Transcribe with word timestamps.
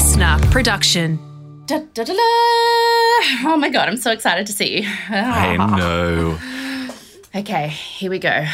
listener 0.00 0.38
production. 0.50 1.18
Da, 1.66 1.80
da, 1.92 2.04
da, 2.04 2.14
da. 2.14 2.22
Oh 3.44 3.56
my 3.60 3.68
god, 3.68 3.86
I'm 3.86 3.98
so 3.98 4.10
excited 4.10 4.46
to 4.46 4.52
see 4.52 4.80
you. 4.80 4.88
I 5.10 5.58
ah. 5.60 5.76
know. 5.76 6.38
Okay, 7.38 7.68
here 7.68 8.10
we 8.10 8.18
go. 8.18 8.30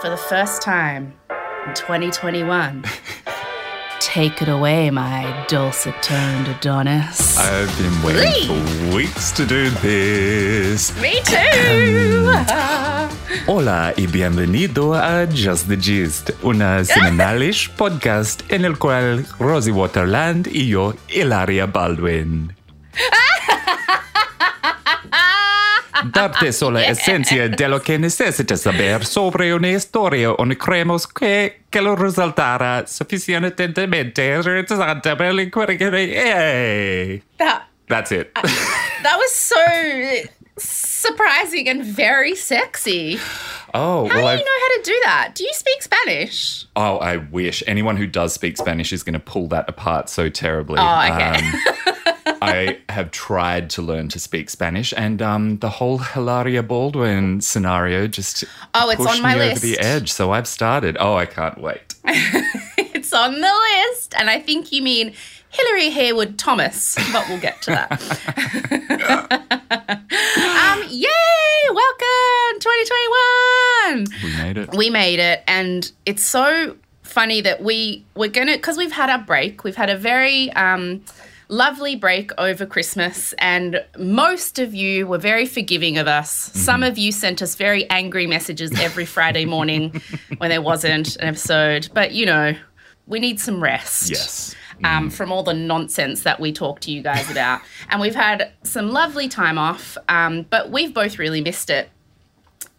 For 0.00 0.10
the 0.10 0.20
first 0.28 0.62
time 0.62 1.14
in 1.68 1.74
2021. 1.74 2.84
Take 4.06 4.40
it 4.40 4.48
away, 4.48 4.88
my 4.90 5.26
dulcet 5.48 5.94
toned 6.00 6.46
Adonis. 6.46 7.36
I've 7.36 7.76
been 7.76 8.02
waiting 8.04 8.46
for 8.46 8.96
weeks 8.96 9.32
to 9.32 9.44
do 9.44 9.68
this. 9.82 10.94
Me 11.02 11.20
too! 11.24 12.30
Hola 13.48 13.92
y 13.96 14.06
bienvenido 14.06 14.94
a 14.94 15.26
Just 15.26 15.66
the 15.68 15.76
Gist, 15.76 16.30
una 16.44 16.84
semanalish 16.84 17.68
podcast 17.70 18.42
en 18.48 18.64
el 18.64 18.78
cual 18.78 19.26
Rosie 19.40 19.72
Waterland 19.72 20.46
y 20.52 20.68
yo, 20.68 20.94
Hilaria 21.08 21.66
Baldwin. 21.66 22.54
Ah, 23.12 23.35
Darte 26.04 26.52
sola 26.52 26.84
esencia 26.86 27.48
de 27.48 27.68
lo 27.68 27.80
que 27.80 27.98
necesitas 27.98 28.60
saber 28.60 29.04
sobre 29.04 29.54
una 29.54 29.68
historia 29.70 30.32
o 30.32 30.44
creemos 30.58 31.06
que, 31.06 31.62
que 31.70 31.80
lo 31.80 31.96
resultará 31.96 32.86
suficientemente 32.86 34.34
interesante 34.34 35.16
para 35.16 35.30
el 35.30 35.50
Yay! 36.08 37.22
that, 37.38 37.62
That's 37.88 38.12
it. 38.12 38.34
that 38.34 39.16
was 39.18 39.32
so 39.34 39.56
surprising 40.58 41.68
and 41.68 41.84
very 41.84 42.34
sexy. 42.34 43.18
oh, 43.74 44.08
How 44.08 44.14
well, 44.14 44.22
do 44.22 44.26
I've, 44.26 44.38
you 44.38 44.44
know 44.44 44.60
how 44.60 44.76
to 44.76 44.82
do 44.84 45.00
that? 45.04 45.32
Do 45.34 45.44
you 45.44 45.52
speak 45.52 45.82
Spanish? 45.82 46.66
oh, 46.76 46.98
I 46.98 47.16
wish 47.18 47.62
anyone 47.66 47.96
who 47.96 48.06
does 48.06 48.32
speak 48.32 48.56
Spanish 48.56 48.92
is 48.92 49.02
going 49.02 49.14
to 49.14 49.20
pull 49.20 49.48
that 49.48 49.68
apart 49.68 50.08
so 50.08 50.28
terribly. 50.28 50.76
Oh, 50.78 51.00
okay. 51.12 51.38
Um, 51.86 51.95
I 52.46 52.78
have 52.88 53.10
tried 53.10 53.70
to 53.70 53.82
learn 53.82 54.08
to 54.10 54.18
speak 54.18 54.50
Spanish, 54.50 54.94
and 54.96 55.20
um, 55.22 55.58
the 55.58 55.68
whole 55.70 55.98
Hilaria 55.98 56.62
Baldwin 56.62 57.40
scenario 57.40 58.06
just 58.06 58.44
Oh, 58.74 58.90
it's 58.90 58.96
pushed 59.02 59.16
on 59.16 59.22
my 59.22 59.34
me 59.34 59.40
over 59.40 59.50
list. 59.50 59.62
the 59.62 59.78
edge. 59.80 60.12
So 60.12 60.32
I've 60.32 60.46
started. 60.48 60.96
Oh, 61.00 61.14
I 61.14 61.26
can't 61.26 61.58
wait. 61.60 61.94
It's 62.78 63.12
on 63.12 63.40
the 63.40 63.86
list, 63.92 64.14
and 64.18 64.28
I 64.30 64.40
think 64.40 64.72
you 64.72 64.82
mean 64.82 65.12
Hillary 65.50 65.90
Hayward 65.90 66.38
Thomas, 66.38 66.96
but 67.12 67.28
we'll 67.28 67.38
get 67.40 67.62
to 67.62 67.70
that. 67.70 67.92
um, 69.60 70.82
yay! 70.88 71.08
Welcome 71.72 72.60
2021. 72.60 74.06
We 74.24 74.36
made 74.42 74.56
it. 74.58 74.74
We 74.74 74.90
made 74.90 75.18
it, 75.20 75.42
and 75.46 75.90
it's 76.04 76.24
so 76.24 76.76
funny 77.02 77.40
that 77.42 77.62
we 77.62 78.04
we're 78.16 78.28
gonna 78.30 78.52
because 78.56 78.76
we've 78.76 78.92
had 78.92 79.08
our 79.10 79.18
break. 79.18 79.62
We've 79.62 79.76
had 79.76 79.90
a 79.90 79.96
very 79.96 80.52
um, 80.54 81.02
lovely 81.48 81.96
break 81.96 82.30
over 82.38 82.66
Christmas, 82.66 83.32
and 83.38 83.84
most 83.98 84.58
of 84.58 84.74
you 84.74 85.06
were 85.06 85.18
very 85.18 85.46
forgiving 85.46 85.98
of 85.98 86.06
us. 86.06 86.30
Some 86.54 86.82
of 86.82 86.98
you 86.98 87.12
sent 87.12 87.42
us 87.42 87.54
very 87.54 87.88
angry 87.90 88.26
messages 88.26 88.72
every 88.78 89.04
Friday 89.16 89.44
morning 89.44 90.00
when 90.38 90.50
there 90.50 90.62
wasn't 90.62 91.16
an 91.16 91.28
episode, 91.28 91.88
but 91.94 92.12
you 92.12 92.26
know, 92.26 92.54
we 93.06 93.20
need 93.20 93.38
some 93.40 93.62
rest 93.62 94.10
Yes. 94.10 94.54
um, 94.82 95.10
from 95.10 95.30
all 95.30 95.44
the 95.44 95.54
nonsense 95.54 96.22
that 96.22 96.40
we 96.40 96.52
talk 96.52 96.80
to 96.80 96.90
you 96.90 97.02
guys 97.02 97.30
about. 97.30 97.60
and 97.90 98.00
we've 98.00 98.16
had 98.16 98.50
some 98.64 98.90
lovely 98.90 99.28
time 99.28 99.58
off, 99.58 99.96
um, 100.08 100.42
but 100.50 100.70
we've 100.70 100.92
both 100.92 101.18
really 101.18 101.40
missed 101.40 101.70
it. 101.70 101.88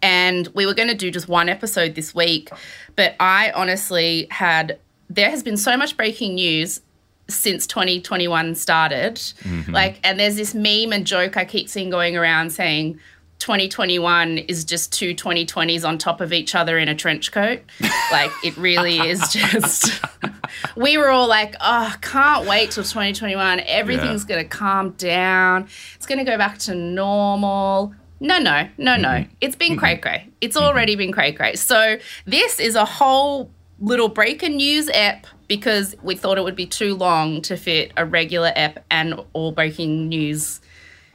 And 0.01 0.47
we 0.53 0.65
were 0.67 0.75
going 0.75 0.89
to 0.89 0.95
do 0.95 1.09
just 1.09 1.27
one 1.27 1.49
episode 1.49 1.95
this 1.95 2.13
week, 2.13 2.49
but 2.95 3.15
I 3.19 3.51
honestly 3.51 4.27
had, 4.29 4.77
there 5.09 5.29
has 5.31 5.41
been 5.41 5.57
so 5.57 5.75
much 5.75 5.97
breaking 5.97 6.35
news 6.35 6.81
since 7.29 7.67
2021 7.67 8.55
started. 8.55 9.15
Mm-hmm. 9.15 9.71
Like, 9.71 9.99
and 10.03 10.19
there's 10.19 10.35
this 10.35 10.53
meme 10.53 10.93
and 10.93 11.05
joke 11.05 11.37
I 11.37 11.45
keep 11.45 11.69
seeing 11.69 11.89
going 11.89 12.15
around 12.15 12.51
saying, 12.51 12.99
2021 13.39 14.39
is 14.39 14.65
just 14.65 14.91
two 14.91 15.13
2020s 15.13 15.87
on 15.87 15.97
top 15.97 16.21
of 16.21 16.33
each 16.33 16.55
other 16.55 16.77
in 16.77 16.87
a 16.87 16.95
trench 16.95 17.31
coat. 17.31 17.61
Like, 18.09 18.31
it 18.41 18.55
really 18.55 18.99
is 18.99 19.19
just. 19.33 20.01
we 20.77 20.97
were 20.97 21.09
all 21.09 21.27
like, 21.27 21.55
oh, 21.59 21.93
can't 21.99 22.47
wait 22.47 22.71
till 22.71 22.85
2021. 22.85 23.59
Everything's 23.65 24.23
going 24.23 24.41
to 24.41 24.47
calm 24.47 24.91
down. 24.91 25.67
It's 25.97 26.05
going 26.05 26.19
to 26.19 26.23
go 26.23 26.37
back 26.37 26.57
to 26.59 26.73
normal. 26.73 27.93
No, 28.21 28.39
no, 28.39 28.69
no, 28.77 28.95
no. 28.95 29.09
Mm-hmm. 29.09 29.33
It's 29.41 29.57
been 29.57 29.71
mm-hmm. 29.71 29.79
cray 29.79 29.97
cray. 29.97 30.29
It's 30.39 30.55
already 30.55 30.95
been 30.95 31.11
cray 31.11 31.33
cray. 31.33 31.55
So, 31.55 31.97
this 32.25 32.61
is 32.61 32.75
a 32.75 32.85
whole 32.85 33.51
little 33.81 34.07
breaking 34.07 34.55
news 34.55 34.89
app 34.91 35.27
because 35.47 35.95
we 36.01 36.15
thought 36.15 36.37
it 36.37 36.43
would 36.43 36.55
be 36.55 36.65
too 36.65 36.95
long 36.95 37.41
to 37.43 37.57
fit 37.57 37.91
a 37.97 38.05
regular 38.05 38.51
app 38.55 38.83
and 38.91 39.19
all 39.33 39.51
breaking 39.51 40.09
news 40.09 40.59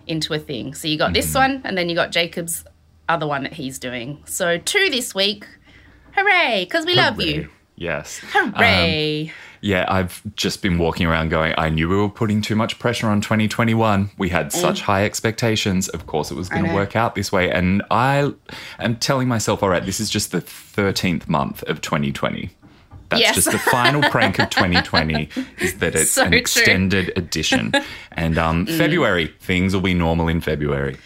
into 0.07 0.35
a 0.35 0.39
thing. 0.39 0.75
So 0.75 0.89
you 0.89 0.99
got 0.99 1.13
this 1.13 1.31
mm. 1.33 1.37
one, 1.37 1.63
and 1.65 1.77
then 1.77 1.89
you 1.89 1.95
got 1.95 2.11
Jacob's 2.11 2.65
other 3.09 3.27
one 3.27 3.43
that 3.43 3.53
he's 3.53 3.79
doing. 3.79 4.23
So 4.27 4.59
two 4.59 4.89
this 4.91 5.15
week. 5.15 5.47
Hooray! 6.15 6.65
Because 6.65 6.85
we 6.87 6.95
love 6.95 7.21
you. 7.21 7.49
Yes. 7.77 8.21
Hooray! 8.33 9.29
Um, 9.29 9.35
yeah, 9.63 9.87
I've 9.89 10.21
just 10.35 10.61
been 10.61 10.77
walking 10.77 11.07
around 11.07 11.29
going, 11.29 11.55
I 11.57 11.69
knew 11.69 11.89
we 11.89 11.97
were 11.97 12.09
putting 12.09 12.43
too 12.43 12.57
much 12.57 12.81
pressure 12.81 13.09
on 13.09 13.21
2021. 13.21 14.11
We 14.19 14.29
had 14.29 14.53
such 14.53 14.83
high 14.83 15.05
expectations. 15.05 15.89
Of 15.89 16.07
course, 16.07 16.33
it 16.33 16.35
was 16.35 16.49
going 16.49 16.65
to 16.65 16.75
work 16.75 16.97
out 16.97 17.15
this 17.15 17.31
way. 17.31 17.49
And 17.51 17.81
I 17.89 18.33
am 18.81 18.97
telling 18.97 19.29
myself, 19.29 19.63
all 19.63 19.69
right, 19.69 19.85
this 19.87 20.01
is 20.01 20.11
just 20.11 20.33
the 20.33 20.41
13th 20.41 21.29
month 21.29 21.63
of 21.65 21.81
2020. 21.81 22.51
That's 23.13 23.21
Yes. 23.21 23.35
just 23.37 23.51
the 23.53 23.59
final 23.59 24.03
prank 24.11 24.39
of 24.39 24.51
2020 24.51 25.29
is 25.61 25.79
that 25.79 25.95
it's 25.95 26.11
So 26.13 26.25
an 26.25 26.31
true. 26.33 26.39
extended 26.39 27.13
edition. 27.17 27.73
And 28.13 28.37
um, 28.39 28.67
February, 28.67 29.29
things 29.41 29.75
will 29.75 29.81
be 29.83 29.95
normal 29.95 30.29
in 30.29 30.41
February. 30.41 30.97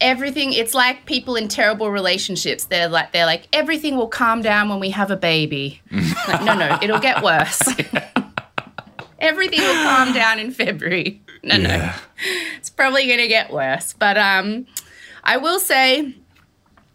everything. 0.00 0.52
It's 0.54 0.72
like 0.74 1.04
people 1.06 1.36
in 1.36 1.48
terrible 1.48 1.90
relationships. 1.90 2.64
They're 2.64 2.88
like 2.88 3.12
they're 3.12 3.26
like 3.26 3.48
everything 3.52 3.96
will 3.96 4.08
calm 4.08 4.40
down 4.42 4.68
when 4.70 4.80
we 4.80 4.90
have 4.90 5.10
a 5.10 5.16
baby. 5.16 5.80
like, 6.28 6.42
no, 6.42 6.54
no, 6.54 6.78
it'll 6.82 7.00
get 7.00 7.22
worse. 7.22 7.60
everything 9.18 9.60
will 9.60 9.82
calm 9.84 10.12
down 10.14 10.38
in 10.38 10.50
February. 10.52 11.20
No, 11.42 11.56
no. 11.58 11.92
It's 12.56 12.70
probably 12.70 13.06
going 13.06 13.18
to 13.18 13.28
get 13.28 13.50
worse. 13.52 13.94
But 13.98 14.16
um, 14.18 14.66
I 15.24 15.36
will 15.36 15.58
say 15.60 16.14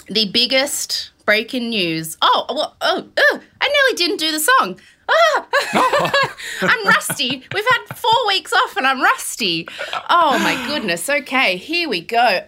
the 0.08 0.30
biggest 0.32 1.12
breaking 1.26 1.70
news. 1.70 2.18
Oh, 2.22 2.46
well, 2.50 2.76
oh, 2.82 3.08
oh 3.18 3.40
I 3.62 3.68
nearly 3.68 3.98
didn't 3.98 4.20
do 4.20 4.32
the 4.32 4.40
song. 4.40 4.80
Ah! 5.08 5.48
I'm 6.62 6.88
rusty. 6.88 7.44
We've 7.54 7.66
had 7.66 7.96
four 7.96 8.28
weeks 8.28 8.52
off 8.54 8.76
and 8.76 8.88
I'm 8.88 9.02
rusty. 9.02 9.68
Oh 10.10 10.40
my 10.40 10.56
goodness. 10.68 11.08
Okay, 11.10 11.58
here 11.58 11.88
we 11.88 12.02
go. 12.02 12.18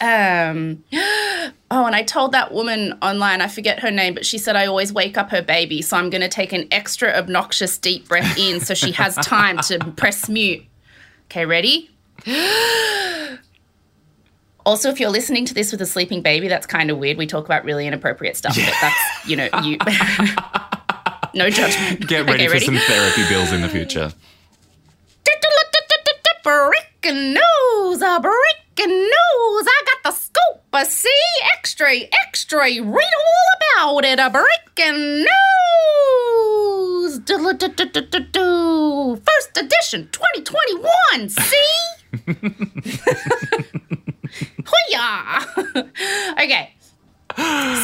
um, 0.00 0.82
oh, 1.70 1.86
and 1.86 1.94
I 1.94 2.02
told 2.04 2.32
that 2.32 2.52
woman 2.52 2.98
online, 3.00 3.40
I 3.40 3.48
forget 3.48 3.80
her 3.80 3.90
name, 3.90 4.14
but 4.14 4.26
she 4.26 4.38
said 4.38 4.56
I 4.56 4.66
always 4.66 4.92
wake 4.92 5.16
up 5.16 5.30
her 5.30 5.42
baby. 5.42 5.82
So 5.82 5.96
I'm 5.96 6.10
going 6.10 6.22
to 6.22 6.28
take 6.28 6.52
an 6.52 6.66
extra 6.72 7.10
obnoxious 7.10 7.78
deep 7.78 8.08
breath 8.08 8.36
in 8.38 8.60
so 8.60 8.74
she 8.74 8.92
has 8.92 9.14
time 9.16 9.58
to 9.58 9.78
press 9.96 10.28
mute. 10.28 10.64
Okay, 11.26 11.46
ready? 11.46 11.90
Also, 14.66 14.90
if 14.90 14.98
you're 14.98 15.10
listening 15.10 15.44
to 15.44 15.54
this 15.54 15.70
with 15.70 15.80
a 15.80 15.86
sleeping 15.86 16.22
baby, 16.22 16.48
that's 16.48 16.66
kind 16.66 16.90
of 16.90 16.98
weird. 16.98 17.16
We 17.16 17.28
talk 17.28 17.44
about 17.44 17.64
really 17.64 17.86
inappropriate 17.86 18.36
stuff, 18.36 18.56
but 18.56 18.74
that's, 18.80 19.28
you 19.28 19.36
know, 19.36 19.48
you. 19.62 19.78
no 21.34 21.48
judgment. 21.48 22.08
Get 22.08 22.26
ready 22.26 22.48
Okay, 22.48 22.58
for 22.58 22.64
some 22.64 22.76
therapy 22.76 23.22
bills 23.28 23.52
in 23.52 23.62
the 23.62 23.68
future. 23.68 24.12
Breaking 26.42 27.34
news, 27.34 28.02
a 28.02 28.20
breaking 28.20 28.98
news. 28.98 29.12
I 29.68 29.84
got 29.86 30.02
the 30.04 30.10
scoop. 30.10 30.62
A 30.72 30.84
see 30.84 31.10
extra, 31.56 31.92
extra. 32.26 32.64
Read 32.64 32.84
all 32.84 33.94
about 33.94 34.04
it. 34.04 34.18
A 34.18 34.28
breaking 34.30 35.26
news. 35.26 37.20
First 39.24 39.56
edition, 39.56 40.08
2021. 40.10 41.28
See? 41.28 41.70
Okay. 46.38 46.72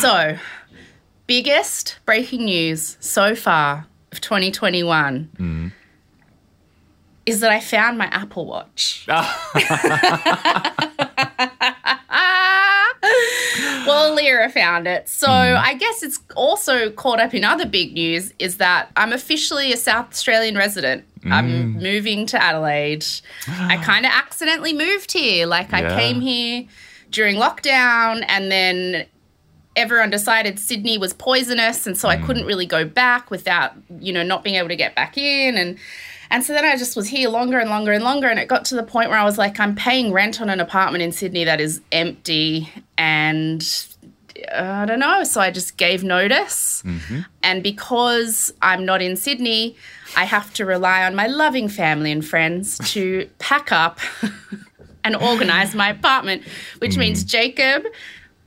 So, 0.00 0.38
biggest 1.26 1.98
breaking 2.06 2.44
news 2.44 2.96
so 3.00 3.34
far 3.34 3.86
of 4.12 4.20
2021 4.20 5.30
is 7.26 7.40
that 7.40 7.50
I 7.50 7.60
found 7.60 7.98
my 7.98 8.06
Apple 8.06 8.46
Watch. 8.46 9.04
well, 13.86 14.14
Lyra 14.14 14.50
found 14.50 14.86
it. 14.86 15.08
So 15.08 15.26
hmm. 15.26 15.32
I 15.32 15.74
guess 15.74 16.02
it's 16.02 16.18
also 16.34 16.90
caught 16.90 17.20
up 17.20 17.34
in 17.34 17.44
other 17.44 17.66
big 17.66 17.94
news 17.94 18.32
is 18.38 18.58
that 18.58 18.90
I'm 18.96 19.12
officially 19.12 19.72
a 19.72 19.76
South 19.76 20.10
Australian 20.10 20.56
resident. 20.56 21.04
I'm 21.24 21.74
mm. 21.74 21.82
moving 21.82 22.26
to 22.26 22.42
Adelaide. 22.42 23.04
I 23.48 23.76
kind 23.84 24.04
of 24.04 24.12
accidentally 24.12 24.72
moved 24.72 25.12
here. 25.12 25.46
Like 25.46 25.72
I 25.72 25.82
Yeah. 25.82 25.96
came 25.96 26.20
here 26.20 26.64
during 27.10 27.36
lockdown 27.36 28.24
and 28.28 28.50
then 28.50 29.06
everyone 29.76 30.10
decided 30.10 30.58
Sydney 30.58 30.98
was 30.98 31.12
poisonous 31.14 31.86
and 31.86 31.96
so 31.96 32.08
I 32.08 32.16
mm. 32.16 32.26
couldn't 32.26 32.46
really 32.46 32.66
go 32.66 32.84
back 32.84 33.30
without, 33.30 33.72
you 34.00 34.12
know, 34.12 34.22
not 34.22 34.42
being 34.44 34.56
able 34.56 34.68
to 34.68 34.76
get 34.76 34.94
back 34.94 35.16
in 35.16 35.56
and 35.56 35.78
And 36.30 36.42
so 36.42 36.54
then 36.54 36.64
I 36.64 36.78
just 36.78 36.96
was 36.96 37.08
here 37.08 37.28
longer 37.28 37.58
and 37.58 37.68
longer 37.68 37.92
and 37.92 38.02
longer. 38.02 38.26
And 38.26 38.40
it 38.40 38.48
got 38.48 38.64
to 38.66 38.74
the 38.74 38.82
point 38.82 39.10
where 39.10 39.18
I 39.18 39.24
was 39.24 39.36
like, 39.36 39.60
I'm 39.60 39.74
paying 39.74 40.12
rent 40.14 40.40
on 40.40 40.48
an 40.48 40.60
apartment 40.60 41.02
in 41.02 41.12
Sydney 41.12 41.44
that 41.44 41.60
is 41.60 41.82
empty. 41.92 42.70
And 42.96 43.62
I 44.50 44.86
don't 44.86 44.98
know. 44.98 45.24
So 45.24 45.42
I 45.42 45.50
just 45.50 45.76
gave 45.76 46.02
notice. 46.02 46.82
Mm-hmm. 46.86 47.20
And 47.42 47.62
because 47.62 48.50
I'm 48.62 48.86
not 48.86 49.02
in 49.02 49.16
Sydney, 49.16 49.76
I 50.16 50.24
have 50.24 50.52
to 50.54 50.64
rely 50.64 51.04
on 51.04 51.14
my 51.14 51.26
loving 51.26 51.68
family 51.68 52.12
and 52.12 52.24
friends 52.24 52.78
to 52.92 53.28
pack 53.38 53.72
up 53.72 53.98
and 55.04 55.16
organize 55.16 55.74
my 55.74 55.90
apartment, 55.90 56.42
which 56.78 56.96
means 56.96 57.24
mm. 57.24 57.28
Jacob 57.28 57.84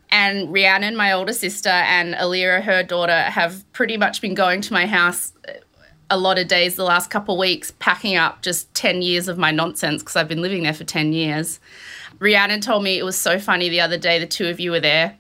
and 0.09 0.53
Rhiannon, 0.53 0.95
my 0.95 1.11
older 1.11 1.33
sister, 1.33 1.69
and 1.69 2.13
Alira, 2.15 2.61
her 2.61 2.83
daughter, 2.83 3.21
have 3.23 3.69
pretty 3.73 3.97
much 3.97 4.21
been 4.21 4.33
going 4.33 4.61
to 4.61 4.73
my 4.73 4.85
house 4.85 5.33
uh, 5.47 5.53
a 6.09 6.17
lot 6.17 6.37
of 6.37 6.47
days 6.47 6.75
the 6.75 6.83
last 6.83 7.09
couple 7.09 7.35
of 7.35 7.39
weeks, 7.39 7.71
packing 7.79 8.15
up 8.15 8.41
just 8.41 8.71
10 8.75 9.01
years 9.01 9.27
of 9.27 9.37
my 9.37 9.51
nonsense 9.51 10.03
because 10.03 10.15
I've 10.15 10.27
been 10.27 10.41
living 10.41 10.63
there 10.63 10.73
for 10.73 10.83
10 10.83 11.13
years. 11.13 11.59
Rhiannon 12.19 12.61
told 12.61 12.83
me 12.83 12.97
it 12.97 13.03
was 13.03 13.17
so 13.17 13.39
funny 13.39 13.69
the 13.69 13.81
other 13.81 13.97
day, 13.97 14.19
the 14.19 14.27
two 14.27 14.47
of 14.47 14.59
you 14.59 14.71
were 14.71 14.79
there 14.79 15.17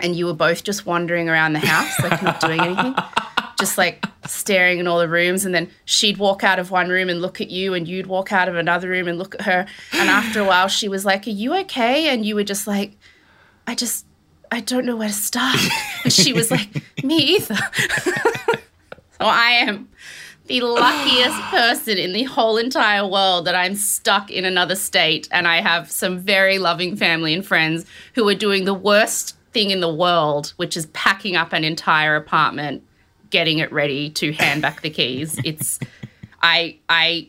and 0.00 0.16
you 0.16 0.26
were 0.26 0.34
both 0.34 0.64
just 0.64 0.86
wandering 0.86 1.28
around 1.28 1.52
the 1.52 1.60
house, 1.60 2.00
like 2.00 2.22
not 2.22 2.40
doing 2.40 2.60
anything, 2.60 2.94
just 3.58 3.78
like 3.78 4.04
staring 4.26 4.78
in 4.78 4.86
all 4.86 4.98
the 4.98 5.08
rooms. 5.08 5.44
And 5.44 5.54
then 5.54 5.70
she'd 5.84 6.18
walk 6.18 6.44
out 6.44 6.58
of 6.58 6.70
one 6.70 6.88
room 6.88 7.08
and 7.08 7.20
look 7.20 7.40
at 7.40 7.50
you, 7.50 7.74
and 7.74 7.86
you'd 7.88 8.06
walk 8.06 8.32
out 8.32 8.48
of 8.48 8.56
another 8.56 8.88
room 8.88 9.08
and 9.08 9.18
look 9.18 9.34
at 9.36 9.42
her. 9.42 9.66
And 9.92 10.08
after 10.08 10.40
a 10.40 10.44
while, 10.44 10.68
she 10.68 10.88
was 10.88 11.04
like, 11.04 11.26
Are 11.26 11.30
you 11.30 11.54
okay? 11.60 12.08
And 12.08 12.24
you 12.24 12.34
were 12.34 12.44
just 12.44 12.66
like, 12.66 12.96
I 13.66 13.74
just, 13.74 14.06
I 14.50 14.60
don't 14.60 14.84
know 14.84 14.96
where 14.96 15.08
to 15.08 15.14
start. 15.14 15.58
And 16.04 16.12
she 16.12 16.32
was 16.32 16.50
like, 16.50 16.68
Me 17.02 17.16
either. 17.36 17.56
so 17.96 18.58
I 19.20 19.50
am 19.50 19.88
the 20.46 20.60
luckiest 20.60 21.40
person 21.42 21.98
in 21.98 22.12
the 22.12 22.24
whole 22.24 22.56
entire 22.56 23.06
world 23.06 23.46
that 23.46 23.54
I'm 23.54 23.74
stuck 23.74 24.30
in 24.30 24.44
another 24.44 24.76
state 24.76 25.28
and 25.32 25.48
I 25.48 25.60
have 25.60 25.90
some 25.90 26.18
very 26.18 26.58
loving 26.58 26.96
family 26.96 27.34
and 27.34 27.44
friends 27.44 27.84
who 28.14 28.28
are 28.28 28.34
doing 28.34 28.64
the 28.64 28.74
worst 28.74 29.36
thing 29.52 29.70
in 29.70 29.80
the 29.80 29.92
world, 29.92 30.52
which 30.56 30.76
is 30.76 30.86
packing 30.86 31.34
up 31.34 31.52
an 31.52 31.64
entire 31.64 32.14
apartment, 32.14 32.84
getting 33.30 33.58
it 33.58 33.72
ready 33.72 34.10
to 34.10 34.32
hand 34.32 34.62
back 34.62 34.82
the 34.82 34.90
keys. 34.90 35.38
It's 35.44 35.78
I 36.42 36.78
I 36.88 37.28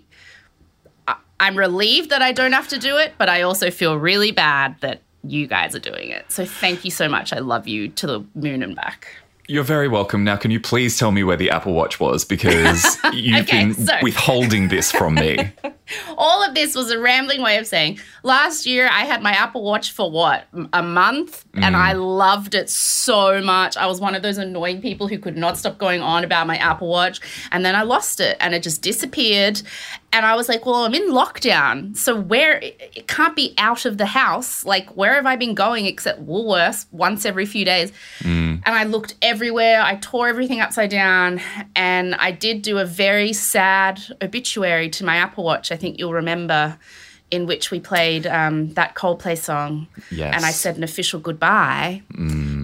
I'm 1.39 1.55
relieved 1.55 2.09
that 2.09 2.21
I 2.21 2.31
don't 2.31 2.53
have 2.53 2.67
to 2.69 2.79
do 2.79 2.97
it, 2.97 3.13
but 3.17 3.29
I 3.29 3.43
also 3.43 3.69
feel 3.69 3.97
really 3.97 4.31
bad 4.31 4.75
that 4.81 5.01
you 5.23 5.45
guys 5.45 5.75
are 5.75 5.79
doing 5.79 6.09
it. 6.09 6.31
So 6.31 6.45
thank 6.45 6.83
you 6.83 6.91
so 6.91 7.07
much. 7.07 7.31
I 7.31 7.39
love 7.39 7.67
you 7.67 7.89
to 7.89 8.07
the 8.07 8.25
moon 8.33 8.63
and 8.63 8.75
back. 8.75 9.07
You're 9.49 9.63
very 9.63 9.87
welcome. 9.87 10.25
Now, 10.25 10.35
can 10.35 10.51
you 10.51 10.59
please 10.59 10.97
tell 10.99 11.11
me 11.11 11.23
where 11.23 11.37
the 11.37 11.49
Apple 11.49 11.73
Watch 11.73 12.01
was? 12.01 12.25
Because 12.25 12.97
you've 13.13 13.43
Okay, 13.43 13.65
been 13.65 13.73
so- 13.73 13.97
withholding 14.01 14.67
this 14.67 14.91
from 14.91 15.15
me. 15.15 15.37
all 16.17 16.43
of 16.43 16.53
this 16.53 16.75
was 16.75 16.91
a 16.91 16.99
rambling 16.99 17.41
way 17.41 17.57
of 17.57 17.65
saying 17.65 17.99
last 18.23 18.65
year 18.65 18.89
I 18.91 19.05
had 19.05 19.21
my 19.21 19.31
Apple 19.31 19.63
Watch 19.63 19.91
for 19.91 20.11
what 20.11 20.47
a 20.73 20.83
month 20.83 21.45
and 21.53 21.75
I 21.75 21.93
mm. 21.93 22.17
loved 22.17 22.55
it 22.55 22.69
so 22.69 23.41
much. 23.41 23.77
I 23.77 23.85
was 23.85 24.01
one 24.01 24.15
of 24.15 24.21
those 24.21 24.37
annoying 24.37 24.81
people 24.81 25.07
who 25.07 25.17
could 25.17 25.37
not 25.37 25.57
stop 25.57 25.77
going 25.77 26.01
on 26.01 26.23
about 26.23 26.47
my 26.47 26.57
Apple 26.57 26.89
Watch 26.89 27.21
and 27.51 27.65
then 27.65 27.75
I 27.75 27.83
lost 27.83 28.19
it 28.19 28.37
and 28.39 28.53
it 28.53 28.63
just 28.63 28.81
disappeared 28.81 29.61
and 30.17 30.25
I 30.25 30.35
was 30.35 30.49
like, 30.49 30.65
well, 30.65 30.85
I'm 30.85 30.95
in 30.95 31.11
lockdown. 31.11 31.95
So 31.95 32.19
where 32.19 32.57
it 32.59 33.07
can't 33.07 33.35
be 33.35 33.53
out 33.59 33.85
of 33.85 33.99
the 33.99 34.07
house. 34.07 34.65
Like 34.65 34.89
where 34.97 35.13
have 35.13 35.27
I 35.27 35.35
been 35.35 35.53
going 35.53 35.85
except 35.85 36.25
Woolworths 36.25 36.87
once 36.91 37.23
every 37.23 37.45
few 37.45 37.63
days? 37.63 37.91
And 38.65 38.75
I 38.75 38.85
looked 38.85 39.13
everywhere. 39.21 39.79
I 39.79 39.95
tore 39.97 40.27
everything 40.27 40.59
upside 40.59 40.89
down. 40.89 41.39
And 41.75 42.15
I 42.15 42.31
did 42.31 42.63
do 42.63 42.79
a 42.79 42.85
very 42.85 43.31
sad 43.31 44.01
obituary 44.19 44.89
to 44.89 45.05
my 45.05 45.17
Apple 45.17 45.43
Watch. 45.43 45.71
I 45.71 45.75
think 45.75 45.99
you'll 45.99 46.13
remember, 46.13 46.79
in 47.29 47.45
which 47.45 47.69
we 47.69 47.79
played 47.79 48.25
um, 48.25 48.73
that 48.73 48.95
Coldplay 48.95 49.37
song. 49.37 49.85
Yes. 50.09 50.33
And 50.35 50.43
I 50.43 50.51
said 50.51 50.77
an 50.77 50.83
official 50.83 51.19
goodbye. 51.19 52.01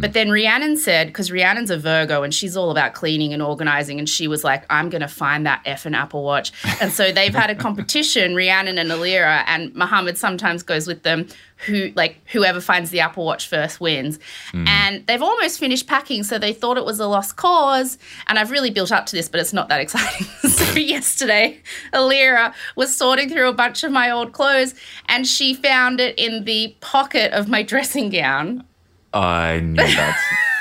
But 0.03 0.11
then 0.11 0.31
Rhiannon 0.31 0.75
said, 0.75 1.07
because 1.07 1.31
Rhiannon's 1.31 1.71
a 1.71 1.77
Virgo 1.77 2.23
and 2.23 2.33
she's 2.33 2.57
all 2.57 2.71
about 2.71 2.94
cleaning 2.94 3.31
and 3.31 3.41
organizing, 3.41 4.00
and 4.00 4.09
she 4.09 4.27
was 4.27 4.44
like, 4.44 4.65
I'm 4.69 4.89
going 4.89 5.00
to 5.00 5.07
find 5.07 5.45
that 5.45 5.61
f 5.65 5.85
effing 5.85 5.95
Apple 5.95 6.25
Watch. 6.25 6.51
And 6.81 6.91
so 6.91 7.13
they've 7.13 7.33
had 7.33 7.50
a 7.50 7.55
competition, 7.55 8.35
Rhiannon 8.35 8.77
and 8.77 8.91
Alira, 8.91 9.45
and 9.47 9.73
Muhammad 9.73 10.17
sometimes 10.17 10.61
goes 10.61 10.88
with 10.88 11.03
them, 11.03 11.29
who 11.65 11.94
like 11.95 12.17
whoever 12.33 12.59
finds 12.59 12.89
the 12.89 13.00
Apple 13.00 13.23
Watch 13.23 13.47
first 13.47 13.79
wins. 13.79 14.19
Mm. 14.51 14.67
And 14.67 15.07
they've 15.07 15.21
almost 15.21 15.57
finished 15.57 15.88
packing, 15.88 16.23
so 16.23 16.38
they 16.38 16.51
thought 16.51 16.77
it 16.77 16.83
was 16.83 17.00
a 17.00 17.07
lost 17.07 17.38
cause. 17.38 17.97
And 18.27 18.38
I've 18.38 18.51
really 18.51 18.71
built 18.71 18.91
up 18.91 19.05
to 19.05 19.15
this, 19.15 19.29
but 19.29 19.39
it's 19.39 19.53
not 19.53 19.69
that 19.69 19.79
exciting. 19.79 20.27
so 20.50 20.77
yesterday, 20.77 21.61
Alira 21.94 22.53
was 22.75 22.94
sorting 22.94 23.29
through 23.29 23.47
a 23.47 23.53
bunch 23.53 23.85
of 23.85 23.91
my 23.94 24.11
old 24.11 24.33
clothes 24.33 24.75
and 25.07 25.25
she 25.25 25.53
found 25.53 26.01
it 26.01 26.19
in 26.19 26.44
the 26.44 26.75
pocket 26.81 27.31
of 27.31 27.47
my 27.47 27.63
dressing 27.63 28.09
gown. 28.09 28.65
I 29.13 29.60
knew 29.60 29.75
that. 29.75 30.18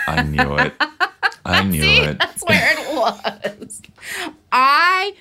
I 0.08 0.22
knew 0.22 0.56
it. 0.58 0.74
I 1.44 1.62
knew 1.64 1.82
See, 1.82 1.98
it. 2.00 2.18
that's 2.18 2.42
where 2.44 2.72
it 2.78 2.94
was. 2.94 3.82
I 4.50 5.14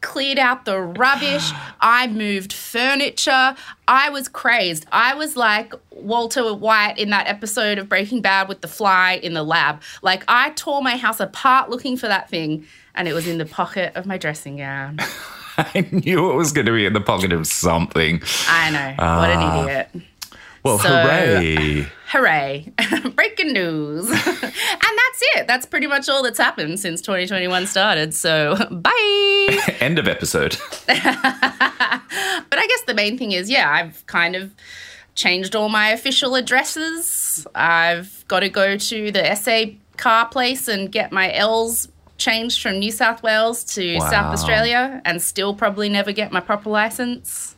cleared 0.00 0.38
out 0.38 0.64
the 0.64 0.80
rubbish. 0.80 1.50
I 1.80 2.06
moved 2.06 2.52
furniture. 2.52 3.54
I 3.88 4.10
was 4.10 4.28
crazed. 4.28 4.86
I 4.92 5.14
was 5.14 5.36
like 5.36 5.74
Walter 5.90 6.54
White 6.54 6.98
in 6.98 7.10
that 7.10 7.26
episode 7.26 7.78
of 7.78 7.88
Breaking 7.88 8.22
Bad 8.22 8.48
with 8.48 8.60
the 8.60 8.68
fly 8.68 9.14
in 9.22 9.34
the 9.34 9.42
lab. 9.42 9.82
Like 10.02 10.24
I 10.28 10.50
tore 10.50 10.82
my 10.82 10.96
house 10.96 11.20
apart 11.20 11.68
looking 11.68 11.96
for 11.96 12.06
that 12.06 12.28
thing, 12.30 12.64
and 12.94 13.08
it 13.08 13.12
was 13.12 13.26
in 13.26 13.38
the 13.38 13.46
pocket 13.46 13.92
of 13.96 14.06
my 14.06 14.18
dressing 14.18 14.56
gown. 14.58 14.98
I 15.58 15.84
knew 15.90 16.30
it 16.30 16.34
was 16.34 16.52
going 16.52 16.66
to 16.66 16.72
be 16.72 16.86
in 16.86 16.92
the 16.92 17.00
pocket 17.00 17.32
of 17.32 17.44
something. 17.44 18.22
I 18.48 18.70
know. 18.70 18.88
What 19.18 19.30
an 19.30 19.38
Ah. 19.40 19.62
idiot. 19.64 19.88
Well, 20.64 20.78
So- 20.78 20.88
hooray. 20.88 21.86
Hooray. 22.08 22.72
Breaking 23.14 23.52
news. 23.52 24.08
and 24.10 24.16
that's 24.42 25.22
it. 25.36 25.46
That's 25.46 25.66
pretty 25.66 25.86
much 25.86 26.08
all 26.08 26.22
that's 26.22 26.38
happened 26.38 26.80
since 26.80 27.00
2021 27.02 27.66
started. 27.66 28.14
So, 28.14 28.56
bye. 28.70 29.58
End 29.80 29.98
of 29.98 30.08
episode. 30.08 30.56
But 30.86 32.58
I 32.58 32.66
guess 32.66 32.82
the 32.86 32.94
main 32.94 33.18
thing 33.18 33.32
is, 33.32 33.50
yeah, 33.50 33.70
I've 33.70 34.04
kind 34.06 34.34
of 34.36 34.54
changed 35.14 35.54
all 35.54 35.68
my 35.68 35.90
official 35.90 36.34
addresses. 36.34 37.46
I've 37.54 38.24
got 38.28 38.40
to 38.40 38.48
go 38.48 38.76
to 38.76 39.12
the 39.12 39.34
SA 39.34 39.64
car 39.96 40.28
place 40.28 40.68
and 40.68 40.90
get 40.90 41.12
my 41.12 41.32
L's 41.32 41.88
changed 42.16 42.62
from 42.62 42.78
New 42.78 42.90
South 42.90 43.22
Wales 43.22 43.62
to 43.74 43.98
Wow. 43.98 44.10
South 44.10 44.32
Australia 44.32 45.00
and 45.04 45.20
still 45.22 45.54
probably 45.54 45.88
never 45.88 46.12
get 46.12 46.32
my 46.32 46.40
proper 46.40 46.70
license. 46.70 47.54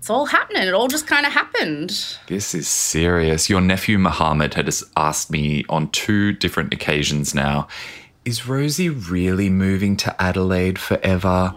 It's 0.00 0.08
all 0.08 0.24
happening. 0.24 0.62
It 0.62 0.72
all 0.72 0.88
just 0.88 1.06
kind 1.06 1.26
of 1.26 1.32
happened. 1.34 2.16
This 2.26 2.54
is 2.54 2.66
serious. 2.66 3.50
Your 3.50 3.60
nephew 3.60 3.98
Muhammad 3.98 4.54
has 4.54 4.82
asked 4.96 5.30
me 5.30 5.66
on 5.68 5.90
two 5.90 6.32
different 6.32 6.72
occasions 6.72 7.34
now 7.34 7.68
Is 8.24 8.46
Rosie 8.46 8.90
really 8.90 9.48
moving 9.48 9.96
to 9.98 10.22
Adelaide 10.22 10.78
forever? 10.78 11.54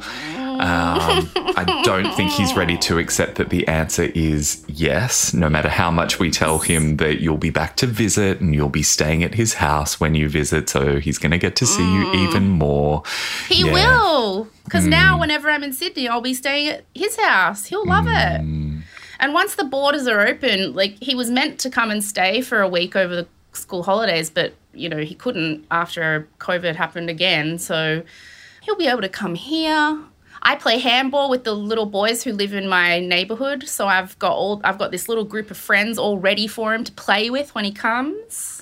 Um, 0.53 1.29
I 1.35 1.81
don't 1.83 2.13
think 2.15 2.31
he's 2.31 2.55
ready 2.55 2.77
to 2.77 2.97
accept 2.99 3.35
that 3.35 3.49
the 3.49 3.67
answer 3.67 4.03
is 4.15 4.63
yes, 4.67 5.33
no 5.33 5.49
matter 5.49 5.67
how 5.67 5.91
much 5.91 6.19
we 6.19 6.31
tell 6.31 6.59
him 6.59 6.97
that 6.97 7.21
you'll 7.21 7.37
be 7.37 7.49
back 7.49 7.75
to 7.77 7.87
visit 7.87 8.39
and 8.39 8.55
you'll 8.55 8.69
be 8.69 8.83
staying 8.83 9.23
at 9.23 9.33
his 9.35 9.55
house 9.55 9.99
when 9.99 10.15
you 10.15 10.29
visit. 10.29 10.69
So 10.69 10.99
he's 10.99 11.17
going 11.17 11.31
to 11.31 11.37
get 11.37 11.57
to 11.57 11.65
see 11.65 11.83
you 11.83 12.05
mm. 12.05 12.27
even 12.27 12.49
more. 12.49 13.03
He 13.49 13.65
Yeah. 13.65 13.73
will. 13.73 14.47
Because 14.63 14.85
now, 14.85 15.17
mm. 15.17 15.21
whenever 15.21 15.49
I'm 15.49 15.63
in 15.63 15.73
Sydney, 15.73 16.07
I'll 16.07 16.21
be 16.21 16.33
staying 16.33 16.69
at 16.69 16.85
his 16.95 17.17
house. 17.17 17.65
He'll 17.65 17.85
love 17.85 18.07
it. 18.07 18.41
Mm. 18.41 18.83
And 19.19 19.33
once 19.33 19.55
the 19.55 19.65
borders 19.65 20.07
are 20.07 20.25
open, 20.25 20.73
like 20.73 21.01
he 21.01 21.13
was 21.13 21.29
meant 21.29 21.59
to 21.59 21.69
come 21.69 21.91
and 21.91 22.01
stay 22.03 22.41
for 22.41 22.61
a 22.61 22.69
week 22.69 22.95
over 22.95 23.15
the 23.15 23.27
school 23.53 23.83
holidays, 23.83 24.29
but 24.29 24.53
you 24.73 24.89
know, 24.89 24.97
he 24.97 25.15
couldn't 25.15 25.65
after 25.71 26.27
COVID 26.39 26.75
happened 26.75 27.09
again. 27.09 27.57
So 27.59 28.03
he'll 28.61 28.75
be 28.75 28.87
able 28.87 29.01
to 29.01 29.09
come 29.09 29.35
here. 29.35 29.99
I 30.45 30.55
play 30.55 30.77
handball 30.79 31.29
with 31.29 31.43
the 31.45 31.53
little 31.53 31.85
boys 31.85 32.23
who 32.23 32.33
live 32.33 32.53
in 32.53 32.67
my 32.67 32.99
neighborhood, 32.99 33.67
so 33.69 33.87
I've 33.87 34.17
got 34.19 34.33
all 34.33 34.59
I've 34.63 34.77
got 34.77 34.91
this 34.91 35.07
little 35.07 35.23
group 35.23 35.51
of 35.51 35.57
friends 35.57 35.97
all 35.97 36.17
ready 36.17 36.47
for 36.47 36.73
him 36.73 36.83
to 36.83 36.91
play 36.91 37.29
with 37.29 37.55
when 37.55 37.63
he 37.65 37.71
comes. 37.71 38.61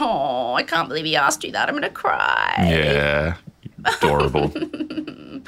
Oh, 0.00 0.54
I 0.54 0.62
can't 0.62 0.88
believe 0.88 1.04
he 1.04 1.16
asked 1.16 1.42
you 1.44 1.52
that. 1.52 1.68
I'm 1.68 1.74
gonna 1.74 1.90
cry. 1.90 2.54
Yeah. 2.58 3.36
Adorable. 3.84 4.52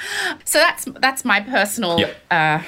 So 0.44 0.58
that's 0.58 0.86
that's 0.98 1.24
my 1.24 1.38
personal 1.38 2.00
Yep. 2.00 2.16
uh, 2.28 2.62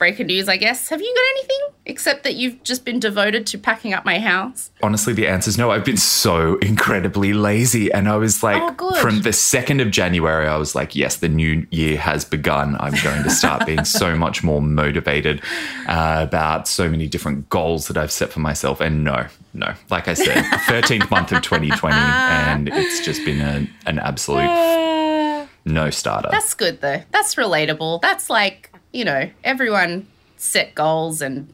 breaking 0.00 0.26
news, 0.28 0.48
I 0.48 0.56
guess. 0.56 0.88
Have 0.88 1.00
you 1.00 1.14
got 1.14 1.38
anything 1.38 1.76
except 1.84 2.24
that 2.24 2.34
you've 2.34 2.64
just 2.64 2.86
been 2.86 2.98
devoted 2.98 3.46
to 3.48 3.58
packing 3.58 3.92
up 3.92 4.04
my 4.06 4.18
house? 4.18 4.70
Honestly, 4.82 5.12
the 5.12 5.28
answer 5.28 5.50
is 5.50 5.58
no. 5.58 5.70
I've 5.70 5.84
been 5.84 5.98
so 5.98 6.56
incredibly 6.62 7.34
lazy. 7.34 7.92
And 7.92 8.08
I 8.08 8.16
was 8.16 8.42
like, 8.42 8.62
Oh, 8.80 8.94
from 8.94 9.20
the 9.20 9.28
2nd 9.28 9.82
of 9.82 9.90
January, 9.90 10.48
I 10.48 10.56
was 10.56 10.74
like, 10.74 10.96
yes, 10.96 11.16
the 11.16 11.28
new 11.28 11.66
year 11.70 11.98
has 11.98 12.24
begun. 12.24 12.76
I'm 12.80 12.94
going 13.04 13.22
to 13.22 13.30
start 13.30 13.66
being 13.66 13.84
so 13.84 14.16
much 14.24 14.42
more 14.42 14.62
motivated 14.62 15.42
uh, 15.86 16.24
about 16.26 16.66
so 16.66 16.88
many 16.88 17.06
different 17.06 17.50
goals 17.50 17.86
that 17.88 17.98
I've 17.98 18.10
set 18.10 18.30
for 18.32 18.40
myself. 18.40 18.80
And 18.80 19.04
no, 19.04 19.26
no, 19.52 19.74
like 19.90 20.08
I 20.08 20.14
said, 20.14 20.44
13th 20.44 21.10
month 21.12 21.30
of 21.30 21.42
2020. 21.42 21.94
And 21.94 22.68
it's 22.70 23.04
just 23.04 23.22
been 23.26 23.40
a, 23.40 23.68
an 23.86 23.98
absolute 23.98 25.46
No 25.66 25.90
starter. 25.90 26.28
That's 26.30 26.54
good 26.54 26.80
though. 26.80 27.02
That's 27.12 27.34
relatable. 27.34 28.00
That's 28.00 28.30
like, 28.30 28.69
you 28.92 29.04
know, 29.04 29.30
everyone 29.44 30.06
set 30.36 30.74
goals 30.74 31.22
and 31.22 31.52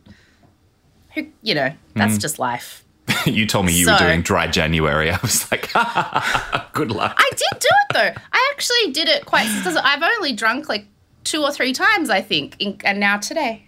who, 1.15 1.27
you 1.43 1.55
know, 1.55 1.73
that's 1.95 2.19
just 2.19 2.39
life. 2.39 2.85
you 3.27 3.47
told 3.47 3.67
me 3.67 3.73
you 3.73 3.85
So- 3.85 3.93
were 3.93 3.99
doing 3.99 4.23
dry 4.23 4.47
January. 4.47 5.11
I 5.13 5.19
was 5.23 5.51
like, 5.51 5.73
good 6.73 6.91
luck. 6.91 7.15
I 7.19 7.31
did 7.31 7.61
do 7.61 7.69
it 7.69 7.93
though. 7.95 8.23
I 8.33 8.51
actually 8.53 8.93
did 8.93 9.09
it 9.09 9.27
quite. 9.27 9.47
I've 9.83 10.03
only 10.03 10.33
drunk 10.33 10.69
like 10.69 10.87
two 11.25 11.43
or 11.43 11.51
three 11.53 11.73
times, 11.73 12.11
I 12.11 12.21
think, 12.23 12.57
in, 12.59 12.79
and 12.85 13.01
now 13.01 13.19
today. 13.19 13.65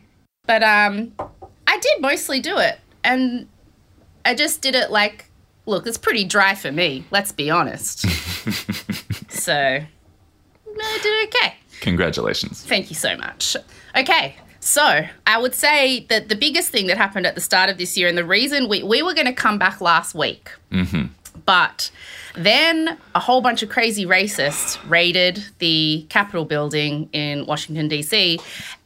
But 0.47 0.63
um, 0.63 1.13
I 1.67 1.79
did 1.79 2.01
mostly 2.01 2.41
do 2.41 2.57
it, 2.59 2.79
and 3.05 3.49
I 4.25 4.35
just 4.35 4.63
did 4.63 4.75
it 4.75 4.91
like, 4.91 5.27
look, 5.67 5.87
it's 5.87 5.99
pretty 5.99 6.25
dry 6.25 6.55
for 6.55 6.73
me. 6.73 7.05
Let's 7.11 7.33
be 7.33 7.51
honest. 7.51 8.01
so 9.31 9.53
I 9.55 10.99
did 11.03 11.29
okay. 11.29 11.55
Congratulations. 11.81 12.63
Thank 12.65 12.91
you 12.91 12.97
so 12.97 13.17
much. 13.17 13.57
Okay, 13.97 14.37
so 14.61 15.07
I 15.27 15.39
would 15.39 15.55
say 15.55 16.07
that 16.09 16.29
the 16.29 16.37
biggest 16.37 16.71
thing 16.71 16.87
that 16.89 16.97
happened 16.97 17.27
at 17.27 17.35
the 17.35 17.41
start 17.41 17.71
of 17.71 17.79
this 17.79 17.97
year, 17.97 18.09
and 18.09 18.19
the 18.19 18.25
reason 18.25 18.69
we, 18.69 18.83
we 18.83 19.03
were 19.03 19.15
going 19.15 19.27
to 19.27 19.33
come 19.33 19.59
back 19.59 19.81
last 19.81 20.15
week, 20.15 20.51
mm-hmm. 20.71 21.07
but 21.45 21.91
then 22.35 22.99
a 23.15 23.21
whole 23.21 23.41
bunch 23.41 23.63
of 23.63 23.69
crazy 23.69 24.05
racists 24.05 24.79
raided 24.89 25.45
the 25.59 26.07
Capitol 26.09 26.45
building 26.45 27.09
in 27.13 27.47
Washington, 27.47 27.89
D.C., 27.89 28.39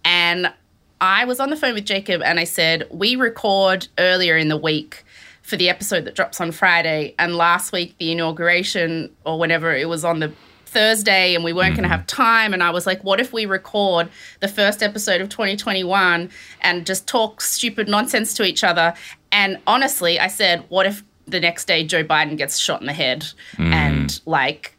and 0.04 0.52
I 1.00 1.25
was 1.25 1.40
on 1.40 1.50
the 1.50 1.56
phone 1.56 1.75
with 1.75 1.84
Jacob 1.84 2.22
and 2.22 2.38
I 2.38 2.44
said, 2.44 2.87
We 2.90 3.16
record 3.16 3.88
earlier 3.99 4.37
in 4.37 4.49
the 4.49 4.56
week 4.56 5.04
for 5.42 5.56
the 5.56 5.68
episode 5.68 6.04
that 6.04 6.14
drops 6.14 6.40
on 6.40 6.52
Friday, 6.52 7.14
and 7.18 7.34
last 7.34 7.72
week, 7.72 7.99
the 7.99 8.12
inauguration, 8.12 9.11
or 9.26 9.38
whenever 9.38 9.75
it 9.75 9.88
was 9.88 10.04
on 10.04 10.20
the 10.20 10.32
Thursday 10.73 11.35
and 11.35 11.45
we 11.45 11.52
weren't 11.52 11.76
going 11.76 11.83
to 11.83 11.88
mm-hmm. 11.88 11.99
have 11.99 12.07
time. 12.07 12.52
And 12.52 12.62
I 12.62 12.71
was 12.71 12.87
like, 12.87 13.05
what 13.05 13.21
if 13.21 13.33
we 13.33 13.47
record 13.47 14.09
the 14.41 14.49
first 14.49 14.83
episode 14.83 15.21
of 15.21 15.29
2021 15.29 16.31
and 16.62 16.87
just 16.87 17.07
talk 17.07 17.41
stupid 17.41 17.88
nonsense 17.88 18.35
to 18.35 18.45
each 18.45 18.64
other? 18.64 18.95
And 19.31 19.59
honestly, 19.67 20.19
I 20.19 20.29
said, 20.29 20.64
what 20.69 20.87
if 20.87 21.02
the 21.26 21.41
next 21.41 21.67
day 21.67 21.85
Joe 21.85 22.05
Biden 22.05 22.37
gets 22.37 22.59
shot 22.59 22.81
in 22.81 22.87
the 22.87 22.93
head? 22.93 23.26
Mm. 23.57 23.73
And 23.73 24.21
like, 24.26 24.76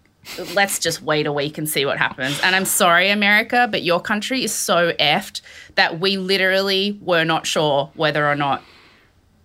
let's 0.53 0.79
just 0.79 1.01
wait 1.01 1.27
a 1.27 1.33
week 1.33 1.57
and 1.57 1.67
see 1.69 1.85
what 1.85 1.97
happens. 1.97 2.39
And 2.41 2.55
I'm 2.55 2.65
sorry, 2.65 3.09
America, 3.09 3.67
but 3.69 3.83
your 3.83 3.99
country 3.99 4.43
is 4.43 4.53
so 4.53 4.93
effed 4.93 5.41
that 5.75 5.99
we 5.99 6.17
literally 6.17 6.97
were 7.01 7.23
not 7.23 7.45
sure 7.45 7.91
whether 7.95 8.27
or 8.27 8.35
not 8.35 8.63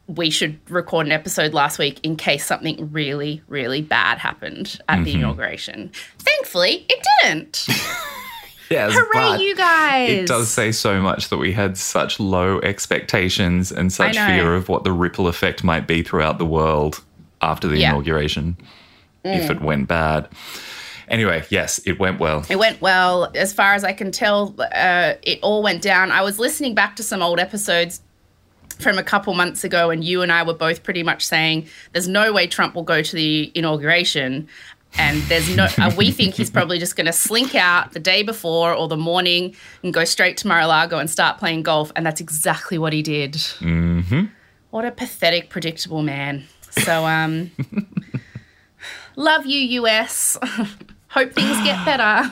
we 0.08 0.30
should 0.30 0.58
record 0.70 1.06
an 1.06 1.12
episode 1.12 1.52
last 1.54 1.78
week 1.78 2.00
in 2.02 2.16
case 2.16 2.44
something 2.44 2.90
really, 2.90 3.42
really 3.46 3.82
bad 3.82 4.18
happened 4.18 4.80
at 4.88 5.04
the 5.04 5.12
inauguration. 5.12 5.92
Thankfully, 6.18 6.84
it 6.88 7.06
didn't. 7.22 7.66
Yes, 8.70 8.92
Hooray, 8.94 9.42
you 9.42 9.56
guys! 9.56 10.10
It 10.10 10.26
does 10.26 10.50
say 10.50 10.72
so 10.72 11.00
much 11.00 11.30
that 11.30 11.38
we 11.38 11.52
had 11.52 11.78
such 11.78 12.20
low 12.20 12.60
expectations 12.60 13.72
and 13.72 13.90
such 13.90 14.14
fear 14.14 14.54
of 14.54 14.68
what 14.68 14.84
the 14.84 14.92
ripple 14.92 15.26
effect 15.26 15.64
might 15.64 15.86
be 15.86 16.02
throughout 16.02 16.36
the 16.36 16.44
world 16.44 17.02
after 17.40 17.66
the 17.66 17.78
Yeah. 17.78 17.86
Mm. 17.88 17.92
inauguration 17.92 18.56
if 19.24 19.48
it 19.48 19.62
went 19.62 19.88
bad. 19.88 20.28
Anyway, 21.08 21.44
yes, 21.48 21.80
it 21.86 21.98
went 21.98 22.20
well. 22.20 22.44
It 22.50 22.58
went 22.58 22.82
well. 22.82 23.30
As 23.34 23.54
far 23.54 23.72
as 23.72 23.84
I 23.84 23.94
can 23.94 24.12
tell, 24.12 24.54
uh, 24.74 25.14
it 25.22 25.38
all 25.40 25.62
went 25.62 25.80
down. 25.80 26.12
I 26.12 26.20
was 26.20 26.38
listening 26.38 26.74
back 26.74 26.94
to 26.96 27.02
some 27.02 27.22
old 27.22 27.40
episodes 27.40 28.02
from 28.78 28.98
a 28.98 29.02
couple 29.02 29.34
months 29.34 29.64
ago, 29.64 29.90
and 29.90 30.04
you 30.04 30.22
and 30.22 30.32
I 30.32 30.42
were 30.42 30.54
both 30.54 30.82
pretty 30.82 31.02
much 31.02 31.26
saying 31.26 31.66
there's 31.92 32.08
no 32.08 32.32
way 32.32 32.46
Trump 32.46 32.74
will 32.74 32.82
go 32.82 33.02
to 33.02 33.16
the 33.16 33.50
inauguration. 33.54 34.48
And 34.96 35.20
there's 35.24 35.54
no, 35.54 35.68
uh, 35.76 35.92
we 35.96 36.10
think 36.12 36.34
he's 36.34 36.50
probably 36.50 36.78
just 36.78 36.96
going 36.96 37.06
to 37.06 37.12
slink 37.12 37.54
out 37.54 37.92
the 37.92 38.00
day 38.00 38.22
before 38.22 38.72
or 38.72 38.88
the 38.88 38.96
morning 38.96 39.54
and 39.82 39.92
go 39.92 40.04
straight 40.04 40.38
to 40.38 40.48
Mar-a-Lago 40.48 40.98
and 40.98 41.10
start 41.10 41.38
playing 41.38 41.62
golf. 41.62 41.92
And 41.94 42.06
that's 42.06 42.20
exactly 42.20 42.78
what 42.78 42.92
he 42.92 43.02
did. 43.02 43.34
Mm-hmm. 43.34 44.26
What 44.70 44.84
a 44.86 44.90
pathetic, 44.90 45.50
predictable 45.50 46.02
man. 46.02 46.44
So, 46.70 47.04
um, 47.04 47.50
love 49.16 49.44
you, 49.44 49.82
US. 49.82 50.38
Hope 51.08 51.32
things 51.32 51.56
get 51.64 51.84
better. 51.84 52.30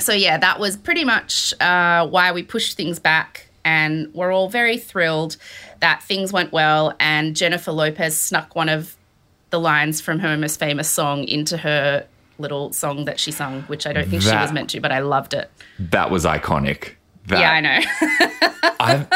So 0.00 0.14
yeah, 0.14 0.38
that 0.38 0.58
was 0.58 0.76
pretty 0.76 1.04
much 1.04 1.52
uh, 1.60 2.06
why 2.06 2.32
we 2.32 2.42
pushed 2.42 2.76
things 2.76 2.98
back, 2.98 3.48
and 3.64 4.12
we're 4.14 4.32
all 4.32 4.48
very 4.48 4.78
thrilled 4.78 5.36
that 5.80 6.02
things 6.02 6.32
went 6.32 6.52
well. 6.52 6.94
And 7.00 7.36
Jennifer 7.36 7.72
Lopez 7.72 8.18
snuck 8.18 8.54
one 8.54 8.68
of 8.68 8.96
the 9.50 9.60
lines 9.60 10.00
from 10.00 10.20
her 10.20 10.36
most 10.36 10.58
famous 10.58 10.88
song 10.88 11.24
into 11.24 11.56
her 11.56 12.06
little 12.38 12.72
song 12.72 13.04
that 13.04 13.20
she 13.20 13.30
sung, 13.32 13.62
which 13.62 13.86
I 13.86 13.92
don't 13.92 14.08
think 14.08 14.22
she 14.22 14.34
was 14.34 14.52
meant 14.52 14.70
to, 14.70 14.80
but 14.80 14.92
I 14.92 15.00
loved 15.00 15.34
it. 15.34 15.50
That 15.78 16.10
was 16.10 16.24
iconic. 16.24 16.92
That, 17.26 17.40
Yeah, 17.40 17.52
I 17.52 17.60
know. 17.60 18.70
I've 18.80 19.08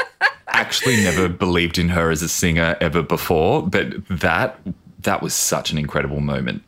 actually 0.49 1.03
never 1.03 1.29
believed 1.29 1.79
in 1.79 1.89
her 1.91 2.11
as 2.11 2.23
a 2.23 2.29
singer 2.29 2.77
ever 2.81 3.03
before, 3.03 3.67
but 3.67 4.07
that 4.09 4.59
that 5.01 5.23
was 5.23 5.35
such 5.35 5.71
an 5.71 5.79
incredible 5.79 6.21
moment. 6.21 6.63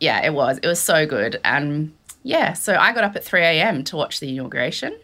yeah, 0.00 0.24
it 0.24 0.32
was. 0.34 0.58
It 0.58 0.66
was 0.66 0.80
so 0.80 1.06
good, 1.06 1.40
and 1.44 1.92
yeah. 2.22 2.54
So 2.54 2.76
I 2.76 2.92
got 2.92 3.04
up 3.04 3.16
at 3.16 3.24
three 3.24 3.42
a.m. 3.42 3.84
to 3.84 3.96
watch 3.96 4.20
the 4.20 4.28
inauguration, 4.30 4.96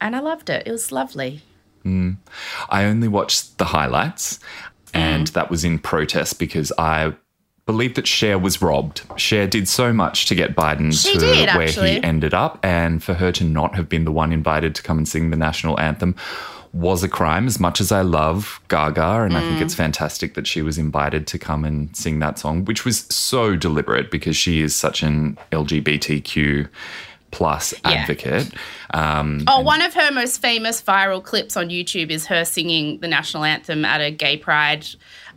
and 0.00 0.14
I 0.16 0.20
loved 0.20 0.50
it. 0.50 0.66
It 0.66 0.70
was 0.72 0.92
lovely. 0.92 1.42
I 1.84 2.84
only 2.84 3.06
watched 3.06 3.58
the 3.58 3.66
highlights, 3.66 4.40
and 4.92 5.28
that 5.28 5.50
was 5.50 5.64
in 5.64 5.78
protest 5.78 6.38
because 6.40 6.72
I 6.78 7.12
believe 7.64 7.94
that 7.94 8.06
Cher 8.08 8.38
was 8.38 8.60
robbed. 8.60 9.02
Cher 9.16 9.46
did 9.46 9.68
so 9.68 9.92
much 9.92 10.26
to 10.26 10.34
get 10.34 10.56
Biden 10.56 10.92
She 10.92 11.12
to 11.14 11.18
did, 11.20 11.46
where 11.54 11.62
actually. 11.68 11.92
he 11.92 12.02
ended 12.02 12.34
up, 12.34 12.58
and 12.64 13.02
for 13.02 13.14
her 13.14 13.30
to 13.32 13.44
not 13.44 13.76
have 13.76 13.88
been 13.88 14.04
the 14.04 14.10
one 14.12 14.32
invited 14.32 14.74
to 14.76 14.82
come 14.82 14.98
and 14.98 15.08
sing 15.08 15.30
the 15.30 15.36
national 15.36 15.78
anthem 15.78 16.16
was 16.72 17.02
a 17.04 17.08
crime. 17.08 17.46
As 17.46 17.58
much 17.60 17.80
as 17.80 17.90
I 17.92 18.02
love 18.02 18.60
Gaga, 18.68 19.22
and 19.22 19.36
I 19.36 19.40
think 19.40 19.58
Mm. 19.58 19.62
it's 19.62 19.74
fantastic 19.74 20.34
that 20.34 20.46
she 20.48 20.62
was 20.62 20.78
invited 20.78 21.26
to 21.28 21.38
come 21.38 21.64
and 21.64 21.94
sing 21.96 22.18
that 22.18 22.38
song, 22.38 22.64
which 22.64 22.84
was 22.84 23.06
so 23.10 23.54
deliberate 23.56 24.10
because 24.10 24.36
she 24.36 24.60
is 24.60 24.74
such 24.74 25.02
an 25.04 25.38
LGBTQ 25.52 26.68
plus 27.36 27.74
Yeah. 27.84 27.90
advocate. 27.92 28.48
Um, 28.94 29.44
Oh, 29.46 29.60
one 29.60 29.82
of 29.82 29.92
her 29.94 30.10
most 30.10 30.40
famous 30.40 30.80
viral 30.82 31.22
clips 31.22 31.54
on 31.56 31.68
YouTube 31.68 32.10
is 32.10 32.26
her 32.26 32.44
singing 32.46 32.98
the 33.00 33.08
national 33.08 33.44
anthem 33.44 33.84
at 33.84 34.00
a 34.00 34.10
gay 34.10 34.38
pride 34.38 34.86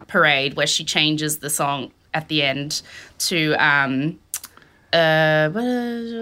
parade 0.08 0.54
where 0.56 0.66
she 0.68 0.86
changes 0.86 1.40
the 1.40 1.50
song 1.50 1.92
at 2.14 2.30
the 2.30 2.42
end 2.42 2.82
to 3.28 3.54
um 3.60 4.18
uh 4.94 5.50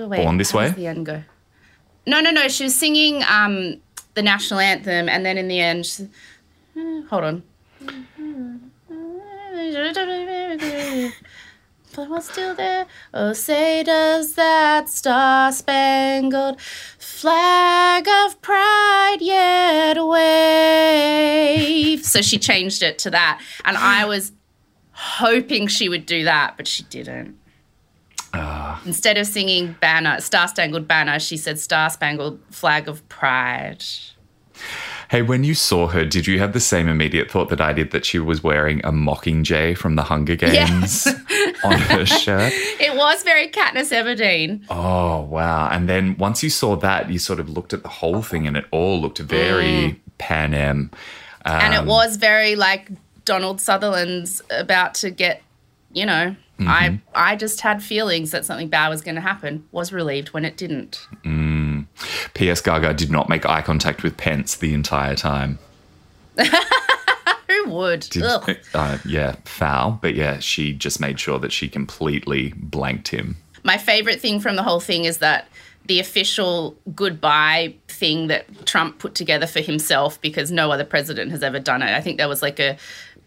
wait, 0.10 0.18
Born 0.24 0.38
This 0.38 0.52
Way? 0.54 0.72
the 0.72 0.88
end 0.88 1.06
go? 1.06 1.24
No, 2.08 2.20
no, 2.22 2.32
no. 2.32 2.48
She 2.48 2.64
was 2.64 2.76
singing 2.76 3.22
um 3.30 3.80
the 4.16 4.24
national 4.24 4.60
anthem 4.60 5.08
and 5.08 5.24
then 5.26 5.38
in 5.38 5.48
the 5.48 5.60
end 5.60 5.86
she- 5.86 6.10
uh, 6.76 7.02
hold 7.10 7.24
on. 7.24 7.44
But 11.98 12.10
what's 12.10 12.30
still 12.30 12.54
there? 12.54 12.86
Oh, 13.12 13.34
say 13.34 13.82
does 13.82 14.36
that 14.36 14.88
star 14.88 15.52
spangled 15.52 16.62
flag 16.62 18.08
of 18.08 18.40
pride 18.44 19.18
yet 19.20 19.98
wave? 20.06 22.06
so 22.06 22.22
she 22.22 22.38
changed 22.38 22.84
it 22.84 23.00
to 23.00 23.10
that. 23.10 23.42
And 23.66 23.76
I 23.76 24.06
was 24.06 24.32
hoping 24.92 25.66
she 25.66 25.90
would 25.90 26.06
do 26.06 26.24
that, 26.26 26.56
but 26.56 26.68
she 26.68 26.84
didn't. 26.84 27.36
Ah. 28.32 28.80
Instead 28.86 29.18
of 29.18 29.26
singing 29.26 29.76
banner, 29.82 30.22
Star 30.22 30.48
Spangled 30.48 30.88
Banner, 30.88 31.18
she 31.18 31.36
said 31.36 31.58
Star 31.58 31.90
Spangled 31.90 32.40
Flag 32.52 32.88
of 32.88 33.10
Pride. 33.10 33.84
Hey, 35.10 35.22
when 35.22 35.44
you 35.44 35.54
saw 35.56 35.88
her, 35.88 36.04
did 36.06 36.28
you 36.28 36.40
have 36.40 36.52
the 36.54 36.60
same 36.60 36.90
immediate 36.90 37.32
thought 37.32 37.50
that 37.50 37.62
I 37.62 37.72
did 37.74 37.92
that 37.92 38.06
she 38.06 38.20
was 38.20 38.44
wearing 38.44 38.82
a 38.84 38.92
Mockingjay 38.92 39.78
from 39.78 39.96
the 39.96 40.04
Hunger 40.04 40.36
Games 40.36 41.08
on 41.64 41.80
her 41.80 42.06
shirt? 42.06 42.52
It 42.80 42.96
was 42.96 43.24
very 43.24 43.48
Katniss 43.48 43.92
Everdeen. 43.94 44.66
Oh, 44.70 45.22
wow. 45.22 45.70
And 45.70 45.88
then 45.88 46.18
once 46.18 46.44
you 46.44 46.50
saw 46.50 46.76
that, 46.78 47.10
you 47.10 47.20
sort 47.20 47.40
of 47.40 47.50
looked 47.50 47.72
at 47.74 47.84
the 47.84 47.90
whole 47.90 48.22
thing 48.22 48.48
and 48.48 48.58
it 48.58 48.66
all 48.72 49.00
looked 49.00 49.20
very 49.20 50.02
Panem. 50.18 50.92
and 51.46 51.74
it 51.74 51.78
Um, 51.80 51.86
was 51.86 52.18
very 52.18 52.56
like 52.56 52.90
Donald 53.24 53.62
Sutherland's 53.62 54.42
about 54.52 54.94
to 54.96 55.10
get, 55.10 55.42
you 55.94 56.06
know, 56.06 56.36
Mm-hmm. 56.60 56.70
I 56.70 57.00
I 57.14 57.36
just 57.36 57.62
had 57.62 57.84
feelings 57.84 58.32
that 58.32 58.44
something 58.44 58.68
bad 58.68 58.90
was 58.90 59.04
going 59.04 59.14
to 59.14 59.22
happen. 59.22 59.68
Was 59.72 59.94
relieved 59.94 60.30
when 60.30 60.44
it 60.44 60.58
didn't. 60.58 61.08
P.S. 62.34 62.62
Gaga 62.62 62.94
did 62.94 63.12
not 63.12 63.30
make 63.30 63.46
eye 63.46 63.62
contact 63.62 64.04
with 64.04 64.18
Pence 64.18 64.56
the 64.56 64.74
entire 64.74 65.16
time. 65.16 65.60
Who 66.38 67.70
would? 67.70 68.02
Did, 68.02 68.24
uh, 68.74 68.98
yeah, 69.06 69.36
foul. 69.46 70.00
But 70.02 70.16
yeah, 70.16 70.40
she 70.40 70.74
just 70.74 71.00
made 71.00 71.20
sure 71.20 71.40
that 71.40 71.52
she 71.52 71.68
completely 71.70 72.54
blanked 72.56 73.08
him. 73.10 73.38
My 73.64 73.78
favorite 73.78 74.20
thing 74.20 74.40
from 74.40 74.56
the 74.56 74.64
whole 74.64 74.80
thing 74.80 75.06
is 75.06 75.20
that 75.20 75.48
the 75.88 76.00
official 76.00 76.76
goodbye 76.94 77.74
thing 77.88 78.28
that 78.28 78.66
Trump 78.66 79.00
put 79.00 79.16
together 79.16 79.48
for 79.48 79.62
himself 79.62 80.20
because 80.22 80.52
no 80.52 80.72
other 80.72 80.84
president 80.84 81.32
has 81.32 81.42
ever 81.42 81.60
done 81.60 81.82
it. 81.82 81.96
I 81.96 82.02
think 82.02 82.18
there 82.18 82.28
was 82.28 82.42
like 82.42 82.60
a 82.60 82.78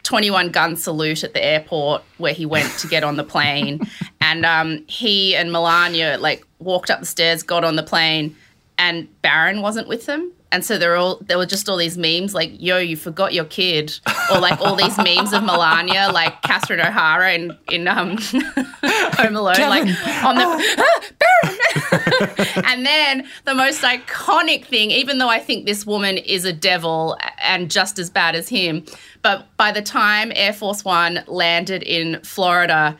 21 0.03 0.50
gun 0.50 0.77
salute 0.77 1.25
at 1.25 1.35
the 1.35 1.45
airport 1.45 2.03
where 2.19 2.33
he 2.33 2.47
went 2.47 2.71
to 2.79 2.87
get 2.87 3.03
on 3.03 3.17
the 3.17 3.25
plane 3.25 3.81
and 4.21 4.45
um, 4.45 4.85
he 4.87 5.35
and 5.35 5.53
Melania 5.53 6.19
like 6.19 6.47
walked 6.59 6.91
up 6.91 7.00
the 7.00 7.07
stairs, 7.07 7.43
got 7.43 7.65
on 7.65 7.77
the 7.77 7.83
plane, 7.83 8.37
and 8.80 9.08
Barron 9.20 9.60
wasn't 9.60 9.88
with 9.88 10.06
them. 10.06 10.32
And 10.52 10.64
so 10.64 10.78
there 10.78 10.90
were 10.90 10.96
all 10.96 11.18
there 11.20 11.38
were 11.38 11.46
just 11.46 11.68
all 11.68 11.76
these 11.76 11.96
memes 11.96 12.34
like, 12.34 12.50
"Yo, 12.58 12.78
you 12.78 12.96
forgot 12.96 13.32
your 13.32 13.44
kid," 13.44 14.00
or 14.32 14.40
like 14.40 14.60
all 14.60 14.75
these 14.75 14.96
memes 15.04 15.32
of 15.32 15.44
Melania, 15.44 16.10
like 16.12 16.42
Catherine 16.42 16.80
O'Hara 16.80 17.34
in 17.34 17.56
in 17.70 17.87
um, 17.87 18.16
Home 18.82 19.37
Alone, 19.37 19.60
like 19.60 19.84
on 20.25 20.34
the 20.34 20.44
ah, 20.44 21.00
Barron. 21.20 22.64
and 22.66 22.84
then 22.84 23.28
the 23.44 23.54
most 23.54 23.82
iconic 23.82 24.64
thing, 24.64 24.90
even 24.90 25.18
though 25.18 25.28
I 25.28 25.38
think 25.38 25.66
this 25.66 25.87
woman 25.87 26.18
is 26.18 26.44
a 26.44 26.52
devil 26.52 27.16
and 27.38 27.70
just 27.70 28.00
as 28.00 28.10
bad 28.10 28.34
as 28.34 28.49
him, 28.49 28.84
but 29.22 29.46
by 29.56 29.70
the 29.70 29.82
time 29.82 30.32
Air 30.34 30.52
Force 30.52 30.84
One 30.84 31.22
landed 31.28 31.84
in 31.84 32.20
Florida 32.22 32.99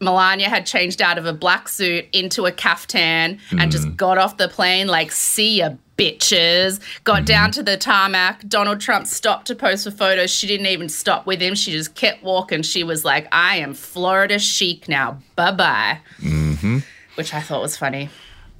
Melania 0.00 0.48
had 0.48 0.66
changed 0.66 1.00
out 1.00 1.18
of 1.18 1.26
a 1.26 1.32
black 1.32 1.68
suit 1.68 2.06
into 2.12 2.46
a 2.46 2.52
caftan 2.52 3.38
mm. 3.50 3.60
and 3.60 3.70
just 3.72 3.96
got 3.96 4.18
off 4.18 4.36
the 4.36 4.48
plane 4.48 4.86
like, 4.86 5.12
see 5.12 5.58
ya, 5.58 5.70
bitches. 5.96 6.80
Got 7.04 7.22
mm. 7.22 7.26
down 7.26 7.50
to 7.52 7.62
the 7.62 7.76
tarmac. 7.76 8.46
Donald 8.48 8.80
Trump 8.80 9.06
stopped 9.06 9.46
to 9.46 9.54
pose 9.54 9.84
for 9.84 9.90
photos. 9.90 10.30
She 10.30 10.46
didn't 10.46 10.66
even 10.66 10.88
stop 10.88 11.26
with 11.26 11.40
him. 11.40 11.54
She 11.54 11.72
just 11.72 11.94
kept 11.94 12.22
walking. 12.22 12.62
She 12.62 12.84
was 12.84 13.04
like, 13.04 13.28
I 13.32 13.56
am 13.56 13.74
Florida 13.74 14.38
chic 14.38 14.88
now. 14.88 15.18
Bye 15.36 15.52
bye. 15.52 16.00
Mm-hmm. 16.18 16.78
Which 17.14 17.32
I 17.32 17.40
thought 17.40 17.62
was 17.62 17.76
funny. 17.76 18.10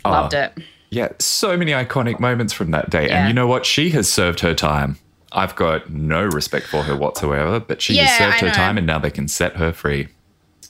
Oh, 0.05 0.11
Loved 0.11 0.35
it. 0.35 0.53
Yeah, 0.91 1.09
so 1.19 1.57
many 1.57 1.73
iconic 1.73 2.21
moments 2.21 2.53
from 2.53 2.71
that 2.71 2.89
day. 2.89 3.09
Yeah. 3.09 3.21
And 3.21 3.29
you 3.29 3.35
know 3.35 3.49
what? 3.49 3.67
She 3.67 3.91
has 3.91 4.09
served 4.09 4.41
her 4.41 4.55
time. 4.55 4.99
I've 5.33 5.57
got 5.57 5.91
no 5.91 6.23
respect 6.23 6.67
for 6.67 6.85
her 6.85 6.97
whatsoever, 6.97 7.59
but 7.59 7.83
she 7.83 7.95
yeah, 7.95 8.05
has 8.05 8.19
served 8.19 8.41
her 8.41 8.51
time 8.51 8.79
and 8.79 8.87
now 8.87 9.01
they 9.01 9.11
can 9.11 9.27
set 9.27 9.57
her 9.57 9.73
free. 9.73 10.09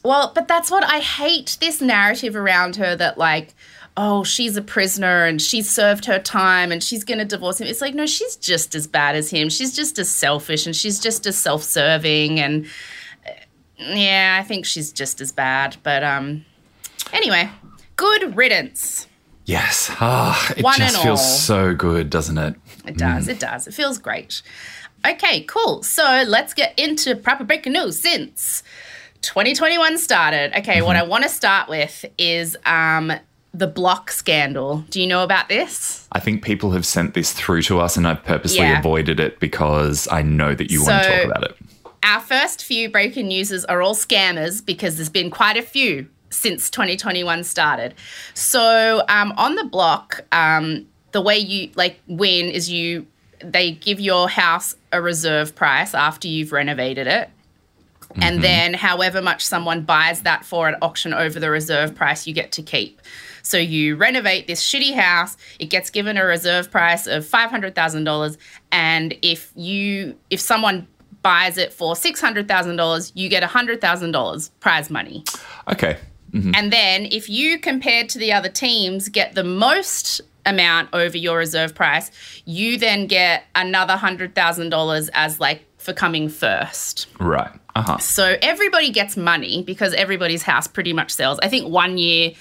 Well, 0.05 0.33
but 0.35 0.47
that's 0.47 0.71
what 0.71 0.85
I 0.85 0.99
hate 1.01 1.57
this 1.61 1.81
narrative 1.81 2.37
around 2.37 2.77
her 2.77 2.95
that, 2.95 3.17
like, 3.19 3.55
oh, 3.97 4.25
she's 4.25 4.57
a 4.57 4.63
prisoner 4.63 5.25
and 5.25 5.41
she's 5.41 5.71
served 5.71 6.05
her 6.05 6.19
time 6.19 6.73
and 6.73 6.83
she's 6.83 7.05
going 7.05 7.19
to 7.19 7.25
divorce 7.25 7.61
him. 7.61 7.67
It's 7.67 7.81
like, 7.81 7.95
no, 7.95 8.07
she's 8.07 8.37
just 8.37 8.75
as 8.75 8.87
bad 8.87 9.17
as 9.17 9.31
him. 9.31 9.49
She's 9.49 9.75
just 9.75 9.99
as 9.99 10.11
selfish 10.11 10.67
and 10.67 10.75
she's 10.77 11.01
just 11.01 11.27
as 11.27 11.37
self 11.39 11.63
serving. 11.63 12.39
And 12.39 12.67
uh, 13.27 13.31
yeah, 13.79 14.39
I 14.41 14.45
think 14.45 14.67
she's 14.67 14.93
just 14.93 15.21
as 15.21 15.33
bad. 15.33 15.77
But 15.83 16.03
um, 16.03 16.45
anyway, 17.13 17.49
good 17.97 18.37
riddance. 18.37 19.07
Yes. 19.47 19.91
Ah, 20.01 20.49
oh, 20.51 20.55
it 20.57 20.65
One 20.65 20.77
just 20.79 21.03
feels 21.03 21.21
all. 21.21 21.27
so 21.27 21.75
good, 21.75 22.11
doesn't 22.11 22.39
it? 22.39 22.55
It 22.87 22.97
does. 22.97 23.27
Mm. 23.27 23.31
It 23.31 23.41
does. 23.41 23.67
It 23.67 23.75
feels 23.75 23.99
great. 23.99 24.43
Okay, 25.07 25.43
cool. 25.43 25.83
So 25.83 26.25
let's 26.27 26.55
get 26.55 26.79
into 26.79 27.15
proper 27.15 27.45
breaking 27.45 27.75
news 27.75 28.01
since 28.01 28.63
2021 29.25 29.99
started. 29.99 30.53
Okay, 30.59 30.77
mm-hmm. 30.77 30.87
what 30.87 30.97
I 30.97 31.03
want 31.03 31.25
to 31.25 31.31
start 31.31 31.69
with 31.69 32.05
is 32.19 32.57
um, 32.67 33.13
the 33.53 33.67
block 33.67 34.11
scandal. 34.11 34.85
Do 34.91 35.01
you 35.01 35.07
know 35.07 35.23
about 35.23 35.49
this? 35.49 36.07
I 36.13 36.21
think 36.21 36.45
people 36.45 36.73
have 36.73 36.85
sent 36.85 37.15
this 37.15 37.33
through 37.33 37.63
to 37.63 37.81
us, 37.81 37.97
and 37.97 38.07
I've 38.07 38.23
purposely 38.23 38.61
yeah. 38.61 38.79
avoided 38.79 39.21
it 39.21 39.41
because 39.41 40.07
I 40.11 40.23
know 40.23 40.55
that 40.55 40.71
you 40.71 40.81
so, 40.81 40.93
want 40.93 41.05
to 41.05 41.11
talk 41.11 41.25
about 41.27 41.45
it. 41.45 41.57
Our 42.03 42.21
first 42.21 42.65
few 42.65 42.91
breaking 42.91 43.29
newses 43.29 43.65
are 43.65 43.81
all 43.81 43.95
scammers 43.95 44.65
because 44.65 44.97
there's 44.97 45.09
been 45.09 45.31
quite 45.31 45.57
a 45.57 45.63
few 45.63 46.09
since 46.29 46.69
2021 46.69 47.45
started. 47.45 47.95
So 48.35 49.05
um, 49.09 49.33
on 49.37 49.55
the 49.55 49.65
block, 49.65 50.25
um, 50.33 50.87
the 51.13 51.23
way 51.23 51.39
you 51.39 51.71
like 51.77 52.01
win 52.07 52.51
is 52.51 52.71
you 52.71 53.07
they 53.39 53.73
give 53.73 54.01
your 54.01 54.29
house 54.29 54.75
a 54.93 55.01
reserve 55.01 55.55
price 55.55 55.95
after 55.95 56.29
you've 56.29 56.53
renovated 56.53 57.07
it 57.07 57.31
Mm-hmm. 58.15 58.23
And 58.23 58.45
then, 58.45 58.75
however 58.75 59.21
much 59.21 59.45
someone 59.45 59.83
buys 59.83 60.23
that 60.23 60.45
for 60.45 60.69
at 60.69 60.79
auction 60.83 61.13
over 61.13 61.39
the 61.41 61.51
reserve 61.51 61.95
price, 61.95 62.27
you 62.27 62.35
get 62.35 62.53
to 62.53 62.63
keep. 62.63 63.01
So 63.43 63.59
you 63.59 63.97
renovate 63.97 64.47
this 64.47 64.63
shitty 64.67 64.95
house, 64.95 65.37
it 65.59 65.67
gets 65.67 65.91
given 65.91 66.17
a 66.17 66.25
reserve 66.25 66.71
price 66.71 67.07
of 67.07 67.27
$500,000 67.27 68.37
and 68.73 69.15
if 69.21 69.53
you 69.55 70.17
if 70.31 70.41
someone 70.41 70.87
buys 71.23 71.59
it 71.59 71.73
for 71.73 71.95
$600,000, 71.95 73.13
you 73.15 73.29
get 73.29 73.43
$100,000 73.43 74.51
prize 74.61 74.91
money. 74.91 75.25
Okay. 75.69 75.97
Mm-hmm. 76.33 76.53
And 76.55 76.73
then 76.73 77.07
if 77.07 77.29
you 77.29 77.59
compared 77.59 78.09
to 78.11 78.19
the 78.19 78.33
other 78.33 78.49
teams 78.49 79.09
get 79.09 79.35
the 79.35 79.45
most 79.45 80.21
amount 80.47 80.91
over 80.93 81.17
your 81.17 81.39
reserve 81.39 81.75
price, 81.75 82.11
you 82.45 82.77
then 82.79 83.07
get 83.07 83.45
another 83.55 83.95
$100,000 83.95 85.11
as 85.15 85.41
like 85.41 85.65
for 85.79 85.93
coming 85.93 86.29
first. 86.29 87.07
Right. 87.19 87.51
Uh-huh. 87.75 87.99
So 87.99 88.37
everybody 88.41 88.91
gets 88.91 89.17
money 89.17 89.63
because 89.63 89.95
everybody's 89.95 90.43
house 90.43 90.67
pretty 90.67 90.93
much 90.93 91.11
sells. 91.11 91.39
I 91.41 91.49
think 91.49 91.69
one 91.69 91.99
year 91.99 92.33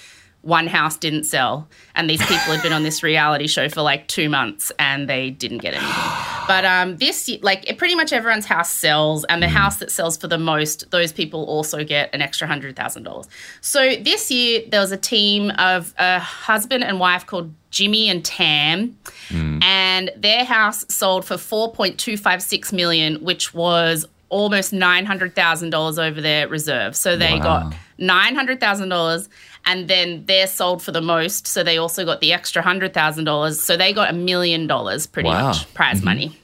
one 0.43 0.67
house 0.67 0.97
didn't 0.97 1.23
sell 1.23 1.69
and 1.95 2.09
these 2.09 2.21
people 2.21 2.53
had 2.53 2.61
been 2.61 2.73
on 2.73 2.83
this 2.83 3.01
reality 3.01 3.47
show 3.47 3.69
for 3.69 3.81
like 3.81 4.09
two 4.09 4.27
months 4.27 4.73
and 4.77 5.07
they 5.07 5.29
didn't 5.29 5.59
get 5.59 5.73
anything 5.73 5.89
but 6.47 6.65
um, 6.65 6.97
this 6.97 7.31
like 7.41 7.77
pretty 7.77 7.95
much 7.95 8.11
everyone's 8.11 8.45
house 8.45 8.69
sells 8.69 9.23
and 9.25 9.41
the 9.41 9.47
mm. 9.47 9.51
house 9.51 9.77
that 9.77 9.89
sells 9.89 10.17
for 10.17 10.27
the 10.27 10.37
most 10.37 10.91
those 10.91 11.13
people 11.13 11.45
also 11.45 11.85
get 11.85 12.13
an 12.13 12.21
extra 12.21 12.45
hundred 12.45 12.75
thousand 12.75 13.03
dollars 13.03 13.25
so 13.61 13.95
this 13.95 14.29
year 14.29 14.61
there 14.69 14.81
was 14.81 14.91
a 14.91 14.97
team 14.97 15.49
of 15.51 15.93
a 15.97 16.19
husband 16.19 16.83
and 16.83 16.99
wife 16.99 17.25
called 17.25 17.53
jimmy 17.71 18.09
and 18.09 18.25
tam 18.25 18.97
mm. 19.29 19.63
and 19.63 20.11
their 20.17 20.43
house 20.43 20.85
sold 20.93 21.23
for 21.23 21.35
4.256 21.35 22.73
million 22.73 23.15
which 23.23 23.53
was 23.53 24.05
almost 24.33 24.73
$900,000 24.73 25.99
over 25.99 26.19
their 26.19 26.47
reserve. 26.47 26.95
So 26.95 27.15
they 27.15 27.33
wow. 27.33 27.69
got 27.69 27.75
$900,000 27.99 29.29
and 29.65 29.87
then 29.87 30.25
they're 30.25 30.47
sold 30.47 30.81
for 30.81 30.91
the 30.91 31.01
most. 31.01 31.45
So 31.45 31.63
they 31.63 31.77
also 31.77 32.03
got 32.03 32.19
the 32.19 32.33
extra 32.33 32.63
$100,000. 32.63 33.53
So 33.53 33.77
they 33.77 33.93
got 33.93 34.09
a 34.09 34.13
million 34.13 34.65
dollars 34.65 35.05
pretty 35.05 35.29
wow. 35.29 35.49
much 35.49 35.71
prize 35.75 35.97
mm-hmm. 35.97 36.05
money, 36.05 36.39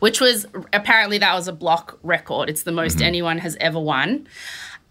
which 0.00 0.20
was 0.20 0.46
apparently 0.72 1.18
that 1.18 1.34
was 1.34 1.46
a 1.46 1.52
block 1.52 1.98
record. 2.02 2.48
It's 2.48 2.62
the 2.62 2.72
most 2.72 2.96
mm-hmm. 2.96 3.06
anyone 3.06 3.38
has 3.38 3.56
ever 3.60 3.78
won. 3.78 4.26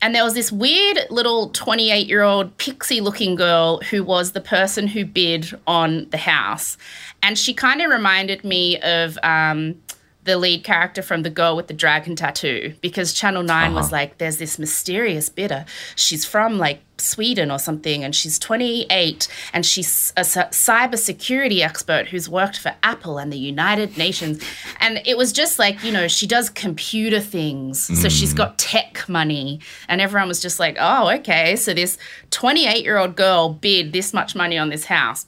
And 0.01 0.13
there 0.13 0.23
was 0.23 0.35
this 0.35 0.51
weird 0.51 0.99
little 1.09 1.49
28 1.49 2.07
year 2.07 2.21
old 2.21 2.55
pixie 2.57 3.01
looking 3.01 3.35
girl 3.35 3.79
who 3.89 4.03
was 4.03 4.33
the 4.33 4.41
person 4.41 4.85
who 4.85 5.05
bid 5.05 5.49
on 5.65 6.07
the 6.11 6.17
house. 6.17 6.77
And 7.23 7.37
she 7.37 7.53
kind 7.53 7.81
of 7.81 7.89
reminded 7.89 8.43
me 8.43 8.79
of. 8.81 9.17
Um, 9.23 9.81
the 10.25 10.37
lead 10.37 10.63
character 10.63 11.01
from 11.01 11.23
The 11.23 11.29
Girl 11.29 11.55
with 11.55 11.67
the 11.67 11.73
Dragon 11.73 12.15
Tattoo 12.15 12.75
because 12.81 13.13
Channel 13.13 13.43
9 13.43 13.67
uh-huh. 13.67 13.75
was 13.75 13.91
like, 13.91 14.17
there's 14.17 14.37
this 14.37 14.57
mysterious 14.57 15.29
bidder. 15.29 15.65
She's 15.95 16.25
from 16.25 16.57
like 16.57 16.81
Sweden 16.97 17.51
or 17.51 17.59
something, 17.59 18.03
and 18.03 18.15
she's 18.15 18.39
28, 18.39 19.27
and 19.51 19.65
she's 19.65 20.13
a 20.15 20.21
cyber 20.21 20.97
security 20.97 21.61
expert 21.61 22.07
who's 22.07 22.29
worked 22.29 22.57
for 22.57 22.73
Apple 22.83 23.17
and 23.17 23.33
the 23.33 23.37
United 23.37 23.97
Nations. 23.97 24.41
And 24.79 25.01
it 25.05 25.17
was 25.17 25.33
just 25.33 25.59
like, 25.59 25.83
you 25.83 25.91
know, 25.91 26.07
she 26.07 26.27
does 26.27 26.49
computer 26.49 27.19
things. 27.19 27.89
Mm. 27.89 27.95
So 27.97 28.09
she's 28.09 28.33
got 28.33 28.57
tech 28.57 29.07
money. 29.09 29.59
And 29.89 29.99
everyone 29.99 30.27
was 30.27 30.41
just 30.41 30.59
like, 30.59 30.77
oh, 30.79 31.09
okay. 31.15 31.55
So 31.55 31.73
this 31.73 31.97
28 32.31 32.83
year 32.83 32.97
old 32.97 33.15
girl 33.15 33.49
bid 33.49 33.91
this 33.91 34.13
much 34.13 34.35
money 34.35 34.57
on 34.57 34.69
this 34.69 34.85
house, 34.85 35.25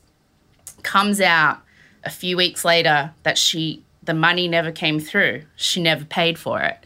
comes 0.84 1.20
out 1.20 1.60
a 2.04 2.10
few 2.10 2.38
weeks 2.38 2.64
later 2.64 3.12
that 3.24 3.38
she 3.38 3.84
the 4.06 4.13
money 4.13 4.48
never 4.48 4.72
came 4.72 5.00
through. 5.00 5.44
She 5.56 5.82
never 5.82 6.06
paid 6.06 6.38
for 6.38 6.62
it. 6.62 6.78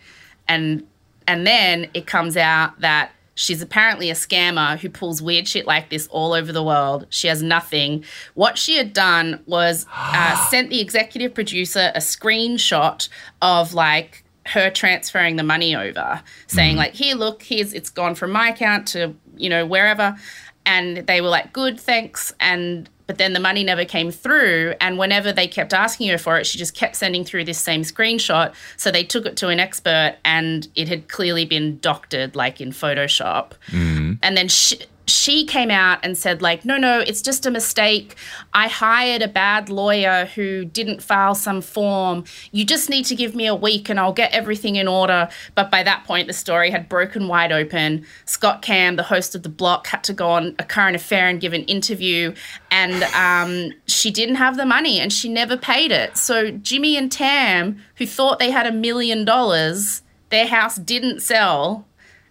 And 0.47 0.85
and 1.27 1.45
then 1.45 1.89
it 1.93 2.07
comes 2.07 2.35
out 2.35 2.79
that 2.81 3.11
she's 3.35 3.61
apparently 3.61 4.09
a 4.09 4.13
scammer 4.13 4.77
who 4.77 4.89
pulls 4.89 5.21
weird 5.21 5.47
shit 5.47 5.65
like 5.65 5.89
this 5.89 6.07
all 6.07 6.33
over 6.33 6.51
the 6.51 6.63
world. 6.63 7.05
She 7.09 7.27
has 7.27 7.41
nothing. 7.41 8.03
What 8.33 8.57
she 8.57 8.75
had 8.75 8.91
done 8.91 9.41
was 9.45 9.85
uh, 9.95 10.35
sent 10.49 10.69
the 10.69 10.81
executive 10.81 11.33
producer 11.33 11.91
a 11.95 11.99
screenshot 11.99 13.07
of 13.41 13.73
like 13.73 14.23
her 14.47 14.69
transferring 14.69 15.35
the 15.35 15.43
money 15.43 15.75
over, 15.75 16.21
saying 16.47 16.75
mm 16.75 16.79
like, 16.79 16.93
"Here, 16.93 17.15
look, 17.15 17.43
here's 17.43 17.73
it's 17.73 17.89
gone 17.89 18.15
from 18.15 18.31
my 18.31 18.49
account 18.49 18.87
to 18.89 19.15
you 19.37 19.49
know 19.49 19.65
wherever," 19.65 20.17
and 20.65 20.97
they 20.97 21.21
were 21.21 21.29
like, 21.29 21.53
"Good, 21.53 21.79
thanks," 21.79 22.33
and 22.39 22.89
but 23.09 23.17
then 23.17 23.33
the 23.33 23.39
money 23.39 23.63
never 23.63 23.85
came 23.85 24.11
through. 24.11 24.75
And 24.79 24.99
whenever 24.99 25.33
they 25.33 25.47
kept 25.47 25.73
asking 25.73 26.09
her 26.09 26.19
for 26.19 26.37
it, 26.37 26.45
she 26.45 26.59
just 26.59 26.75
kept 26.75 26.95
sending 26.95 27.25
through 27.25 27.45
this 27.45 27.57
same 27.57 27.81
screenshot. 27.81 28.53
So 28.77 28.91
they 28.91 29.03
took 29.03 29.25
it 29.25 29.35
to 29.37 29.47
an 29.47 29.59
expert 29.59 30.17
and 30.23 30.67
it 30.75 30.87
had 30.87 31.07
clearly 31.07 31.43
been 31.43 31.79
doctored, 31.79 32.35
like 32.35 32.61
in 32.61 32.69
Photoshop. 32.69 33.53
Mm-hmm. 33.71 34.13
And 34.21 34.37
then 34.37 34.47
she, 34.47 34.81
she 35.09 35.45
came 35.45 35.71
out 35.71 35.99
and 36.03 36.17
said 36.17 36.41
like 36.41 36.65
no 36.65 36.77
no 36.77 36.99
it's 36.99 37.21
just 37.21 37.45
a 37.45 37.51
mistake. 37.51 38.15
I 38.53 38.67
hired 38.67 39.21
a 39.21 39.27
bad 39.27 39.69
lawyer 39.69 40.25
who 40.35 40.65
didn't 40.65 41.01
file 41.01 41.35
some 41.35 41.61
form. 41.61 42.23
You 42.51 42.65
just 42.65 42.89
need 42.89 43.05
to 43.05 43.15
give 43.15 43.35
me 43.35 43.47
a 43.47 43.55
week 43.55 43.89
and 43.89 43.99
i'll 43.99 44.13
get 44.13 44.31
everything 44.31 44.75
in 44.75 44.87
order. 44.87 45.29
But 45.55 45.71
by 45.71 45.83
that 45.83 46.03
point 46.05 46.27
the 46.27 46.33
story 46.33 46.71
had 46.71 46.89
broken 46.89 47.27
wide 47.27 47.51
open. 47.51 48.05
Scott 48.25 48.61
cam 48.61 48.95
the 48.95 49.03
host 49.03 49.35
of 49.35 49.43
the 49.43 49.49
block 49.49 49.87
had 49.87 50.03
to 50.05 50.13
go 50.13 50.29
on 50.29 50.55
a 50.59 50.63
current 50.63 50.95
affair 50.95 51.27
and 51.27 51.41
give 51.41 51.53
an 51.53 51.63
interview. 51.63 52.33
And 52.71 53.03
um, 53.15 53.73
she 53.87 54.11
didn't 54.11 54.35
have 54.35 54.57
the 54.57 54.65
money 54.65 54.99
and 54.99 55.11
she 55.11 55.29
never 55.29 55.57
paid 55.57 55.91
it. 55.91 56.17
So 56.17 56.51
jimmy 56.51 56.97
and 56.97 57.11
tam 57.11 57.81
who 57.95 58.05
thought 58.05 58.39
they 58.39 58.51
had 58.51 58.67
a 58.67 58.71
million 58.71 59.25
dollars 59.25 60.01
their 60.29 60.47
house 60.47 60.75
didn't 60.75 61.21
sell 61.21 61.85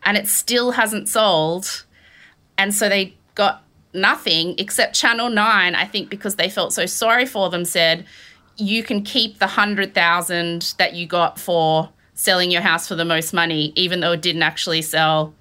and 0.04 0.16
it 0.16 0.26
still 0.28 0.72
hasn't 0.72 1.08
sold 1.08 1.84
and 2.58 2.74
so 2.74 2.88
they 2.88 3.14
got 3.34 3.62
nothing 3.94 4.54
except 4.58 4.94
Channel 4.94 5.30
9, 5.30 5.74
I 5.74 5.84
think 5.86 6.10
because 6.10 6.36
they 6.36 6.50
felt 6.50 6.72
so 6.72 6.84
sorry 6.86 7.24
for 7.24 7.48
them, 7.48 7.64
said, 7.64 8.04
you 8.56 8.82
can 8.82 9.02
keep 9.02 9.38
the 9.38 9.46
100,000 9.46 10.74
that 10.78 10.92
you 10.94 11.06
got 11.06 11.38
for 11.38 11.88
selling 12.14 12.50
your 12.50 12.60
house 12.60 12.88
for 12.88 12.96
the 12.96 13.04
most 13.04 13.32
money, 13.32 13.72
even 13.76 14.00
though 14.00 14.12
it 14.12 14.20
didn't 14.22 14.42
actually 14.42 14.82
sell. 14.82 15.32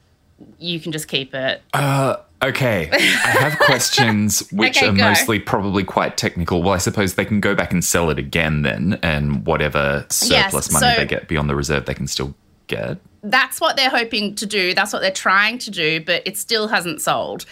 You 0.59 0.79
can 0.79 0.91
just 0.91 1.07
keep 1.07 1.33
it. 1.33 1.63
Uh, 1.73 2.17
okay. 2.43 2.89
I 2.93 2.97
have 2.97 3.57
questions 3.57 4.47
which 4.51 4.77
Okay, 4.77 4.87
are 4.89 4.93
go. 4.93 5.03
mostly 5.09 5.39
probably 5.39 5.83
quite 5.83 6.15
technical. 6.15 6.61
Well, 6.61 6.73
I 6.73 6.77
suppose 6.77 7.15
they 7.15 7.25
can 7.25 7.39
go 7.41 7.55
back 7.55 7.73
and 7.73 7.83
sell 7.83 8.11
it 8.11 8.19
again 8.19 8.61
then, 8.61 8.99
and 9.01 9.45
whatever 9.47 10.05
surplus 10.09 10.71
money 10.71 10.93
so- 10.93 10.99
they 10.99 11.07
get 11.07 11.27
beyond 11.27 11.49
the 11.49 11.55
reserve, 11.55 11.85
they 11.85 11.95
can 11.95 12.07
still 12.07 12.35
get. 12.67 12.99
That's 13.31 13.59
what 13.59 13.75
they're 13.75 13.89
hoping 13.89 14.35
to 14.35 14.45
do. 14.45 14.73
That's 14.73 14.93
what 14.93 15.01
they're 15.01 15.11
trying 15.11 15.57
to 15.59 15.71
do, 15.71 16.01
but 16.01 16.23
it 16.25 16.37
still 16.37 16.67
hasn't 16.67 17.01
sold. 17.01 17.45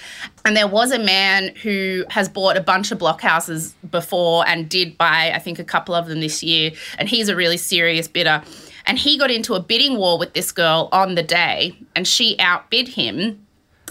And 0.44 0.56
there 0.56 0.68
was 0.68 0.92
a 0.92 1.00
man 1.00 1.56
who 1.56 2.06
has 2.10 2.30
bought 2.30 2.58
a 2.58 2.62
bunch 2.62 2.92
of 2.92 3.00
blockhouses 3.00 3.74
before 3.90 4.48
and 4.48 4.70
did 4.70 4.98
buy, 4.98 5.32
I 5.34 5.40
think, 5.40 5.60
a 5.60 5.64
couple 5.64 5.96
of 5.96 6.08
them 6.08 6.20
this 6.20 6.44
year. 6.44 6.72
And 6.98 7.10
he's 7.10 7.30
a 7.30 7.36
really 7.36 7.58
serious 7.58 8.08
bidder. 8.08 8.44
And 8.86 8.98
he 8.98 9.18
got 9.18 9.32
into 9.32 9.56
a 9.56 9.60
bidding 9.60 9.98
war 9.98 10.18
with 10.18 10.34
this 10.34 10.52
girl 10.52 10.90
on 10.92 11.16
the 11.16 11.24
day, 11.24 11.78
and 11.96 12.08
she 12.08 12.38
outbid 12.40 12.90
him. 12.90 13.46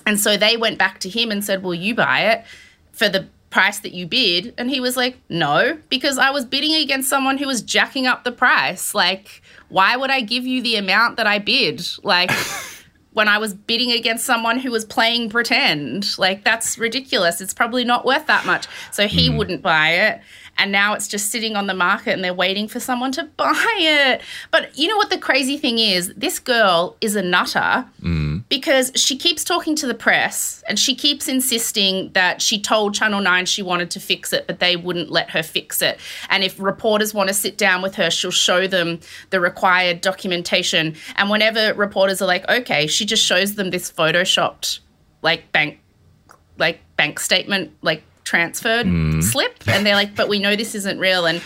And 0.07 0.20
so 0.20 0.37
they 0.37 0.57
went 0.57 0.79
back 0.79 1.01
to 1.01 1.09
him 1.09 1.31
and 1.31 1.44
said, 1.44 1.62
Will 1.62 1.75
you 1.75 1.94
buy 1.94 2.33
it 2.33 2.44
for 2.92 3.09
the 3.09 3.27
price 3.51 3.81
that 3.81 3.92
you 3.92 4.07
bid? 4.07 4.55
And 4.57 4.70
he 4.70 4.81
was 4.81 4.97
like, 4.97 5.18
No, 5.29 5.79
because 5.88 6.18
I 6.18 6.31
was 6.31 6.44
bidding 6.44 6.75
against 6.75 7.09
someone 7.09 7.38
who 7.38 7.47
was 7.47 7.62
jacking 7.62 8.07
up 8.07 8.23
the 8.23 8.33
price. 8.33 8.94
Like, 8.94 9.42
why 9.75 9.97
would 9.97 10.11
I 10.11 10.21
give 10.21 10.47
you 10.47 10.63
the 10.63 10.77
amount 10.77 11.17
that 11.17 11.27
I 11.27 11.41
bid? 11.41 11.85
Like, 12.05 12.31
when 13.13 13.27
I 13.27 13.39
was 13.39 13.55
bidding 13.55 13.91
against 13.91 14.25
someone 14.25 14.61
who 14.61 14.71
was 14.71 14.85
playing 14.85 15.31
pretend. 15.31 16.17
Like, 16.17 16.45
that's 16.45 16.79
ridiculous. 16.79 17.41
It's 17.41 17.53
probably 17.53 17.85
not 17.85 18.05
worth 18.05 18.27
that 18.27 18.47
much. 18.47 18.69
So 18.93 19.09
he 19.09 19.29
hmm. 19.29 19.37
wouldn't 19.37 19.63
buy 19.63 19.91
it. 19.91 20.21
And 20.57 20.71
now 20.73 20.95
it's 20.95 21.09
just 21.09 21.31
sitting 21.31 21.57
on 21.57 21.67
the 21.67 21.75
market 21.75 22.12
and 22.12 22.23
they're 22.23 22.35
waiting 22.35 22.69
for 22.69 22.81
someone 22.81 23.12
to 23.12 23.25
buy 23.37 23.77
it. 23.79 24.23
But 24.51 24.77
you 24.79 24.88
know 24.88 24.97
what 24.97 25.11
the 25.11 25.19
crazy 25.19 25.57
thing 25.57 25.79
is? 25.79 26.12
This 26.17 26.38
girl 26.38 26.97
is 27.01 27.17
a 27.17 27.23
nutter 27.23 27.87
mm. 28.01 28.45
because 28.49 28.93
she 28.95 29.17
keeps 29.17 29.45
talking 29.45 29.75
to 29.77 29.87
the 29.87 29.95
press 29.95 30.62
and 30.69 30.79
she 30.79 30.95
keeps 30.95 31.29
insisting 31.29 32.11
that 32.12 32.40
she 32.40 32.61
told 32.61 32.95
Channel 32.95 33.21
9 33.21 33.47
she 33.47 33.62
wanted 33.62 33.90
to 33.93 34.01
fix 34.01 34.33
it, 34.33 34.47
but 34.47 34.61
they 34.61 34.77
wouldn't 34.77 35.11
let 35.11 35.31
her 35.31 35.43
fix 35.43 35.83
it. 35.83 35.99
And 36.31 36.45
if 36.45 36.59
reporters 36.61 37.12
want 37.12 37.29
to 37.29 37.35
sit 37.35 37.59
down 37.59 37.83
with 37.83 37.95
her, 37.97 38.11
she'll 38.11 38.31
show 38.31 38.67
them 38.67 39.01
the 39.31 39.40
required 39.40 40.01
documentation. 40.01 40.95
And 41.17 41.31
whenever 41.31 41.75
reporters 41.75 42.23
are 42.23 42.27
like, 42.27 42.49
okay, 42.49 42.87
she 42.87 43.05
just 43.05 43.25
shows 43.25 43.55
them 43.55 43.71
this 43.71 43.90
photoshopped 43.90 44.81
like 45.25 45.51
bank 45.51 45.81
like 46.59 46.81
bank 46.97 47.19
statement 47.19 47.73
like 47.83 48.05
transferred 48.25 48.87
mm. 48.87 49.23
slip 49.23 49.55
and 49.69 49.85
they're 49.87 49.95
like 49.95 50.17
but 50.17 50.29
we 50.29 50.39
know 50.39 50.57
this 50.57 50.75
isn't 50.75 50.99
real. 50.99 51.27
And 51.27 51.43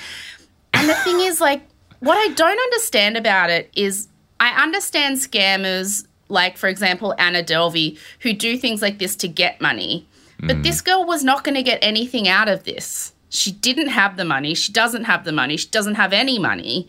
and 0.73 0.89
the 0.89 0.95
thing 0.95 1.21
is 1.21 1.41
like 1.41 1.63
what 2.01 2.17
i 2.17 2.33
don't 2.35 2.59
understand 2.59 3.17
about 3.17 3.51
it 3.51 3.71
is 3.75 4.07
i 4.39 4.63
understand 4.63 5.17
scammers 5.17 6.07
like 6.29 6.57
for 6.57 6.69
example 6.69 7.15
anna 7.19 7.43
delvey 7.43 7.99
who 8.21 8.33
do 8.33 8.57
things 8.57 8.81
like 8.81 8.99
this 8.99 9.17
to 9.17 9.27
get 9.27 9.61
money 9.61 10.07
but 10.41 10.59
mm. 10.59 10.63
this 10.63 10.81
girl 10.81 11.05
was 11.05 11.25
not 11.25 11.45
going 11.45 11.57
to 11.57 11.63
get 11.63 11.79
anything 11.83 12.29
out 12.29 12.49
of 12.49 12.65
this. 12.65 13.13
She 13.29 13.53
didn't 13.53 13.89
have 13.89 14.17
the 14.17 14.25
money. 14.25 14.55
She 14.55 14.73
doesn't 14.73 15.05
have 15.05 15.25
the 15.25 15.33
money. 15.33 15.57
She 15.57 15.69
doesn't 15.69 15.97
have 15.97 16.13
any 16.13 16.39
money. 16.39 16.89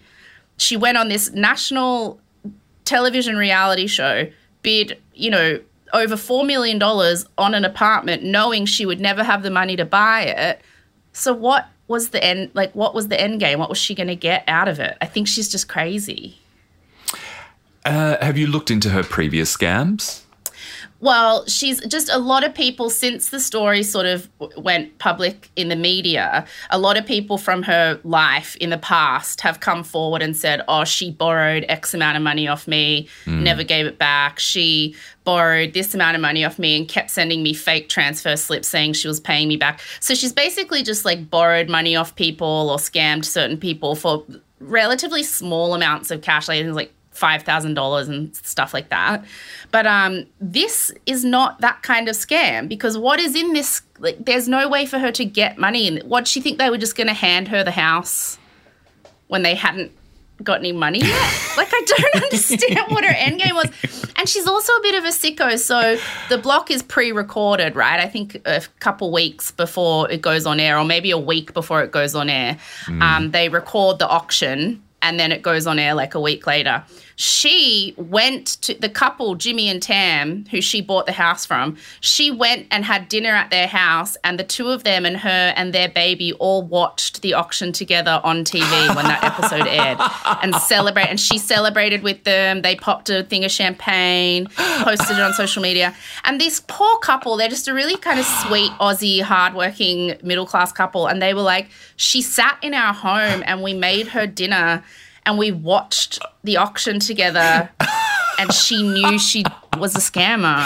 She 0.57 0.77
went 0.77 0.97
on 0.97 1.09
this 1.09 1.31
national 1.31 2.19
television 2.85 3.37
reality 3.37 3.87
show, 3.87 4.27
bid, 4.61 4.97
you 5.13 5.29
know, 5.29 5.59
over 5.93 6.15
$4 6.15 6.45
million 6.45 6.81
on 6.81 7.53
an 7.53 7.65
apartment, 7.65 8.23
knowing 8.23 8.65
she 8.65 8.85
would 8.85 8.99
never 8.99 9.23
have 9.23 9.43
the 9.43 9.49
money 9.49 9.75
to 9.75 9.85
buy 9.85 10.23
it. 10.23 10.61
So, 11.13 11.33
what 11.33 11.67
was 11.87 12.09
the 12.09 12.23
end? 12.23 12.51
Like, 12.53 12.73
what 12.73 12.93
was 12.93 13.07
the 13.07 13.19
end 13.19 13.39
game? 13.39 13.59
What 13.59 13.69
was 13.69 13.77
she 13.77 13.95
going 13.95 14.07
to 14.07 14.15
get 14.15 14.43
out 14.47 14.67
of 14.67 14.79
it? 14.79 14.97
I 15.01 15.05
think 15.05 15.27
she's 15.27 15.49
just 15.49 15.67
crazy. 15.67 16.39
Uh, 17.85 18.17
have 18.23 18.37
you 18.37 18.47
looked 18.47 18.69
into 18.69 18.89
her 18.89 19.03
previous 19.03 19.55
scams? 19.55 20.21
Well, 21.01 21.45
she's 21.47 21.79
just 21.85 22.09
a 22.09 22.17
lot 22.17 22.43
of 22.43 22.53
people 22.53 22.89
since 22.89 23.29
the 23.29 23.39
story 23.39 23.83
sort 23.83 24.05
of 24.05 24.29
went 24.57 24.97
public 24.97 25.49
in 25.55 25.69
the 25.69 25.75
media. 25.75 26.45
A 26.71 26.77
lot 26.77 26.97
of 26.97 27.05
people 27.05 27.37
from 27.37 27.63
her 27.63 27.99
life 28.03 28.57
in 28.57 28.69
the 28.69 28.77
past 28.77 29.39
have 29.41 29.61
come 29.61 29.83
forward 29.83 30.21
and 30.21 30.35
said, 30.35 30.61
"Oh, 30.67 30.83
she 30.83 31.11
borrowed 31.11 31.65
X 31.69 31.93
amount 31.93 32.17
of 32.17 32.23
money 32.23 32.47
off 32.47 32.67
me, 32.67 33.07
hmm. 33.23 33.43
never 33.43 33.63
gave 33.63 33.85
it 33.85 33.97
back. 33.97 34.39
She 34.39 34.95
borrowed 35.23 35.73
this 35.73 35.93
amount 35.95 36.15
of 36.15 36.21
money 36.21 36.43
off 36.43 36.59
me 36.59 36.75
and 36.75 36.87
kept 36.87 37.11
sending 37.11 37.43
me 37.43 37.53
fake 37.53 37.87
transfer 37.87 38.35
slips 38.35 38.67
saying 38.67 38.93
she 38.93 39.07
was 39.07 39.21
paying 39.21 39.47
me 39.47 39.55
back." 39.55 39.79
So 40.01 40.13
she's 40.13 40.33
basically 40.33 40.83
just 40.83 41.05
like 41.05 41.29
borrowed 41.29 41.69
money 41.69 41.95
off 41.95 42.15
people 42.15 42.69
or 42.69 42.77
scammed 42.77 43.23
certain 43.23 43.57
people 43.57 43.95
for 43.95 44.25
relatively 44.59 45.23
small 45.23 45.73
amounts 45.73 46.11
of 46.11 46.21
cash, 46.21 46.49
like 46.49 46.65
like 46.65 46.91
five 47.19 47.43
thousand 47.43 47.73
dollars 47.73 48.07
and 48.07 48.35
stuff 48.35 48.73
like 48.73 48.89
that. 48.89 49.23
But 49.71 49.85
um, 49.85 50.25
this 50.39 50.91
is 51.05 51.23
not 51.23 51.61
that 51.61 51.83
kind 51.83 52.07
of 52.07 52.15
scam 52.15 52.67
because 52.67 52.97
what 52.97 53.19
is 53.19 53.35
in 53.35 53.53
this? 53.53 53.81
Like, 53.99 54.25
there's 54.25 54.47
no 54.47 54.69
way 54.69 54.85
for 54.85 54.97
her 54.97 55.11
to 55.11 55.25
get 55.25 55.57
money. 55.57 55.87
And 55.87 56.01
what 56.09 56.27
she 56.27 56.41
think 56.41 56.57
they 56.57 56.69
were 56.69 56.77
just 56.77 56.95
going 56.95 57.07
to 57.07 57.13
hand 57.13 57.49
her 57.49 57.63
the 57.63 57.71
house 57.71 58.37
when 59.27 59.43
they 59.43 59.53
hadn't 59.53 59.91
got 60.41 60.59
any 60.59 60.71
money 60.71 60.99
yet? 60.99 61.51
like, 61.57 61.67
I 61.71 61.83
don't 61.85 62.23
understand 62.23 62.79
what 62.89 63.03
her 63.03 63.11
end 63.11 63.41
game 63.41 63.55
was. 63.55 63.69
And 64.15 64.27
she's 64.27 64.47
also 64.47 64.71
a 64.73 64.81
bit 64.81 64.95
of 64.95 65.03
a 65.03 65.09
sicko. 65.09 65.59
So 65.59 65.97
the 66.29 66.37
block 66.37 66.71
is 66.71 66.81
pre-recorded, 66.81 67.75
right? 67.75 67.99
I 67.99 68.07
think 68.07 68.41
a 68.45 68.61
couple 68.79 69.11
weeks 69.11 69.51
before 69.51 70.09
it 70.09 70.21
goes 70.21 70.45
on 70.45 70.59
air, 70.59 70.77
or 70.77 70.85
maybe 70.85 71.11
a 71.11 71.17
week 71.17 71.53
before 71.53 71.83
it 71.83 71.91
goes 71.91 72.15
on 72.15 72.29
air. 72.29 72.57
Um, 72.87 73.31
they 73.31 73.49
record 73.49 73.99
the 73.99 74.07
auction 74.07 74.81
and 75.01 75.19
then 75.19 75.31
it 75.31 75.41
goes 75.41 75.67
on 75.67 75.79
air 75.79 75.93
like 75.93 76.15
a 76.15 76.19
week 76.19 76.45
later. 76.45 76.83
She 77.21 77.93
went 77.97 78.47
to 78.61 78.75
the 78.75 78.87
couple, 78.87 79.35
Jimmy 79.35 79.67
and 79.67 79.83
Tam, 79.83 80.45
who 80.51 80.61
she 80.61 80.79
bought 80.79 81.05
the 81.05 81.11
house 81.11 81.45
from. 81.45 81.75
She 81.99 82.31
went 82.31 82.67
and 82.71 82.85
had 82.85 83.09
dinner 83.09 83.31
at 83.31 83.49
their 83.49 83.67
house, 83.67 84.15
and 84.23 84.39
the 84.39 84.45
two 84.45 84.69
of 84.69 84.85
them 84.85 85.05
and 85.05 85.17
her 85.17 85.53
and 85.57 85.73
their 85.73 85.89
baby 85.89 86.31
all 86.31 86.61
watched 86.61 87.21
the 87.21 87.33
auction 87.33 87.73
together 87.73 88.21
on 88.23 88.45
TV 88.45 88.61
when 88.95 89.03
that 89.03 89.21
episode 89.21 89.67
aired 89.67 89.97
and 90.41 90.55
celebrate. 90.55 91.07
And 91.07 91.19
she 91.19 91.37
celebrated 91.37 92.03
with 92.03 92.23
them. 92.23 92.61
They 92.61 92.77
popped 92.77 93.09
a 93.09 93.23
thing 93.23 93.43
of 93.43 93.51
champagne, 93.51 94.47
posted 94.55 95.17
it 95.17 95.21
on 95.21 95.33
social 95.33 95.61
media. 95.61 95.93
And 96.23 96.39
this 96.39 96.63
poor 96.69 96.99
couple, 96.99 97.35
they're 97.35 97.49
just 97.49 97.67
a 97.67 97.73
really 97.73 97.97
kind 97.97 98.21
of 98.21 98.25
sweet 98.25 98.71
Aussie, 98.79 99.21
hardworking 99.21 100.17
middle 100.23 100.45
class 100.45 100.71
couple. 100.71 101.07
And 101.07 101.21
they 101.21 101.33
were 101.33 101.41
like, 101.41 101.67
she 101.97 102.21
sat 102.21 102.57
in 102.61 102.73
our 102.73 102.93
home 102.93 103.43
and 103.45 103.61
we 103.61 103.73
made 103.73 104.07
her 104.07 104.25
dinner 104.25 104.85
and 105.29 105.37
we 105.37 105.51
watched 105.51 106.19
the 106.43 106.57
auction 106.57 106.99
together. 106.99 107.69
and 108.39 108.51
she 108.51 108.81
knew 108.81 109.19
she 109.19 109.43
was 109.77 109.95
a 109.95 109.99
scammer. 109.99 110.65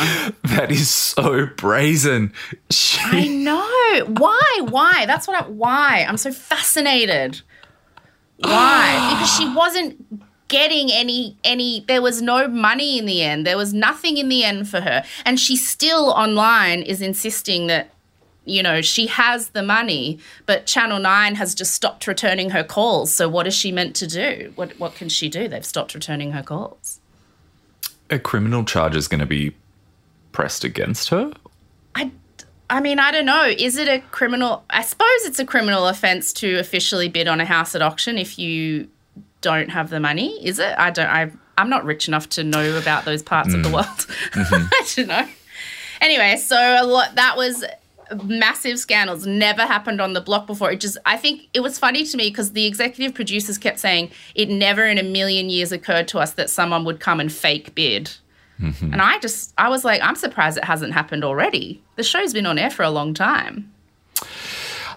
That 0.56 0.72
is 0.72 0.90
so 0.90 1.48
brazen. 1.58 2.32
She, 2.70 3.00
I 3.04 3.28
know. 3.28 4.06
Why? 4.08 4.62
Why? 4.70 5.06
That's 5.06 5.28
what 5.28 5.44
I 5.44 5.48
why? 5.48 6.06
I'm 6.08 6.18
so 6.18 6.32
fascinated. 6.32 7.42
Why? 8.38 9.10
because 9.14 9.36
she 9.36 9.54
wasn't 9.54 10.22
getting 10.48 10.92
any 10.92 11.36
any 11.44 11.84
there 11.88 12.02
was 12.02 12.22
no 12.22 12.48
money 12.48 12.98
in 12.98 13.06
the 13.06 13.22
end. 13.22 13.46
There 13.46 13.58
was 13.58 13.74
nothing 13.74 14.18
in 14.18 14.30
the 14.30 14.46
end 14.46 14.70
for 14.70 14.80
her. 14.80 15.04
And 15.26 15.40
she 15.40 15.58
still 15.58 16.12
online 16.12 16.84
is 16.84 17.02
insisting 17.02 17.68
that 17.68 17.90
you 18.46 18.62
know, 18.62 18.82
she 18.82 19.08
has 19.08 19.50
the 19.50 19.64
money, 19.64 20.20
but 20.46 20.66
Channel 20.66 21.00
9 21.00 21.36
has 21.36 21.56
just 21.56 21.74
stopped 21.74 22.08
returning 22.08 22.50
her 22.50 22.64
calls. 22.64 23.14
So 23.14 23.30
what 23.30 23.48
is 23.48 23.54
she 23.54 23.72
meant 23.72 23.96
to 23.98 24.08
do? 24.08 24.52
What 24.56 24.78
what 24.80 24.96
can 24.96 25.10
she 25.10 25.30
do? 25.30 25.48
They've 25.48 25.66
stopped 25.66 25.94
returning 25.94 26.32
her 26.32 26.44
calls. 26.44 27.00
a 28.10 28.20
criminal 28.20 28.64
charge 28.64 28.96
is 28.96 29.08
going 29.08 29.22
to 29.22 29.26
be 29.26 29.56
pressed 30.32 30.64
against 30.64 31.10
her. 31.10 31.32
I, 31.96 32.12
I 32.70 32.80
mean, 32.82 33.00
I 33.00 33.12
don't 33.12 33.26
know. 33.26 33.46
Is 33.46 33.78
it 33.78 33.88
a 33.88 34.00
criminal? 34.12 34.64
I 34.70 34.82
suppose 34.82 35.26
it's 35.26 35.40
a 35.40 35.46
criminal 35.46 35.88
offence 35.88 36.34
to 36.34 36.60
officially 36.60 37.08
bid 37.08 37.28
on 37.28 37.40
a 37.40 37.46
house 37.46 37.76
at 37.76 37.82
auction 37.82 38.18
if 38.18 38.38
you 38.38 38.90
don't 39.42 39.70
have 39.70 39.90
the 39.90 40.00
money. 40.00 40.46
Is 40.46 40.60
it? 40.60 40.74
I 40.78 40.90
don't. 40.92 41.08
I, 41.08 41.32
I'm 41.58 41.70
not 41.70 41.86
rich 41.86 42.08
enough 42.08 42.30
to 42.30 42.44
know 42.44 42.78
about 42.78 43.06
those 43.06 43.24
parts 43.24 43.54
of 43.54 43.64
the 43.64 43.70
mm. 43.70 43.74
world. 43.74 43.88
Mm-hmm. 44.34 44.68
I 44.72 44.88
don't 44.96 45.08
know. 45.08 45.28
Anyway, 46.02 46.38
so 46.38 46.58
a 46.58 46.86
lot. 46.86 47.16
That 47.16 47.38
was 47.38 47.64
massive 48.16 48.80
scandals. 48.80 49.26
Never 49.26 49.64
happened 49.64 50.02
on 50.02 50.14
the 50.14 50.22
block 50.22 50.48
before. 50.48 50.72
It 50.72 50.80
just. 50.80 50.98
I 51.06 51.18
think 51.18 51.48
it 51.54 51.62
was 51.62 51.80
funny 51.80 52.04
to 52.06 52.18
me 52.18 52.30
because 52.30 52.54
the 52.54 52.66
executive 52.66 53.14
producers 53.14 53.58
kept 53.58 53.80
saying 53.80 54.12
it 54.36 54.50
never 54.50 54.86
in 54.86 54.98
a 54.98 55.04
million 55.04 55.50
years 55.50 55.72
occurred 55.72 56.08
to 56.10 56.20
us 56.20 56.34
that 56.34 56.50
someone 56.50 56.86
would 56.86 57.00
come 57.00 57.20
and 57.20 57.32
fake 57.32 57.76
bid. 57.76 58.12
Mm-hmm. 58.60 58.94
And 58.94 59.02
I 59.02 59.20
just, 59.20 59.54
I 59.58 59.70
was 59.70 59.84
like, 59.84 60.02
I'm 60.02 60.16
surprised 60.16 60.58
it 60.58 60.64
hasn't 60.64 60.94
happened 60.94 61.24
already. 61.24 61.82
The 61.96 62.04
show's 62.04 62.34
been 62.34 62.46
on 62.46 62.58
air 62.58 62.70
for 62.70 62.84
a 62.84 62.90
long 62.90 63.14
time. 63.14 63.72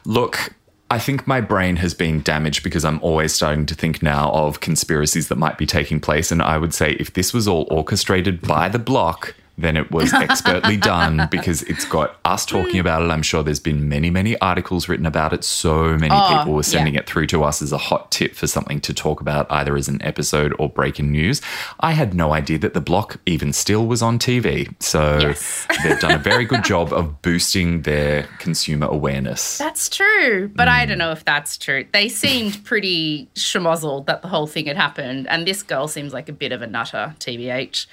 Look, 0.05 0.55
I 0.91 0.99
think 0.99 1.27
my 1.27 1.41
brain 1.41 1.77
has 1.77 1.95
been 1.95 2.23
damaged 2.23 2.63
because 2.63 2.85
I'm 2.85 3.01
always 3.03 3.35
starting 3.35 3.67
to 3.67 3.75
think 3.75 4.03
now 4.03 4.31
of 4.31 4.61
conspiracies 4.61 5.29
that 5.29 5.37
might 5.37 5.59
be 5.59 5.67
taking 5.67 6.01
place. 6.01 6.31
And 6.31 6.41
I 6.41 6.59
would 6.59 6.75
say 6.75 6.93
if 6.93 7.15
this 7.15 7.35
was 7.35 7.49
all 7.49 7.67
orchestrated 7.71 8.41
by 8.41 8.69
the 8.69 8.79
block, 8.79 9.35
then 9.59 9.77
it 9.77 9.91
was 9.91 10.13
expertly 10.13 10.77
done 10.77 11.29
because 11.31 11.63
it's 11.63 11.85
got 11.85 12.19
us 12.25 12.45
talking 12.45 12.79
about 12.79 13.03
it. 13.03 13.11
I'm 13.11 13.23
sure 13.23 13.43
there's 13.43 13.61
been 13.61 13.89
many, 13.89 14.11
many 14.11 14.39
articles 14.41 14.89
written 14.89 15.07
about 15.07 15.33
it. 15.33 15.45
So 15.45 15.97
many 15.97 16.15
Oh, 16.15 16.37
people 16.39 16.53
were 16.55 16.63
sending 16.63 16.95
yeah. 16.95 17.01
it 17.01 17.07
through 17.07 17.27
to 17.29 17.43
us 17.45 17.63
as 17.63 17.73
a 17.73 17.79
hot 17.79 18.11
tip 18.11 18.35
for 18.35 18.47
something 18.47 18.81
to 18.83 18.93
talk 18.95 19.21
about, 19.21 19.47
either 19.51 19.77
as 19.77 19.89
an 19.89 20.01
episode 20.03 20.55
or 20.59 20.69
breaking 20.69 21.11
news. 21.11 21.41
I 21.81 21.93
had 21.93 22.15
no 22.15 22.33
idea 22.33 22.59
that 22.59 22.75
the 22.75 22.81
block 22.81 23.17
even 23.27 23.53
still 23.53 23.87
was 23.87 24.03
on 24.03 24.19
TV. 24.19 24.75
So 24.83 25.19
Yes. 25.21 25.67
they've 25.85 25.99
done 26.01 26.13
a 26.13 26.19
very 26.19 26.45
good 26.45 26.65
job 26.65 26.93
of 26.93 27.23
boosting 27.23 27.83
their 27.83 28.25
consumer 28.39 28.87
awareness. 28.87 29.59
That's 29.59 29.89
true, 29.89 30.51
but 30.55 30.69
I 30.69 30.85
don't 30.87 30.99
know 30.99 31.13
if 31.13 31.25
that's 31.25 31.57
true. 31.57 31.87
They 31.93 32.09
seemed 32.09 32.65
pretty 32.65 33.29
schmozzled 33.35 34.07
that 34.07 34.23
the 34.23 34.29
whole 34.29 34.47
thing 34.47 34.67
had 34.67 34.77
happened, 34.77 35.27
and 35.29 35.47
this 35.47 35.63
girl 35.63 35.89
seems 35.89 36.13
like 36.13 36.29
a 36.29 36.33
bit 36.33 36.53
of 36.53 36.63
a 36.63 36.67
nutter, 36.67 37.15
tbh. 37.21 37.87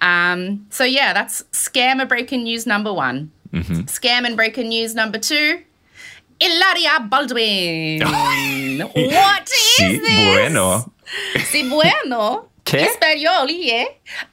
Um, 0.00 0.66
so 0.70 0.84
yeah, 0.84 1.12
that's 1.12 1.42
scam 1.52 2.00
and 2.00 2.08
breaking 2.08 2.44
news 2.44 2.66
number 2.66 2.92
one. 2.92 3.30
Scam 3.52 4.26
and 4.26 4.36
breaking 4.36 4.68
news 4.68 4.94
number 4.94 5.18
two. 5.18 5.62
Ilaria 6.40 7.00
Baldwin. 7.08 8.00
what 8.94 9.42
is 9.50 9.78
Sí, 9.78 9.98
this? 10.00 10.34
bueno. 10.34 10.92
Si 11.44 11.68
bueno. 11.68 12.48
¿Qué? 12.66 12.84
Español, 12.88 13.46
yeah. 13.48 13.84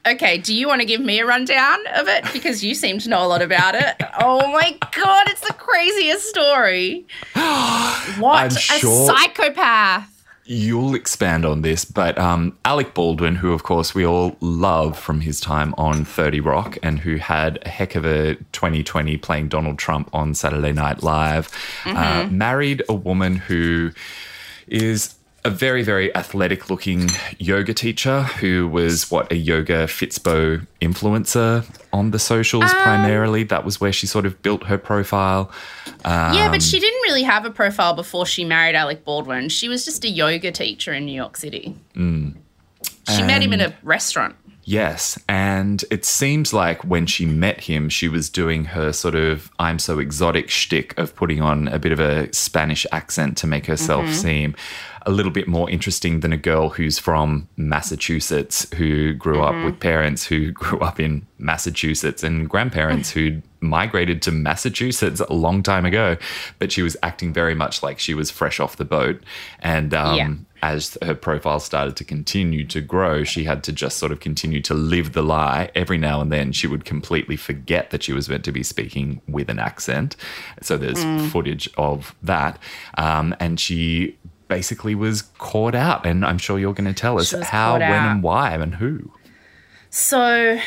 Okay, 0.06 0.38
do 0.38 0.52
you 0.52 0.66
want 0.66 0.80
to 0.80 0.86
give 0.86 1.00
me 1.00 1.20
a 1.20 1.24
rundown 1.26 1.78
of 1.94 2.08
it? 2.08 2.24
Because 2.32 2.64
you 2.64 2.74
seem 2.74 2.98
to 2.98 3.08
know 3.08 3.24
a 3.24 3.28
lot 3.28 3.40
about 3.42 3.76
it. 3.76 3.94
Oh 4.20 4.50
my 4.52 4.76
god, 4.92 5.28
it's 5.28 5.40
the 5.40 5.54
craziest 5.54 6.28
story. 6.28 7.06
What 8.18 8.36
I'm 8.42 8.46
a 8.48 8.54
sure- 8.58 9.06
psychopath. 9.06 10.10
You'll 10.46 10.94
expand 10.94 11.46
on 11.46 11.62
this, 11.62 11.86
but 11.86 12.18
um, 12.18 12.58
Alec 12.66 12.92
Baldwin, 12.92 13.36
who 13.36 13.52
of 13.54 13.62
course 13.62 13.94
we 13.94 14.04
all 14.04 14.36
love 14.40 14.98
from 14.98 15.22
his 15.22 15.40
time 15.40 15.74
on 15.78 16.04
30 16.04 16.40
Rock 16.40 16.76
and 16.82 16.98
who 16.98 17.16
had 17.16 17.58
a 17.62 17.68
heck 17.70 17.94
of 17.94 18.04
a 18.04 18.34
2020 18.52 19.16
playing 19.16 19.48
Donald 19.48 19.78
Trump 19.78 20.10
on 20.12 20.34
Saturday 20.34 20.72
Night 20.72 21.02
Live, 21.02 21.48
uh, 21.86 22.28
married 22.30 22.82
a 22.90 22.94
woman 22.94 23.36
who 23.36 23.92
is 24.66 25.14
a 25.44 25.50
very, 25.50 25.82
very 25.82 26.14
athletic 26.16 26.70
looking 26.70 27.08
yoga 27.38 27.74
teacher 27.74 28.22
who 28.22 28.66
was 28.66 29.10
what 29.10 29.30
a 29.30 29.36
yoga 29.36 29.86
Fitspo 29.86 30.66
influencer 30.80 31.64
on 31.92 32.12
the 32.12 32.18
socials 32.18 32.72
primarily. 32.82 33.44
That 33.44 33.64
was 33.64 33.80
where 33.80 33.92
she 33.92 34.06
sort 34.06 34.24
of 34.24 34.40
built 34.40 34.64
her 34.64 34.78
profile. 34.78 35.50
yeah, 36.04 36.46
Um, 36.46 36.50
but 36.50 36.62
she 36.62 36.80
didn't 36.80 37.00
really 37.02 37.24
have 37.24 37.44
a 37.44 37.50
profile 37.50 37.94
before 37.94 38.24
she 38.24 38.44
married 38.44 38.74
Alec 38.74 39.04
Baldwin. 39.04 39.50
She 39.50 39.68
was 39.68 39.84
just 39.84 40.04
a 40.04 40.08
yoga 40.08 40.50
teacher 40.50 40.94
in 40.94 41.04
New 41.04 41.14
York 41.14 41.36
City. 41.36 41.76
Mm. 41.94 42.36
She 43.14 43.22
met 43.22 43.42
him 43.42 43.52
in 43.52 43.60
a 43.60 43.74
restaurant. 43.82 44.34
Yes, 44.66 45.18
and 45.28 45.84
it 45.90 46.06
seems 46.06 46.54
like 46.54 46.82
when 46.84 47.04
she 47.04 47.26
met 47.26 47.60
him, 47.60 47.90
she 47.90 48.08
was 48.08 48.30
doing 48.30 48.64
her 48.66 48.92
sort 48.94 49.14
of 49.14 49.50
I'm 49.58 49.78
so 49.78 49.98
exotic 49.98 50.48
shtick 50.48 50.98
of 50.98 51.14
putting 51.14 51.42
on 51.42 51.68
a 51.68 51.78
bit 51.78 51.92
of 51.92 52.00
a 52.00 52.32
Spanish 52.32 52.86
accent 52.90 53.36
to 53.38 53.46
make 53.46 53.66
herself 53.66 54.08
seem 54.14 54.56
a 55.06 55.10
little 55.10 55.32
bit 55.32 55.46
more 55.46 55.68
interesting 55.68 56.20
than 56.20 56.32
a 56.32 56.36
girl 56.36 56.70
who's 56.70 56.98
from 56.98 57.48
Massachusetts, 57.56 58.66
who 58.74 59.12
grew 59.14 59.42
up 59.42 59.54
with 59.64 59.78
parents 59.78 60.24
who 60.26 60.50
grew 60.62 60.80
up 60.80 60.98
in 60.98 61.26
Massachusetts 61.38 62.22
and 62.22 62.48
grandparents 62.48 63.10
who 63.10 63.42
migrated 63.60 64.22
to 64.22 64.32
Massachusetts 64.32 65.20
a 65.20 65.32
long 65.32 65.62
time 65.62 65.84
ago. 65.84 66.16
But 66.58 66.72
she 66.72 66.82
was 66.82 66.96
acting 67.02 67.32
very 67.32 67.54
much 67.54 67.82
like 67.82 67.98
she 67.98 68.14
was 68.14 68.30
fresh 68.30 68.60
off 68.60 68.76
the 68.76 68.84
boat. 68.84 69.22
And 69.60 69.92
um, 69.94 70.16
Yeah. 70.16 70.34
as 70.62 70.96
her 71.02 71.14
profile 71.14 71.60
started 71.60 71.96
to 71.96 72.04
continue 72.04 72.64
to 72.68 72.80
grow, 72.80 73.24
she 73.24 73.44
had 73.44 73.62
to 73.64 73.72
just 73.72 73.98
sort 73.98 74.12
of 74.12 74.20
continue 74.20 74.62
to 74.62 74.74
live 74.74 75.12
the 75.12 75.22
lie. 75.22 75.70
Every 75.74 75.98
now 75.98 76.20
and 76.22 76.32
then, 76.32 76.52
she 76.52 76.66
would 76.66 76.84
completely 76.84 77.36
forget 77.36 77.90
that 77.90 78.02
she 78.02 78.12
was 78.14 78.28
meant 78.28 78.44
to 78.44 78.52
be 78.52 78.62
speaking 78.62 79.20
with 79.28 79.48
an 79.50 79.58
accent. 79.58 80.16
So 80.62 80.76
there's 80.78 81.02
footage 81.30 81.68
of 81.76 82.14
that. 82.22 82.58
Um, 82.96 83.34
and 83.40 83.60
she 83.60 84.16
basically 84.48 84.94
was 84.94 85.22
caught 85.38 85.74
out. 85.74 86.06
And 86.06 86.24
I'm 86.24 86.38
sure 86.38 86.58
you're 86.58 86.74
going 86.74 86.92
to 86.92 86.98
tell 86.98 87.18
us 87.18 87.32
how, 87.32 87.74
when, 87.74 87.82
out. 87.82 88.12
and 88.12 88.22
why, 88.22 88.54
and 88.54 88.74
who. 88.74 89.10
So, 89.90 90.58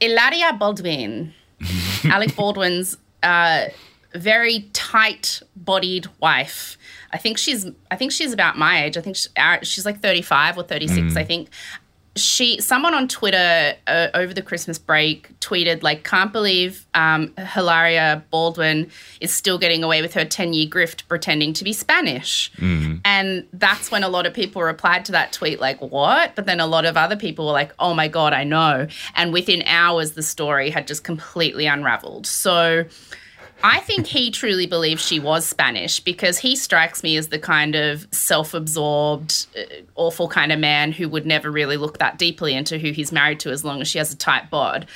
Ilaria 0.00 0.52
Baldwin, 0.54 1.32
Alec 2.04 2.36
Baldwin's 2.36 2.96
uh, 3.22 3.66
very 4.14 4.68
tight-bodied 4.72 6.06
wife. 6.20 6.76
I 7.12 7.18
think 7.18 7.38
she's. 7.38 7.66
I 7.90 7.96
think 7.96 8.12
she's 8.12 8.32
about 8.34 8.58
my 8.58 8.84
age. 8.84 8.98
I 8.98 9.00
think 9.00 9.16
she's, 9.16 9.30
uh, 9.36 9.58
she's 9.62 9.86
like 9.86 10.02
thirty-five 10.02 10.58
or 10.58 10.62
thirty-six. 10.62 11.16
I 11.16 11.24
think 11.24 11.48
she. 12.22 12.60
Someone 12.60 12.94
on 12.94 13.08
Twitter 13.08 13.74
uh, 13.86 14.08
over 14.14 14.34
the 14.34 14.42
Christmas 14.42 14.78
break 14.78 15.38
tweeted 15.40 15.82
like, 15.82 16.04
"Can't 16.04 16.32
believe 16.32 16.86
um, 16.94 17.34
Hilaria 17.36 18.24
Baldwin 18.30 18.90
is 19.20 19.32
still 19.32 19.58
getting 19.58 19.82
away 19.84 20.02
with 20.02 20.14
her 20.14 20.24
ten-year 20.24 20.68
grift 20.68 21.06
pretending 21.08 21.52
to 21.54 21.64
be 21.64 21.72
Spanish." 21.72 22.50
And 23.04 23.46
that's 23.52 23.90
when 23.90 24.04
a 24.04 24.08
lot 24.08 24.26
of 24.26 24.34
people 24.34 24.62
replied 24.62 25.04
to 25.06 25.12
that 25.12 25.32
tweet, 25.32 25.60
like, 25.60 25.80
what? 25.80 26.34
But 26.34 26.46
then 26.46 26.60
a 26.60 26.66
lot 26.66 26.84
of 26.84 26.96
other 26.96 27.16
people 27.16 27.46
were 27.46 27.52
like, 27.52 27.72
oh 27.78 27.94
my 27.94 28.08
God, 28.08 28.32
I 28.32 28.44
know. 28.44 28.86
And 29.14 29.32
within 29.32 29.62
hours, 29.66 30.12
the 30.12 30.22
story 30.22 30.70
had 30.70 30.86
just 30.86 31.04
completely 31.04 31.66
unraveled. 31.66 32.26
So 32.26 32.84
I 33.62 33.80
think 33.80 34.06
he 34.06 34.30
truly 34.30 34.66
believes 34.66 35.04
she 35.04 35.18
was 35.18 35.44
Spanish 35.44 35.98
because 36.00 36.38
he 36.38 36.54
strikes 36.54 37.02
me 37.02 37.16
as 37.16 37.28
the 37.28 37.38
kind 37.38 37.74
of 37.74 38.06
self 38.12 38.54
absorbed, 38.54 39.46
uh, 39.58 39.62
awful 39.96 40.28
kind 40.28 40.52
of 40.52 40.60
man 40.60 40.92
who 40.92 41.08
would 41.08 41.26
never 41.26 41.50
really 41.50 41.76
look 41.76 41.98
that 41.98 42.18
deeply 42.18 42.54
into 42.54 42.78
who 42.78 42.92
he's 42.92 43.10
married 43.10 43.40
to 43.40 43.50
as 43.50 43.64
long 43.64 43.80
as 43.80 43.88
she 43.88 43.98
has 43.98 44.12
a 44.12 44.16
tight 44.16 44.48
bod. 44.50 44.86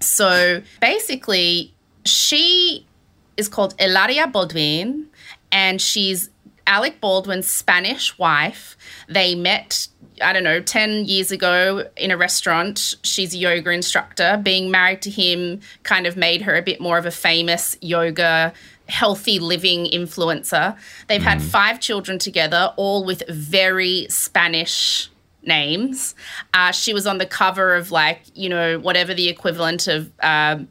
So 0.00 0.62
basically, 0.80 1.72
she 2.04 2.86
is 3.36 3.48
called 3.48 3.76
Elaria 3.78 4.30
Baldwin, 4.30 5.06
and 5.50 5.80
she's 5.80 6.28
Alec 6.66 7.00
Baldwin's 7.00 7.48
Spanish 7.48 8.18
wife. 8.18 8.76
They 9.08 9.34
met, 9.34 9.88
I 10.22 10.32
don't 10.32 10.44
know, 10.44 10.60
10 10.60 11.04
years 11.04 11.30
ago 11.30 11.88
in 11.96 12.10
a 12.10 12.16
restaurant. 12.16 12.94
She's 13.02 13.34
a 13.34 13.38
yoga 13.38 13.70
instructor. 13.70 14.40
Being 14.42 14.70
married 14.70 15.02
to 15.02 15.10
him 15.10 15.60
kind 15.82 16.06
of 16.06 16.16
made 16.16 16.42
her 16.42 16.56
a 16.56 16.62
bit 16.62 16.80
more 16.80 16.98
of 16.98 17.06
a 17.06 17.10
famous 17.10 17.76
yoga, 17.80 18.52
healthy 18.88 19.38
living 19.38 19.86
influencer. 19.86 20.76
They've 21.08 21.22
had 21.22 21.42
five 21.42 21.80
children 21.80 22.18
together, 22.18 22.72
all 22.76 23.04
with 23.04 23.22
very 23.28 24.06
Spanish 24.08 25.10
names. 25.42 26.14
Uh, 26.54 26.72
she 26.72 26.92
was 26.92 27.06
on 27.06 27.18
the 27.18 27.26
cover 27.26 27.74
of 27.74 27.90
like 27.90 28.22
you 28.34 28.48
know 28.48 28.78
whatever 28.78 29.14
the 29.14 29.28
equivalent 29.28 29.88
of 29.88 30.10
um, 30.22 30.68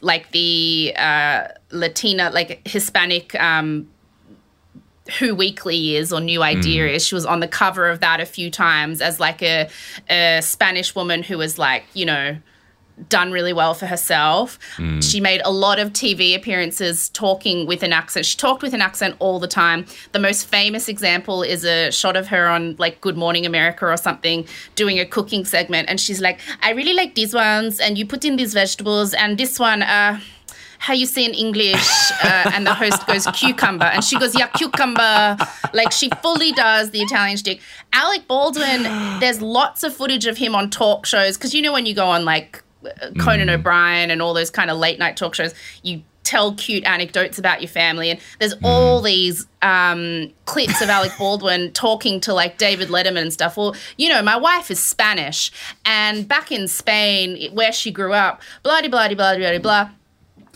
like 0.00 0.30
the 0.30 0.92
uh, 0.96 1.48
Latina 1.70 2.30
like 2.30 2.66
Hispanic. 2.66 3.34
Um, 3.40 3.88
who 5.18 5.34
Weekly 5.34 5.96
is 5.96 6.12
or 6.12 6.20
New 6.20 6.42
Idea 6.42 6.86
is. 6.88 7.06
She 7.06 7.14
was 7.14 7.24
on 7.26 7.40
the 7.40 7.48
cover 7.48 7.88
of 7.88 8.00
that 8.00 8.20
a 8.20 8.26
few 8.26 8.50
times 8.50 9.00
as 9.00 9.18
like 9.18 9.42
a, 9.42 9.68
a 10.10 10.40
Spanish 10.42 10.94
woman 10.94 11.22
who 11.22 11.38
was 11.38 11.58
like, 11.58 11.84
you 11.94 12.04
know, 12.04 12.36
done 13.08 13.30
really 13.30 13.52
well 13.52 13.74
for 13.74 13.86
herself. 13.86 14.58
She 15.00 15.20
made 15.20 15.40
a 15.44 15.52
lot 15.52 15.78
of 15.78 15.92
TV 15.92 16.34
appearances 16.34 17.08
talking 17.10 17.66
with 17.66 17.82
an 17.82 17.92
accent. 17.92 18.26
She 18.26 18.36
talked 18.36 18.62
with 18.62 18.74
an 18.74 18.82
accent 18.82 19.16
all 19.20 19.38
the 19.38 19.48
time. 19.48 19.86
The 20.12 20.18
most 20.18 20.46
famous 20.46 20.88
example 20.88 21.42
is 21.42 21.64
a 21.64 21.90
shot 21.92 22.16
of 22.16 22.26
her 22.28 22.48
on 22.48 22.74
like 22.78 23.00
Good 23.00 23.16
Morning 23.16 23.46
America 23.46 23.86
or 23.86 23.96
something 23.96 24.46
doing 24.74 24.98
a 24.98 25.06
cooking 25.06 25.44
segment 25.44 25.88
and 25.88 26.00
she's 26.00 26.20
like, 26.20 26.40
"I 26.60 26.70
really 26.72 26.94
like 26.94 27.14
these 27.14 27.34
ones 27.34 27.78
and 27.80 27.96
you 27.96 28.04
put 28.04 28.24
in 28.24 28.36
these 28.36 28.52
vegetables 28.52 29.14
and 29.14 29.38
this 29.38 29.58
one 29.58 29.82
uh 29.82 30.18
how 30.78 30.94
you 30.94 31.06
say 31.06 31.24
in 31.24 31.34
English, 31.34 31.88
uh, 32.24 32.50
and 32.54 32.66
the 32.66 32.74
host 32.74 33.06
goes 33.06 33.26
cucumber, 33.34 33.84
and 33.84 34.02
she 34.02 34.18
goes, 34.18 34.38
yeah, 34.38 34.46
cucumber. 34.46 35.36
Like 35.74 35.92
she 35.92 36.08
fully 36.22 36.52
does 36.52 36.90
the 36.90 37.00
Italian 37.00 37.36
stick. 37.36 37.60
Alec 37.92 38.26
Baldwin, 38.26 38.82
there's 39.20 39.42
lots 39.42 39.82
of 39.82 39.94
footage 39.94 40.26
of 40.26 40.38
him 40.38 40.54
on 40.54 40.70
talk 40.70 41.06
shows 41.06 41.36
because 41.36 41.54
you 41.54 41.62
know 41.62 41.72
when 41.72 41.86
you 41.86 41.94
go 41.94 42.06
on 42.06 42.24
like 42.24 42.62
uh, 42.84 43.10
Conan 43.18 43.50
O'Brien 43.50 44.10
and 44.10 44.22
all 44.22 44.34
those 44.34 44.50
kind 44.50 44.70
of 44.70 44.78
late 44.78 44.98
night 44.98 45.16
talk 45.16 45.34
shows, 45.34 45.52
you 45.82 46.02
tell 46.28 46.54
cute 46.54 46.84
anecdotes 46.84 47.38
about 47.38 47.62
your 47.62 47.70
family, 47.70 48.10
and 48.10 48.20
there's 48.38 48.54
all 48.62 49.00
these 49.00 49.46
um, 49.62 50.30
clips 50.44 50.82
of 50.82 50.90
Alec 50.90 51.12
Baldwin 51.18 51.72
talking 51.72 52.20
to 52.20 52.34
like 52.34 52.58
David 52.58 52.88
Letterman 52.88 53.22
and 53.22 53.32
stuff. 53.32 53.56
Well, 53.56 53.74
you 53.96 54.10
know, 54.10 54.22
my 54.22 54.36
wife 54.36 54.70
is 54.70 54.78
Spanish, 54.78 55.50
and 55.84 56.28
back 56.28 56.52
in 56.52 56.68
Spain, 56.68 57.50
where 57.54 57.72
she 57.72 57.90
grew 57.90 58.12
up, 58.12 58.42
blah 58.62 58.80
blah 58.82 58.90
blah 58.90 59.14
blah 59.14 59.36
blah 59.36 59.58
blah. 59.58 59.90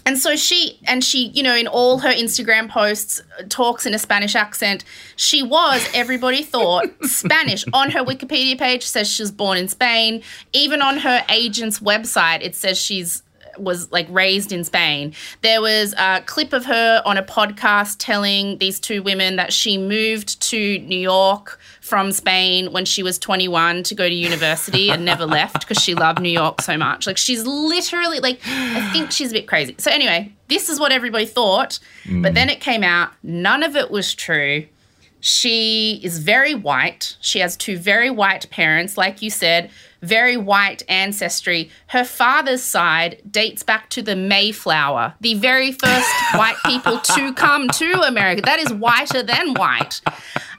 And 0.05 0.19
so 0.19 0.37
she, 0.37 0.79
and 0.85 1.05
she, 1.05 1.29
you 1.29 1.43
know, 1.43 1.55
in 1.55 1.67
all 1.67 1.99
her 1.99 2.13
Instagram 2.13 2.69
posts, 2.69 3.23
talks 3.49 3.87
in 3.87 3.95
a 3.95 3.99
Spanish 3.99 4.35
accent. 4.35 4.85
She 5.17 5.43
was, 5.43 5.89
everybody 5.95 6.43
thought, 6.43 6.87
Spanish. 7.03 7.65
On 7.73 7.91
her 7.91 8.05
Wikipedia 8.05 8.59
page 8.59 8.85
says 8.85 9.09
she 9.09 9.23
was 9.23 9.31
born 9.31 9.59
in 9.59 9.69
Spain. 9.69 10.23
Even 10.53 10.83
on 10.83 10.99
her 10.99 11.25
agent's 11.29 11.79
website, 11.79 12.43
it 12.43 12.55
says 12.57 12.79
she's 12.79 13.23
was 13.59 13.91
like 13.93 14.07
raised 14.11 14.53
in 14.53 14.65
Spain. 14.65 15.15
There 15.43 15.61
was 15.61 15.95
a 15.99 16.23
clip 16.25 16.53
of 16.53 16.65
her 16.65 17.03
on 17.05 17.19
a 17.19 17.23
podcast 17.23 17.97
telling 17.99 18.59
these 18.59 18.81
two 18.81 19.03
women 19.03 19.37
that 19.37 19.53
she 19.53 19.77
moved 19.79 20.41
to 20.43 20.79
New 20.79 20.99
York 20.99 21.61
from 21.93 22.11
Spain 22.11 22.73
when 22.73 22.87
she 22.87 23.03
was 23.03 23.19
21 23.19 23.83
to 23.83 23.95
go 23.95 24.09
to 24.09 24.15
university 24.15 24.91
and 24.91 25.05
never 25.05 25.27
left 25.27 25.61
because 25.61 25.77
she 25.77 25.95
loved 25.95 26.23
New 26.23 26.31
York 26.31 26.63
so 26.63 26.79
much. 26.79 27.07
Like 27.07 27.19
she's 27.19 27.45
literally 27.45 28.19
like 28.19 28.41
I 28.47 28.89
think 28.95 29.13
she's 29.13 29.31
a 29.31 29.35
bit 29.35 29.47
crazy. 29.47 29.75
So 29.77 29.91
anyway, 29.91 30.33
this 30.49 30.71
is 30.71 30.81
what 30.81 30.91
everybody 30.91 31.27
thought, 31.27 31.79
but 32.07 32.33
mm. 32.33 32.35
then 32.35 32.49
it 32.49 32.63
came 32.63 32.83
out 32.83 33.11
none 33.23 33.63
of 33.63 33.77
it 33.77 33.91
was 33.91 34.15
true. 34.15 34.65
She 35.21 36.01
is 36.03 36.19
very 36.19 36.55
white. 36.55 37.19
She 37.21 37.41
has 37.41 37.59
two 37.59 37.77
very 37.77 38.09
white 38.09 38.49
parents, 38.49 38.97
like 38.97 39.21
you 39.21 39.29
said, 39.29 39.71
very 40.01 40.39
white 40.39 40.83
ancestry. 40.89 41.71
Her 41.89 42.05
father's 42.05 42.63
side 42.63 43.21
dates 43.31 43.63
back 43.63 43.91
to 43.91 44.03
the 44.03 44.17
Mayflower, 44.17 45.15
the 45.21 45.35
very 45.35 45.73
first 45.73 46.11
white 46.35 46.57
people 46.65 46.99
to 46.99 47.33
come 47.37 47.69
to 47.69 48.03
America. 48.03 48.41
That 48.41 48.61
is 48.61 48.73
whiter 48.73 49.23
than 49.23 49.53
white. 49.55 50.01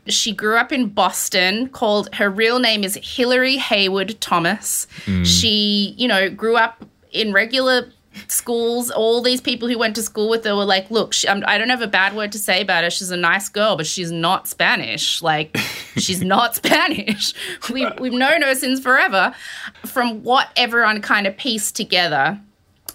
She 0.07 0.33
grew 0.33 0.57
up 0.57 0.71
in 0.71 0.89
Boston, 0.89 1.69
called 1.69 2.13
her 2.15 2.29
real 2.29 2.59
name 2.59 2.83
is 2.83 2.99
Hillary 3.01 3.57
Hayward 3.57 4.19
Thomas. 4.19 4.87
Hmm. 5.05 5.23
She, 5.23 5.95
you 5.97 6.07
know, 6.07 6.29
grew 6.29 6.57
up 6.57 6.83
in 7.11 7.31
regular 7.31 7.91
schools, 8.27 8.91
all 8.91 9.21
these 9.21 9.41
people 9.41 9.67
who 9.67 9.77
went 9.77 9.95
to 9.95 10.01
school 10.01 10.29
with 10.29 10.43
her 10.45 10.55
were 10.55 10.65
like, 10.65 10.89
look, 10.91 11.13
she, 11.13 11.27
I'm, 11.27 11.37
um, 11.37 11.43
I 11.47 11.57
don't 11.57 11.69
have 11.69 11.81
a 11.81 11.87
bad 11.87 12.15
word 12.15 12.31
to 12.33 12.39
say 12.39 12.61
about 12.61 12.83
her. 12.83 12.89
She's 12.89 13.11
a 13.11 13.17
nice 13.17 13.49
girl, 13.49 13.75
but 13.75 13.87
she's 13.87 14.11
not 14.11 14.47
Spanish. 14.47 15.21
Like, 15.21 15.55
she's 15.97 16.21
not 16.21 16.55
Spanish. 16.55 17.33
We, 17.71 17.87
we've 17.99 18.13
known 18.13 18.41
her 18.41 18.55
since 18.55 18.79
forever. 18.79 19.33
From 19.85 20.23
what 20.23 20.49
everyone 20.55 21.01
kind 21.01 21.25
of 21.25 21.37
pieced 21.37 21.75
together, 21.75 22.39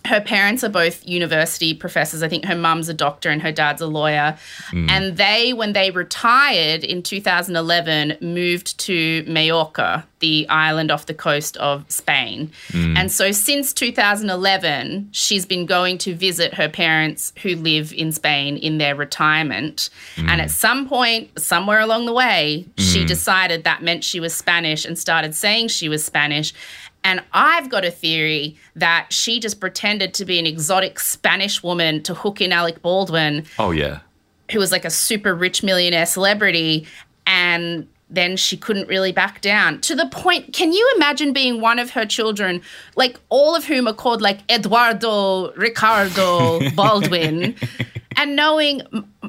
her 0.04 0.20
parents 0.20 0.64
are 0.64 0.68
both 0.68 1.06
university 1.06 1.74
professors. 1.74 2.22
I 2.22 2.28
think 2.28 2.44
her 2.44 2.54
mum's 2.54 2.88
a 2.88 2.94
doctor 2.94 3.30
and 3.30 3.42
her 3.42 3.52
dad's 3.52 3.82
a 3.82 3.86
lawyer. 3.86 4.36
Hmm. 4.70 4.88
And 4.88 5.16
they, 5.16 5.52
when 5.52 5.72
they 5.72 5.90
retired 5.90 6.84
in 6.84 7.02
2011, 7.02 8.18
moved 8.20 8.78
to 8.80 9.24
Majorca, 9.26 10.06
the 10.20 10.48
island 10.48 10.90
off 10.90 11.06
the 11.06 11.14
coast 11.14 11.56
of 11.58 11.84
Spain. 11.88 12.50
Hmm. 12.70 12.96
And 12.96 13.12
so 13.12 13.32
since 13.32 13.72
2011, 13.72 15.10
she's 15.12 15.46
been 15.46 15.66
going 15.66 15.98
to 15.98 16.14
visit 16.14 16.54
her 16.54 16.68
parents 16.68 17.32
who 17.42 17.56
live 17.56 17.92
in 17.92 18.12
Spain 18.12 18.56
in 18.56 18.78
their 18.78 18.94
retirement. 18.94 19.90
Hmm. 20.16 20.28
And 20.28 20.40
at 20.40 20.50
some 20.50 20.88
point, 20.88 21.38
somewhere 21.38 21.80
along 21.80 22.06
the 22.06 22.12
way, 22.12 22.66
she 22.76 23.04
decided 23.04 23.64
that 23.64 23.82
meant 23.82 24.04
she 24.04 24.20
was 24.20 24.34
Spanish 24.34 24.84
and 24.84 24.98
started 24.98 25.34
saying 25.34 25.68
she 25.68 25.88
was 25.88 26.04
Spanish. 26.04 26.52
And 27.04 27.22
I've 27.32 27.70
got 27.70 27.84
a 27.84 27.90
theory 27.90 28.56
that 28.76 29.06
she 29.12 29.40
just 29.40 29.60
pretended 29.60 30.12
to 30.14 30.24
be 30.24 30.38
an 30.38 30.46
exotic 30.46 30.98
Spanish 31.00 31.62
woman 31.62 32.02
to 32.02 32.12
hook 32.14 32.40
in 32.40 32.52
Alec 32.52 32.82
Baldwin, 32.82 33.44
Oh 33.58 33.70
yeah. 33.70 34.00
who 34.52 34.58
was 34.58 34.72
like 34.72 34.84
a 34.84 34.90
super 34.90 35.34
rich 35.34 35.62
millionaire 35.62 36.06
celebrity. 36.06 36.86
And 37.26 37.86
then 38.10 38.36
she 38.38 38.56
couldn't 38.56 38.88
really 38.88 39.12
back 39.12 39.40
down 39.42 39.80
to 39.82 39.94
the 39.94 40.06
point. 40.06 40.52
Can 40.54 40.72
you 40.72 40.92
imagine 40.96 41.32
being 41.34 41.60
one 41.60 41.78
of 41.78 41.90
her 41.90 42.06
children, 42.06 42.62
like 42.96 43.18
all 43.28 43.54
of 43.54 43.64
whom 43.66 43.86
are 43.86 43.92
called 43.94 44.22
like 44.22 44.40
Eduardo, 44.50 45.52
Ricardo, 45.52 46.70
Baldwin, 46.74 47.54
and 48.16 48.34
knowing 48.34 48.80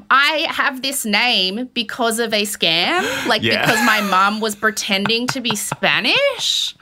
I 0.10 0.48
have 0.50 0.82
this 0.82 1.06
name 1.06 1.70
because 1.74 2.20
of 2.20 2.34
a 2.34 2.44
scam, 2.44 3.28
like 3.28 3.44
Yeah. 3.44 3.62
because 3.66 3.86
my 3.86 4.00
mum 4.02 4.40
was 4.40 4.56
pretending 4.56 5.28
to 5.28 5.42
be 5.42 5.58
Spanish? 5.58 6.74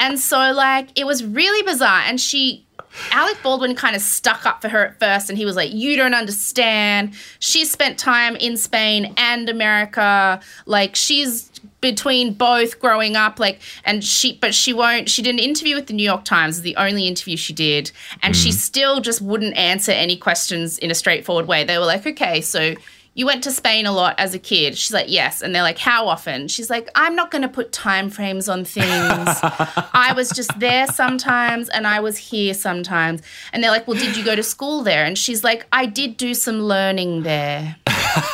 And 0.00 0.18
so, 0.18 0.52
like, 0.52 0.88
it 0.98 1.06
was 1.06 1.22
really 1.22 1.62
bizarre. 1.62 2.00
And 2.06 2.18
she, 2.18 2.66
Alec 3.12 3.40
Baldwin 3.42 3.74
kind 3.74 3.94
of 3.94 4.00
stuck 4.00 4.46
up 4.46 4.62
for 4.62 4.68
her 4.70 4.86
at 4.86 4.98
first. 4.98 5.28
And 5.28 5.38
he 5.38 5.44
was 5.44 5.56
like, 5.56 5.72
You 5.72 5.96
don't 5.96 6.14
understand. 6.14 7.14
She 7.38 7.66
spent 7.66 7.98
time 7.98 8.34
in 8.36 8.56
Spain 8.56 9.14
and 9.18 9.48
America. 9.48 10.40
Like, 10.64 10.96
she's 10.96 11.50
between 11.82 12.32
both 12.32 12.80
growing 12.80 13.14
up. 13.14 13.38
Like, 13.38 13.60
and 13.84 14.02
she, 14.02 14.38
but 14.38 14.54
she 14.54 14.72
won't, 14.72 15.10
she 15.10 15.20
did 15.20 15.34
an 15.34 15.38
interview 15.38 15.76
with 15.76 15.86
the 15.86 15.92
New 15.92 16.02
York 16.02 16.24
Times, 16.24 16.62
the 16.62 16.76
only 16.76 17.06
interview 17.06 17.36
she 17.36 17.52
did. 17.52 17.92
And 18.22 18.34
she 18.34 18.48
mm. 18.48 18.54
still 18.54 19.00
just 19.00 19.20
wouldn't 19.20 19.54
answer 19.56 19.92
any 19.92 20.16
questions 20.16 20.78
in 20.78 20.90
a 20.90 20.94
straightforward 20.94 21.46
way. 21.46 21.62
They 21.64 21.78
were 21.78 21.84
like, 21.84 22.06
Okay, 22.06 22.40
so 22.40 22.74
you 23.14 23.26
went 23.26 23.42
to 23.44 23.50
Spain 23.50 23.86
a 23.86 23.92
lot 23.92 24.14
as 24.18 24.34
a 24.34 24.38
kid. 24.38 24.78
She's 24.78 24.92
like, 24.92 25.10
yes. 25.10 25.42
And 25.42 25.52
they're 25.54 25.62
like, 25.64 25.78
how 25.78 26.06
often? 26.08 26.46
She's 26.48 26.70
like, 26.70 26.88
I'm 26.94 27.16
not 27.16 27.30
going 27.30 27.42
to 27.42 27.48
put 27.48 27.72
time 27.72 28.08
frames 28.08 28.48
on 28.48 28.64
things. 28.64 28.86
I 28.88 30.12
was 30.14 30.30
just 30.30 30.56
there 30.60 30.86
sometimes 30.86 31.68
and 31.70 31.86
I 31.88 32.00
was 32.00 32.16
here 32.16 32.54
sometimes. 32.54 33.22
And 33.52 33.62
they're 33.64 33.72
like, 33.72 33.88
well, 33.88 33.98
did 33.98 34.16
you 34.16 34.24
go 34.24 34.36
to 34.36 34.42
school 34.44 34.82
there? 34.82 35.04
And 35.04 35.18
she's 35.18 35.42
like, 35.42 35.66
I 35.72 35.86
did 35.86 36.16
do 36.16 36.34
some 36.34 36.60
learning 36.62 37.24
there. 37.24 37.76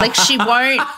like 0.00 0.14
she 0.14 0.36
won't. 0.38 0.80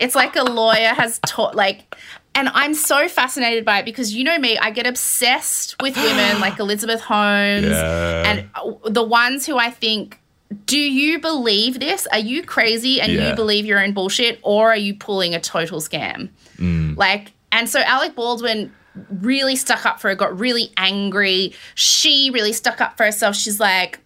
It's 0.00 0.14
like 0.14 0.36
a 0.36 0.44
lawyer 0.44 0.94
has 0.94 1.18
taught 1.26 1.56
like. 1.56 1.92
And 2.36 2.48
I'm 2.50 2.72
so 2.74 3.08
fascinated 3.08 3.64
by 3.64 3.80
it 3.80 3.84
because 3.84 4.14
you 4.14 4.22
know 4.22 4.38
me, 4.38 4.56
I 4.56 4.70
get 4.70 4.86
obsessed 4.86 5.74
with 5.82 5.96
women 5.96 6.40
like 6.40 6.56
Elizabeth 6.60 7.00
Holmes 7.00 7.66
Yeah. 7.66 8.22
and 8.24 8.48
uh, 8.54 8.88
the 8.88 9.02
ones 9.02 9.44
who 9.44 9.58
I 9.58 9.70
think 9.70 10.17
do 10.64 10.78
you 10.78 11.18
believe 11.18 11.78
this? 11.80 12.06
Are 12.12 12.18
you 12.18 12.42
crazy 12.42 13.00
and 13.00 13.12
Yeah. 13.12 13.30
you 13.30 13.36
believe 13.36 13.66
your 13.66 13.80
own 13.82 13.92
bullshit, 13.92 14.38
or 14.42 14.70
are 14.72 14.76
you 14.76 14.94
pulling 14.94 15.34
a 15.34 15.40
total 15.40 15.80
scam? 15.80 16.30
Mm. 16.58 16.96
Like, 16.96 17.32
and 17.52 17.68
so 17.68 17.80
Alec 17.80 18.14
Baldwin 18.14 18.72
really 19.20 19.56
stuck 19.56 19.84
up 19.86 20.00
for 20.00 20.08
her, 20.08 20.14
got 20.14 20.38
really 20.38 20.72
angry. 20.76 21.54
She 21.74 22.30
really 22.32 22.52
stuck 22.52 22.80
up 22.80 22.96
for 22.96 23.04
herself. 23.04 23.36
She's 23.36 23.60
like, 23.60 24.00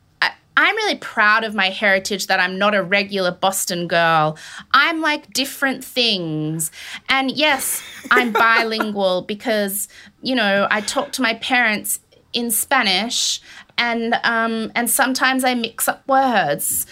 I'm 0.55 0.76
really 0.76 0.96
proud 0.96 1.44
of 1.44 1.55
my 1.55 1.70
heritage 1.70 2.26
that 2.26 2.38
I'm 2.38 2.59
not 2.59 2.74
a 2.74 2.83
regular 2.83 3.31
Boston 3.31 3.88
girl. 3.88 4.37
I'm 4.74 5.00
like 5.00 5.33
different 5.33 5.83
things. 5.83 6.70
And 7.09 7.31
yes, 7.31 7.83
I'm 8.11 8.33
bilingual 8.44 9.22
because, 9.22 9.88
you 10.20 10.35
know, 10.35 10.66
I 10.70 10.83
talk 10.83 11.12
to 11.12 11.22
my 11.22 11.35
parents 11.35 12.00
in 12.35 12.50
Spanish 12.50 13.40
and 13.79 14.15
um 14.25 14.71
and 14.75 14.89
sometimes 14.89 15.45
I 15.45 15.55
mix 15.55 15.89
up 15.89 16.07
words. 16.09 16.87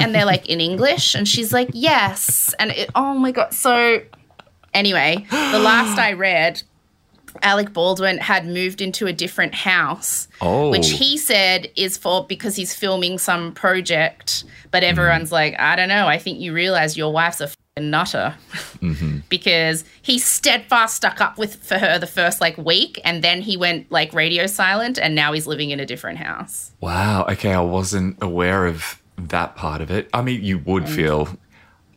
And 0.00 0.14
they're 0.14 0.26
like 0.26 0.46
in 0.48 0.60
English. 0.60 1.14
And 1.14 1.26
she's 1.26 1.52
like 1.52 1.70
yes. 1.72 2.54
And 2.58 2.70
it, 2.72 2.90
oh 2.94 3.14
my 3.14 3.30
god. 3.32 3.54
So 3.54 4.00
anyway 4.72 5.26
the 5.30 5.58
last 5.58 5.98
I 5.98 6.12
read 6.12 6.62
Alec 7.42 7.72
Baldwin 7.72 8.18
had 8.18 8.46
moved 8.46 8.80
into 8.80 9.06
a 9.06 9.12
different 9.12 9.54
house 9.54 10.28
Oh. 10.40 10.70
which 10.70 10.90
he 10.90 11.16
said 11.16 11.68
is 11.76 11.96
for 11.96 12.26
because 12.26 12.54
he's 12.54 12.74
filming 12.74 13.18
some 13.18 13.52
project 13.52 14.44
but 14.70 14.82
everyone's 14.84 15.32
like 15.32 15.58
I 15.58 15.74
don't 15.76 15.88
know. 15.88 16.06
I 16.06 16.18
think 16.18 16.38
you 16.40 16.52
realize 16.52 16.96
your 16.96 17.12
wife's 17.12 17.40
a 17.40 17.48
nutter 17.80 18.36
because 19.28 19.82
he 20.00 20.16
steadfast 20.16 20.94
stuck 20.94 21.20
up 21.20 21.36
with 21.36 21.56
for 21.56 21.76
her 21.76 21.98
the 21.98 22.06
first 22.06 22.40
like 22.40 22.56
week 22.56 23.00
and 23.04 23.24
then 23.24 23.42
he 23.42 23.56
went 23.56 23.90
like 23.90 24.12
radio 24.12 24.46
silent 24.46 24.96
and 24.96 25.12
now 25.16 25.32
he's 25.32 25.48
living 25.48 25.70
in 25.70 25.80
a 25.80 25.86
different 25.86 26.18
house 26.18 26.70
Wow. 26.80 27.24
Okay, 27.30 27.52
I 27.52 27.60
wasn't 27.60 28.22
aware 28.22 28.66
of 28.66 29.02
that 29.16 29.56
part 29.56 29.80
of 29.80 29.90
it. 29.90 30.08
I 30.12 30.20
mean, 30.22 30.44
you 30.44 30.58
would 30.58 30.84
Mm. 30.84 30.88
feel 30.94 31.28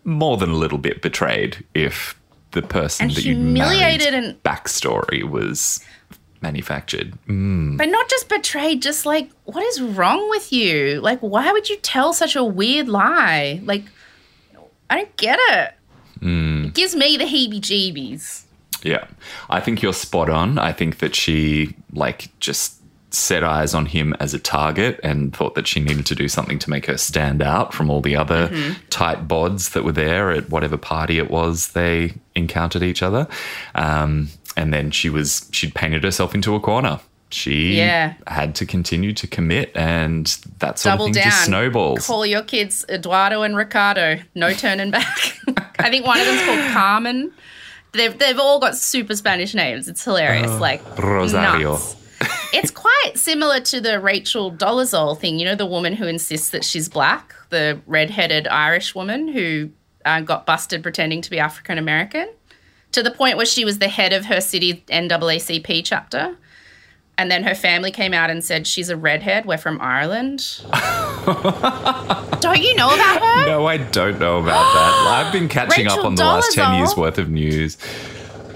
more 0.05 0.37
than 0.37 0.49
a 0.49 0.55
little 0.55 0.77
bit 0.79 1.01
betrayed 1.01 1.63
if 1.75 2.17
the 2.51 2.61
person 2.61 3.07
And 3.07 3.15
that 3.15 3.25
you 3.25 3.35
humiliated 3.35 4.13
married 4.13 4.25
and- 4.25 4.43
backstory 4.43 5.23
was 5.29 5.81
manufactured. 6.41 7.13
Mm. 7.27 7.77
But 7.77 7.89
not 7.89 8.09
just 8.09 8.29
betrayed, 8.29 8.81
just 8.81 9.05
like, 9.05 9.29
what 9.43 9.63
is 9.63 9.81
wrong 9.81 10.27
with 10.29 10.53
you? 10.53 11.01
Like, 11.01 11.19
why 11.19 11.51
would 11.51 11.69
you 11.69 11.75
tell 11.77 12.13
such 12.13 12.35
a 12.35 12.43
weird 12.43 12.87
lie? 12.87 13.59
Like, 13.65 13.83
I 14.89 14.97
don't 14.97 15.17
get 15.17 15.39
it. 15.39 15.73
It 16.67 16.73
gives 16.73 16.95
me 16.95 17.17
the 17.17 17.26
heebie 17.26 17.62
jeebies. 17.62 18.43
Yeah. 18.84 19.06
I 19.50 19.60
think 19.60 19.82
you're 19.82 19.93
spot 19.93 20.30
on. 20.30 20.58
I 20.58 20.71
think 20.71 21.00
that 21.00 21.15
she 21.15 21.76
like 21.93 22.30
just 22.39 22.76
set 23.10 23.43
eyes 23.43 23.73
on 23.73 23.86
him 23.86 24.13
as 24.19 24.34
a 24.34 24.39
target 24.39 25.00
and 25.02 25.36
thought 25.36 25.56
that 25.56 25.65
she 25.67 25.80
needed 25.80 26.06
to 26.06 26.15
do 26.15 26.28
something 26.28 26.60
to 26.60 26.69
make 26.69 26.86
her 26.88 26.97
stand 26.97 27.41
out 27.41 27.73
from 27.73 27.89
all 27.89 28.02
the 28.02 28.15
other 28.15 28.50
tight 28.89 29.28
bods 29.28 29.71
that 29.71 29.84
were 29.84 29.93
there 29.93 30.30
at 30.32 30.50
whatever 30.50 30.78
party 30.78 31.17
it 31.17 31.32
was 31.32 31.69
they 31.69 32.13
encountered 32.36 32.84
each 32.84 33.02
other. 33.02 33.28
Um, 33.76 34.30
and 34.56 34.73
then 34.73 34.91
she 34.91 35.10
was 35.10 35.47
she'd 35.52 35.73
painted 35.73 36.04
herself 36.04 36.36
into 36.36 36.55
a 36.55 36.59
corner. 36.59 36.99
She 37.30 37.78
Yeah. 37.78 38.13
had 38.25 38.55
to 38.55 38.65
continue 38.65 39.11
to 39.13 39.28
commit 39.28 39.71
and 39.75 40.25
that 40.59 40.80
sort 40.80 40.93
Double 40.93 41.05
of 41.07 41.13
thing 41.13 41.23
down. 41.23 41.32
just 41.32 41.45
snowballs. 41.45 42.07
Call 42.07 42.25
your 42.25 42.41
kids 42.43 42.86
Eduardo 42.89 43.41
and 43.41 43.55
Ricardo. 43.57 44.19
No 44.34 44.53
turning 44.53 44.91
back. 44.91 45.38
I 45.80 45.89
think 45.89 46.05
one 46.05 46.19
of 46.19 46.25
them's 46.25 46.41
called 46.43 46.71
Carmen. 46.71 47.32
They've, 47.93 48.17
they've 48.17 48.39
all 48.39 48.59
got 48.59 48.78
super 48.78 49.15
Spanish 49.15 49.53
names. 49.53 49.88
It's 49.88 50.03
hilarious. 50.03 50.51
like, 50.59 50.82
Rosario. 50.99 51.71
nuts. 51.73 51.95
it's 52.53 52.71
quite 52.71 53.11
similar 53.15 53.59
to 53.61 53.82
the 53.82 53.99
Rachel 53.99 54.51
Dolezal 54.51 55.19
thing. 55.19 55.38
You 55.39 55.45
know, 55.45 55.55
the 55.55 55.65
woman 55.65 55.93
who 55.93 56.07
insists 56.07 56.49
that 56.49 56.63
she's 56.63 56.88
black, 56.89 57.34
the 57.49 57.80
redheaded 57.88 58.47
Irish 58.47 58.95
woman 58.95 59.28
who 59.28 59.69
uh, 60.05 60.21
got 60.21 60.45
busted 60.45 60.82
pretending 60.84 61.21
to 61.21 61.30
be 61.30 61.39
African 61.39 61.78
American, 61.78 62.30
to 62.93 63.03
the 63.03 63.11
point 63.11 63.36
where 63.38 63.45
she 63.45 63.65
was 63.65 63.80
the 63.80 63.89
head 63.89 64.13
of 64.13 64.25
her 64.25 64.39
city 64.41 64.84
NAACP 64.88 65.82
chapter. 65.84 66.36
And 67.18 67.32
then 67.32 67.43
her 67.43 67.55
family 67.55 67.89
came 67.91 68.13
out 68.13 68.30
and 68.30 68.43
said 68.43 68.68
she's 68.68 68.89
a 68.89 68.97
redhead. 68.97 69.45
We're 69.45 69.57
from 69.57 69.80
Ireland. 69.82 70.61
don't 72.39 72.61
you 72.61 72.76
know 72.76 72.93
about 72.93 73.22
her? 73.22 73.47
No, 73.47 73.65
I 73.65 73.78
don't 73.78 74.20
know 74.20 74.38
about 74.38 74.74
that. 74.74 75.26
I've 75.26 75.34
been 75.34 75.49
catching 75.49 75.86
Rachel 75.86 75.99
up 75.99 76.05
on 76.05 76.15
the 76.15 76.24
last 76.24 76.53
10 76.53 76.76
years 76.76 76.95
worth 76.95 77.18
of 77.18 77.30
news. 77.30 77.78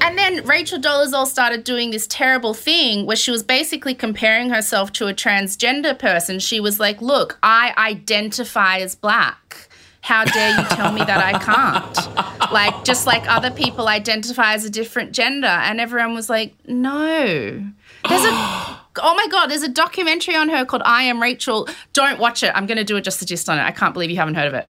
And 0.02 0.18
then 0.18 0.46
Rachel 0.46 0.80
Dolezal 0.80 1.28
started 1.28 1.64
doing 1.64 1.92
this 1.92 2.08
terrible 2.08 2.54
thing 2.54 3.06
where 3.06 3.16
she 3.16 3.32
was 3.32 3.44
basically 3.44 3.94
comparing 3.94 4.50
herself 4.50 4.92
to 4.94 5.08
a 5.08 5.14
transgender 5.14 5.98
person. 5.98 6.40
She 6.40 6.60
was 6.60 6.80
like, 6.80 7.02
Look, 7.02 7.38
I 7.44 7.74
identify 7.78 8.80
as 8.80 8.96
black. 8.96 9.70
How 10.02 10.26
dare 10.26 10.60
you 10.60 10.66
tell 10.70 10.92
me 10.92 11.04
that 11.04 11.24
I 11.24 11.38
can't? 11.38 12.52
Like, 12.52 12.84
just 12.84 13.06
like 13.06 13.30
other 13.32 13.52
people 13.52 13.88
identify 13.88 14.54
as 14.54 14.66
a 14.66 14.70
different 14.70 15.12
gender. 15.12 15.48
And 15.48 15.80
everyone 15.80 16.16
was 16.16 16.30
like, 16.30 16.56
No. 16.68 17.64
There's 18.08 18.26
a. 18.26 18.78
Oh 18.98 19.16
my 19.16 19.26
God, 19.32 19.48
there's 19.48 19.64
a 19.64 19.70
documentary 19.70 20.36
on 20.36 20.50
her 20.50 20.66
called 20.66 20.82
I 20.84 21.04
Am 21.04 21.22
Rachel. 21.22 21.70
Don't 21.94 22.20
watch 22.20 22.44
it. 22.44 22.52
I'm 22.54 22.66
going 22.66 22.78
to 22.78 22.84
do 22.84 22.98
it 22.98 23.06
just 23.06 23.22
a 23.22 23.26
gist 23.26 23.48
on 23.48 23.58
it. 23.58 23.62
I 23.62 23.72
can't 23.72 23.94
believe 23.94 24.10
you 24.10 24.18
haven't 24.18 24.36
heard 24.36 24.50
of 24.50 24.54
it. 24.54 24.66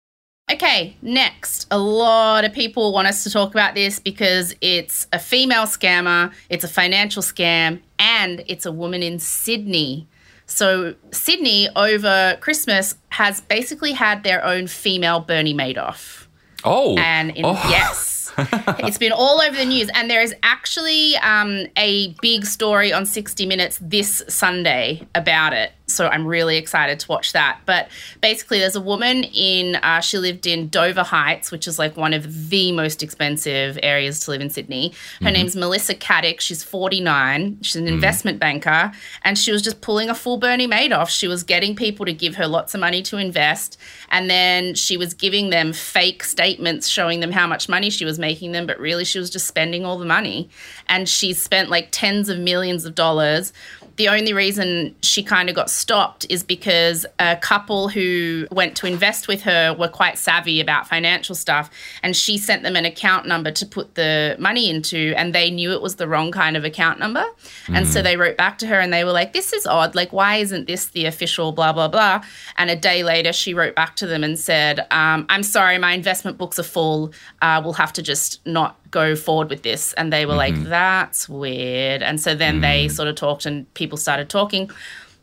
Okay, 0.52 0.96
next. 1.02 1.66
A 1.72 1.80
lot 1.80 2.44
of 2.44 2.54
people 2.54 2.94
want 2.94 3.08
us 3.08 3.24
to 3.24 3.32
talk 3.32 3.52
about 3.52 3.74
this 3.74 4.00
because 4.00 4.54
it's 4.62 5.08
a 5.14 5.18
female 5.18 5.64
scammer, 5.64 6.32
it's 6.50 6.64
a 6.64 6.68
financial 6.68 7.24
scam, 7.24 7.80
and 7.98 8.44
it's 8.48 8.66
a 8.66 8.72
woman 8.72 9.02
in 9.02 9.18
Sydney. 9.18 10.08
So, 10.46 10.96
Sydney 11.12 11.70
over 11.76 12.38
Christmas 12.42 12.96
has 13.10 13.40
basically 13.42 13.94
had 13.94 14.24
their 14.24 14.44
own 14.44 14.68
female 14.68 15.22
Bernie 15.22 15.54
Madoff. 15.54 16.28
Oh. 16.66 16.98
And 16.98 17.32
in, 17.32 17.46
oh. 17.46 17.54
yes, 17.70 18.11
it's 18.80 18.98
been 18.98 19.12
all 19.12 19.42
over 19.42 19.56
the 19.56 19.66
news. 19.66 19.90
And 19.94 20.10
there 20.10 20.22
is 20.22 20.34
actually 20.44 21.16
um, 21.18 21.66
a 21.78 22.14
big 22.22 22.46
story 22.46 22.94
on 22.94 23.06
60 23.06 23.46
Minutes 23.46 23.80
this 23.82 24.24
Sunday 24.28 25.08
about 25.16 25.54
it. 25.54 25.72
So 25.94 26.08
I'm 26.08 26.26
really 26.26 26.58
excited 26.58 27.00
to 27.02 27.08
watch 27.08 27.34
that. 27.34 27.60
But 27.66 27.90
basically, 28.22 28.60
there's 28.60 28.76
a 28.76 28.82
woman 28.82 29.24
in, 29.24 29.76
uh, 29.76 30.00
she 30.02 30.18
lived 30.18 30.48
in 30.48 30.70
Dover 30.70 31.04
Heights, 31.04 31.52
which 31.52 31.68
is 31.68 31.78
like 31.80 31.98
one 31.98 32.14
of 32.14 32.50
the 32.50 32.72
most 32.72 33.04
expensive 33.04 33.78
areas 33.84 34.22
to 34.22 34.32
live 34.32 34.42
in 34.42 34.50
Sydney. 34.50 34.94
Her 35.22 35.32
name's 35.32 35.56
Melissa 35.56 35.96
Caddick. 35.96 36.40
She's 36.40 36.64
49. 36.64 37.60
She's 37.62 37.76
an 37.76 37.88
investment 37.88 38.40
banker. 38.40 38.92
And 39.24 39.38
she 39.38 39.52
was 39.52 39.62
just 39.62 39.82
pulling 39.82 40.10
a 40.10 40.16
full 40.16 40.38
Bernie 40.38 40.68
Madoff. 40.68 41.10
She 41.10 41.28
was 41.28 41.44
getting 41.44 41.76
people 41.76 42.06
to 42.06 42.14
give 42.14 42.36
her 42.36 42.48
lots 42.48 42.74
of 42.74 42.80
money 42.80 43.02
to 43.04 43.18
invest. 43.18 43.78
And 44.10 44.30
then 44.30 44.76
she 44.76 44.98
was 44.98 45.14
giving 45.14 45.50
them 45.50 45.74
fake 45.74 46.24
statements 46.24 46.88
showing 46.88 47.20
them 47.20 47.32
how 47.32 47.48
much 47.48 47.70
money 47.70 47.90
she 47.90 48.06
was 48.06 48.20
making 48.20 48.52
them. 48.52 48.66
But 48.66 48.80
really, 48.80 49.06
she 49.06 49.20
was 49.20 49.30
just 49.30 49.48
spending 49.48 49.86
all 49.86 49.98
the 49.98 50.06
money. 50.06 50.50
And 50.88 51.08
she 51.08 51.34
spent 51.34 51.70
like 51.70 51.90
tens 51.92 52.30
of 52.30 52.40
millions 52.40 52.86
of 52.86 52.96
dollars 52.96 53.54
the 54.02 54.10
only 54.10 54.34
reason 54.34 54.96
she 55.04 55.22
kind 55.22 55.48
of 55.48 55.54
got 55.56 55.70
stopped 55.70 56.26
is 56.28 56.42
because 56.42 57.06
a 57.20 57.36
couple 57.36 57.88
who 57.88 58.48
went 58.50 58.76
to 58.76 58.88
invest 58.88 59.28
with 59.28 59.44
her 59.44 59.76
were 59.76 59.88
quite 59.88 60.18
savvy 60.18 60.60
about 60.60 60.88
financial 60.88 61.36
stuff 61.36 61.70
and 62.02 62.16
she 62.16 62.36
sent 62.40 62.64
them 62.64 62.76
an 62.76 62.84
account 62.84 63.28
number 63.28 63.52
to 63.52 63.64
put 63.64 63.94
the 63.94 64.36
money 64.40 64.72
into 64.72 65.14
and 65.16 65.36
they 65.36 65.52
knew 65.52 65.72
it 65.72 65.84
was 65.84 65.98
the 65.98 66.08
wrong 66.08 66.32
kind 66.32 66.58
of 66.58 66.66
account 66.66 66.98
number. 66.98 67.24
And 67.68 67.86
so 67.88 68.02
they 68.02 68.18
wrote 68.18 68.38
back 68.38 68.58
to 68.58 68.66
her 68.66 68.80
and 68.80 68.92
they 68.92 69.04
were 69.04 69.12
like 69.12 69.34
this 69.34 69.54
is 69.54 69.68
odd. 69.68 69.94
Like 69.94 70.12
why 70.12 70.38
isn't 70.38 70.66
this 70.66 70.88
the 70.88 71.06
official 71.06 71.52
blah 71.52 71.72
blah 71.72 71.88
blah? 71.88 72.24
And 72.58 72.72
a 72.72 72.76
day 72.76 73.04
later 73.04 73.32
she 73.32 73.54
wrote 73.54 73.76
back 73.76 73.96
to 73.98 74.08
them 74.08 74.24
and 74.24 74.40
said 74.40 74.80
um, 74.90 75.28
i'm 75.30 75.44
sorry. 75.44 75.78
My 75.78 75.92
investment 75.94 76.40
books 76.40 76.58
are 76.58 76.64
full. 76.64 77.14
Uh, 77.40 77.62
we'll 77.64 77.74
have 77.74 77.94
to 77.94 78.02
just 78.02 78.44
not 78.48 78.81
go 78.92 79.16
forward 79.16 79.50
with 79.50 79.64
this. 79.64 79.94
And 79.94 80.14
they 80.14 80.26
were 80.26 80.36
like, 80.36 80.54
mm-hmm. 80.54 80.70
that's 80.70 81.28
weird. 81.28 82.04
And 82.04 82.22
so 82.22 82.36
then 82.36 82.62
they 82.62 82.86
mm. 82.86 82.92
sort 82.92 83.08
of 83.08 83.16
talked 83.16 83.46
and 83.46 83.72
people 83.74 83.98
started 83.98 84.30
talking. 84.30 84.70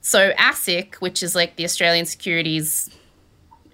So 0.00 0.32
ASIC, 0.32 0.96
which 0.96 1.22
is 1.22 1.34
like 1.34 1.56
the 1.56 1.64
Australian 1.64 2.06
Securities 2.06 2.90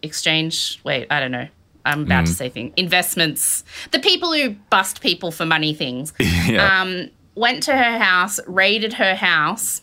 Exchange, 0.03 0.81
wait, 0.85 1.07
I 1.11 1.19
don't 1.19 1.31
know. 1.31 1.49
I'm 1.87 2.03
about 2.03 2.27
to 2.27 2.33
mm. 2.33 2.35
say 2.35 2.49
things. 2.51 2.75
Investments. 2.77 3.65
The 3.91 3.99
people 3.99 4.33
who 4.33 4.51
bust 4.71 5.01
people 5.01 5.31
for 5.31 5.47
money 5.47 5.75
things 5.75 6.13
yeah. 6.21 6.81
um, 6.81 7.09
went 7.35 7.63
to 7.65 7.77
her 7.77 7.99
house, 7.99 8.39
raided 8.47 8.95
her 8.95 9.15
house, 9.15 9.81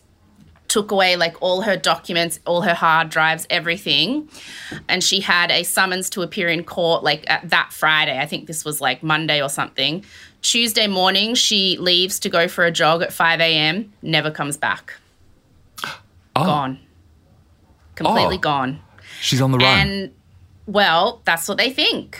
took 0.72 0.91
away 0.91 1.15
like 1.17 1.36
all 1.41 1.61
her 1.61 1.76
documents, 1.76 2.39
all 2.45 2.61
her 2.61 2.74
hard 2.74 3.09
drives, 3.09 3.45
everything. 3.49 4.30
And 4.88 5.03
she 5.03 5.19
had 5.19 5.51
a 5.51 5.63
summons 5.63 6.09
to 6.11 6.22
appear 6.22 6.47
in 6.47 6.63
court 6.63 7.03
like 7.03 7.26
at 7.30 7.49
that 7.49 7.74
Friday. 7.74 8.17
I 8.17 8.26
think 8.26 8.47
this 8.47 8.63
was 8.63 8.80
like 8.80 9.03
Monday 9.03 9.41
or 9.41 9.49
something. 9.49 10.05
Tuesday 10.41 10.88
morning, 10.88 11.36
she 11.36 11.78
leaves 11.78 12.19
to 12.19 12.30
go 12.30 12.47
for 12.47 12.63
a 12.65 12.72
jog 12.72 13.01
at 13.01 13.11
5 13.13 13.41
a.m., 13.41 13.91
never 14.01 14.32
comes 14.32 14.55
back. 14.57 14.93
oh, 15.86 15.91
Gone. 16.36 16.80
Completely 17.95 18.38
Oh. 18.38 18.39
gone. 18.39 18.80
she's 19.22 19.41
on 19.41 19.51
the 19.51 19.57
run. 19.57 19.88
And 19.88 20.11
well, 20.65 21.22
that's 21.26 21.47
what 21.47 21.57
they 21.57 21.69
think. 21.69 22.19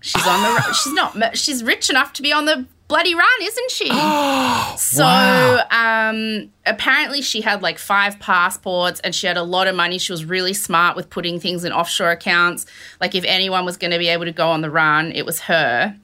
She's 0.00 0.26
on 0.26 0.42
the 0.42 0.48
run. 0.48 0.74
She's 0.74 0.92
not. 0.94 1.36
She's 1.36 1.62
rich 1.62 1.88
enough 1.90 2.12
to 2.14 2.22
be 2.22 2.32
on 2.32 2.46
the 2.46 2.64
bloody 2.92 3.14
run, 3.14 3.26
isn't 3.42 3.70
she? 3.70 3.88
so 4.76 5.02
Wow. 5.04 5.66
um, 5.70 6.50
apparently, 6.66 7.22
she 7.22 7.40
had 7.40 7.62
like 7.62 7.78
five 7.78 8.18
passports 8.20 9.00
and 9.00 9.14
she 9.14 9.26
had 9.26 9.38
a 9.38 9.42
lot 9.42 9.66
of 9.66 9.74
money. 9.74 9.98
She 9.98 10.12
was 10.12 10.24
really 10.26 10.52
smart 10.52 10.94
with 10.94 11.08
putting 11.08 11.40
things 11.40 11.64
in 11.64 11.72
offshore 11.72 12.10
accounts. 12.10 12.66
Like 13.00 13.14
if 13.14 13.24
anyone 13.24 13.64
was 13.64 13.76
going 13.76 13.92
to 13.92 13.98
be 13.98 14.08
able 14.08 14.26
to 14.26 14.32
go 14.32 14.48
on 14.48 14.60
the 14.60 14.70
run, 14.70 15.10
it 15.12 15.24
was 15.24 15.40
her. 15.40 15.96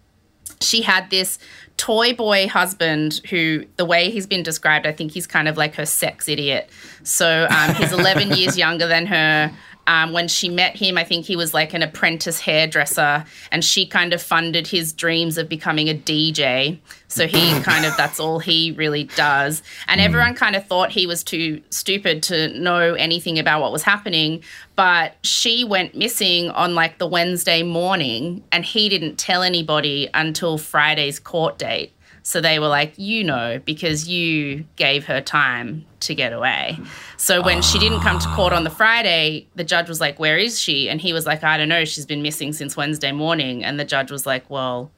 She 0.61 0.82
had 0.82 1.11
this 1.11 1.39
toy 1.76 2.12
boy 2.14 2.49
husband 2.49 3.20
who, 3.30 3.64
the 3.76 3.84
way 3.84 4.11
he's 4.11 4.26
been 4.26 4.43
described, 4.43 4.86
I 4.86 4.93
think 4.93 5.12
he's 5.12 5.26
kind 5.26 5.47
of 5.47 5.57
like 5.57 5.74
her 5.76 5.86
sex 5.86 6.28
idiot. 6.28 6.70
So 7.05 7.47
um, 7.51 7.74
he's 7.74 7.93
11 8.01 8.32
years 8.32 8.59
younger 8.59 8.89
than 8.89 9.07
her. 9.07 9.53
Um, 9.89 10.12
when 10.12 10.28
she 10.28 10.51
met 10.51 10.76
him, 10.76 10.99
I 10.99 11.05
think 11.05 11.24
he 11.24 11.34
was 11.34 11.55
like 11.55 11.72
an 11.72 11.82
apprentice 11.82 12.39
hairdresser, 12.39 13.24
and 13.51 13.64
she 13.64 13.86
kind 13.86 14.12
of 14.12 14.20
funded 14.20 14.66
his 14.66 14.93
dreams 14.93 15.39
of 15.39 15.49
becoming 15.49 15.89
a 15.89 15.95
DJ. 15.95 16.78
So 17.09 17.26
he 17.26 17.59
kind 17.62 17.86
of, 17.86 17.97
that's 17.97 18.20
all 18.20 18.39
he 18.39 18.72
really 18.72 19.05
does. 19.05 19.62
And 19.89 19.99
everyone 19.99 20.34
kind 20.34 20.55
of 20.55 20.66
thought 20.66 20.91
he 20.91 21.07
was 21.07 21.24
too 21.24 21.62
stupid 21.70 22.22
to 22.24 22.49
know 22.61 22.93
anything 22.95 23.39
about 23.39 23.62
what 23.62 23.72
was 23.72 23.82
happening. 23.82 24.45
But 24.76 25.14
she 25.22 25.64
went 25.64 25.97
missing 25.97 26.51
on 26.51 26.74
like 26.74 26.99
the 26.99 27.07
Wednesday 27.07 27.62
morning, 27.62 28.45
and 28.53 28.66
he 28.66 28.91
didn't 28.91 29.16
tell 29.16 29.43
anybody 29.43 30.11
until 30.12 30.59
Friday's 30.59 31.18
court 31.18 31.57
date. 31.57 31.95
So 32.29 32.43
they 32.43 32.59
were 32.59 32.68
like, 32.68 32.93
you 32.99 33.24
know, 33.24 33.59
because 33.64 34.07
you 34.07 34.66
gave 34.76 35.07
her 35.07 35.22
time 35.22 35.87
to 36.01 36.14
get 36.14 36.35
away. 36.35 36.79
So 37.16 37.43
when 37.43 37.62
she 37.62 37.79
didn't 37.79 38.01
come 38.01 38.18
to 38.18 38.29
court 38.29 38.53
on 38.53 38.64
the 38.64 38.70
Friday, 38.70 39.47
the 39.55 39.64
judge 39.64 39.89
was 39.89 39.99
like, 39.99 40.18
where 40.18 40.37
is 40.37 40.61
she? 40.61 40.91
And 40.91 41.01
he 41.01 41.14
was 41.14 41.24
like, 41.24 41.43
I 41.43 41.57
don't 41.57 41.70
know. 41.70 41.87
She's 41.87 42.05
been 42.05 42.20
missing 42.20 42.53
since 42.53 42.76
Wednesday 42.76 43.12
morning. 43.12 43.64
And 43.64 43.81
the 43.81 43.85
judge 43.87 44.11
was 44.11 44.26
like, 44.26 44.45
well, 44.51 44.91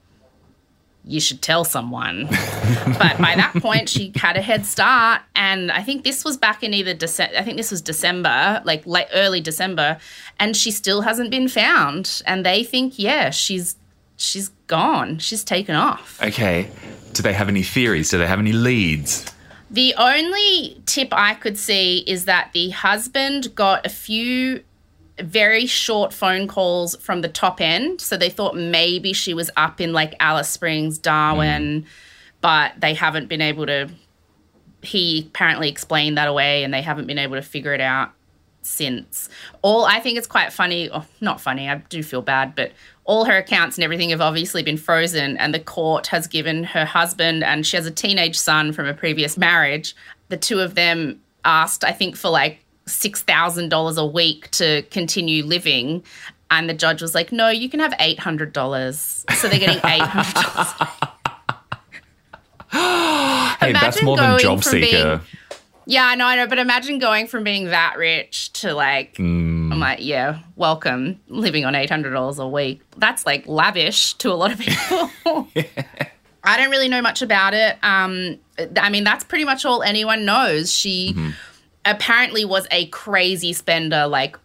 you 1.04 1.20
should 1.20 1.40
tell 1.40 1.62
someone. 1.62 2.24
but 2.98 3.16
by 3.18 3.36
that 3.36 3.52
point, 3.62 3.88
she 3.88 4.10
had 4.16 4.36
a 4.36 4.42
head 4.42 4.66
start. 4.66 5.22
And 5.36 5.70
I 5.70 5.84
think 5.84 6.02
this 6.02 6.24
was 6.24 6.36
back 6.36 6.64
in 6.64 6.74
either 6.74 6.94
December, 6.94 7.36
I 7.38 7.44
think 7.44 7.56
this 7.56 7.70
was 7.70 7.80
December, 7.80 8.60
like 8.64 8.84
late, 8.88 9.06
early 9.14 9.40
December. 9.40 9.98
And 10.40 10.56
she 10.56 10.72
still 10.72 11.02
hasn't 11.02 11.30
been 11.30 11.46
found. 11.46 12.24
And 12.26 12.44
they 12.44 12.64
think, 12.64 12.98
yeah, 12.98 13.30
she's 13.30 13.76
she's 14.16 14.50
gone. 14.66 15.18
She's 15.18 15.44
taken 15.44 15.76
off. 15.76 16.20
okay. 16.20 16.68
Do 17.12 17.22
they 17.22 17.32
have 17.32 17.48
any 17.48 17.62
theories? 17.62 18.10
Do 18.10 18.18
they 18.18 18.26
have 18.26 18.38
any 18.38 18.52
leads? 18.52 19.26
The 19.70 19.94
only 19.96 20.80
tip 20.86 21.08
I 21.12 21.34
could 21.34 21.56
see 21.56 21.98
is 22.06 22.24
that 22.24 22.50
the 22.52 22.70
husband 22.70 23.54
got 23.54 23.86
a 23.86 23.88
few 23.88 24.64
very 25.20 25.66
short 25.66 26.12
phone 26.12 26.48
calls 26.48 26.96
from 26.96 27.20
the 27.20 27.28
top 27.28 27.60
end. 27.60 28.00
So 28.00 28.16
they 28.16 28.30
thought 28.30 28.56
maybe 28.56 29.12
she 29.12 29.34
was 29.34 29.50
up 29.56 29.80
in 29.80 29.92
like 29.92 30.14
Alice 30.18 30.48
Springs, 30.48 30.98
Darwin, 30.98 31.82
mm. 31.82 31.86
but 32.40 32.72
they 32.78 32.94
haven't 32.94 33.28
been 33.28 33.40
able 33.40 33.66
to. 33.66 33.90
He 34.82 35.26
apparently 35.28 35.68
explained 35.68 36.16
that 36.16 36.26
away 36.26 36.64
and 36.64 36.72
they 36.72 36.80
haven't 36.82 37.06
been 37.06 37.18
able 37.18 37.36
to 37.36 37.42
figure 37.42 37.74
it 37.74 37.82
out 37.82 38.12
since. 38.62 39.28
All 39.62 39.84
I 39.84 40.00
think 40.00 40.18
it's 40.18 40.26
quite 40.26 40.52
funny, 40.52 40.88
or 40.90 41.04
not 41.20 41.40
funny, 41.40 41.68
I 41.68 41.76
do 41.88 42.02
feel 42.02 42.22
bad, 42.22 42.54
but 42.54 42.72
all 43.04 43.24
her 43.24 43.36
accounts 43.38 43.76
and 43.76 43.84
everything 43.84 44.10
have 44.10 44.20
obviously 44.20 44.62
been 44.62 44.76
frozen, 44.76 45.36
and 45.38 45.52
the 45.54 45.58
court 45.60 46.06
has 46.08 46.26
given 46.26 46.64
her 46.64 46.84
husband, 46.84 47.42
and 47.42 47.66
she 47.66 47.76
has 47.76 47.86
a 47.86 47.90
teenage 47.90 48.38
son 48.38 48.72
from 48.72 48.86
a 48.86 48.94
previous 48.94 49.36
marriage. 49.36 49.94
The 50.28 50.36
two 50.36 50.60
of 50.60 50.74
them 50.74 51.20
asked, 51.44 51.82
I 51.84 51.92
think, 51.92 52.16
for 52.16 52.28
like 52.30 52.64
$6,000 52.86 53.96
a 53.96 54.06
week 54.06 54.50
to 54.52 54.82
continue 54.90 55.44
living. 55.44 56.04
And 56.52 56.68
the 56.68 56.74
judge 56.74 57.00
was 57.00 57.14
like, 57.14 57.30
no, 57.32 57.48
you 57.48 57.68
can 57.68 57.78
have 57.80 57.92
$800. 57.92 59.32
So 59.36 59.48
they're 59.48 59.58
getting 59.58 59.78
$800. 59.80 61.06
Hey, 62.72 63.72
that's 63.72 64.02
more 64.02 64.16
than 64.16 64.38
job 64.38 64.62
seeker. 64.64 64.80
being- 64.80 65.20
Yeah, 65.90 66.04
I 66.06 66.14
know, 66.14 66.24
I 66.26 66.36
know. 66.36 66.46
But 66.46 66.58
imagine 66.58 66.98
going 67.00 67.26
from 67.26 67.42
being 67.42 67.66
that 67.66 67.96
rich 67.98 68.52
to 68.54 68.72
like, 68.74 69.14
Mm. 69.16 69.72
I'm 69.72 69.80
like, 69.80 69.98
yeah, 70.00 70.38
welcome, 70.56 71.20
living 71.28 71.64
on 71.64 71.74
$800 71.74 72.38
a 72.38 72.48
week. 72.48 72.80
That's 72.96 73.26
like 73.26 73.46
lavish 73.46 74.14
to 74.14 74.30
a 74.30 74.34
lot 74.34 74.52
of 74.52 74.58
people. 74.60 75.10
I 76.44 76.56
don't 76.56 76.70
really 76.70 76.88
know 76.88 77.02
much 77.02 77.22
about 77.22 77.54
it. 77.54 77.76
Um, 77.82 78.38
I 78.80 78.88
mean, 78.88 79.04
that's 79.04 79.24
pretty 79.24 79.44
much 79.44 79.64
all 79.64 79.82
anyone 79.82 80.24
knows. 80.24 80.72
She 80.72 81.14
apparently 81.84 82.44
was 82.44 82.66
a 82.70 82.86
crazy 82.86 83.52
spender. 83.52 84.06
Like 84.06 84.38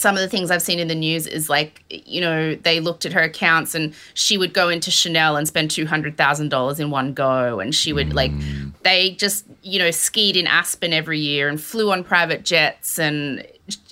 some 0.00 0.16
of 0.16 0.22
the 0.22 0.28
things 0.28 0.50
I've 0.50 0.62
seen 0.62 0.78
in 0.78 0.88
the 0.88 0.94
news 0.94 1.26
is 1.26 1.50
like, 1.50 1.84
you 1.90 2.20
know, 2.20 2.54
they 2.54 2.80
looked 2.80 3.04
at 3.04 3.12
her 3.12 3.20
accounts 3.20 3.74
and 3.74 3.94
she 4.14 4.38
would 4.38 4.54
go 4.54 4.70
into 4.70 4.90
Chanel 4.90 5.36
and 5.36 5.46
spend 5.46 5.70
two 5.70 5.86
hundred 5.86 6.16
thousand 6.16 6.48
dollars 6.48 6.80
in 6.80 6.90
one 6.90 7.12
go, 7.12 7.60
and 7.60 7.74
she 7.74 7.92
would 7.92 8.14
like, 8.14 8.32
mm. 8.32 8.72
they 8.82 9.10
just 9.10 9.44
you 9.62 9.78
know 9.78 9.90
skied 9.90 10.36
in 10.36 10.46
Aspen 10.46 10.92
every 10.92 11.18
year 11.18 11.48
and 11.48 11.60
flew 11.60 11.90
on 11.92 12.02
private 12.02 12.44
jets, 12.44 12.98
and 12.98 13.46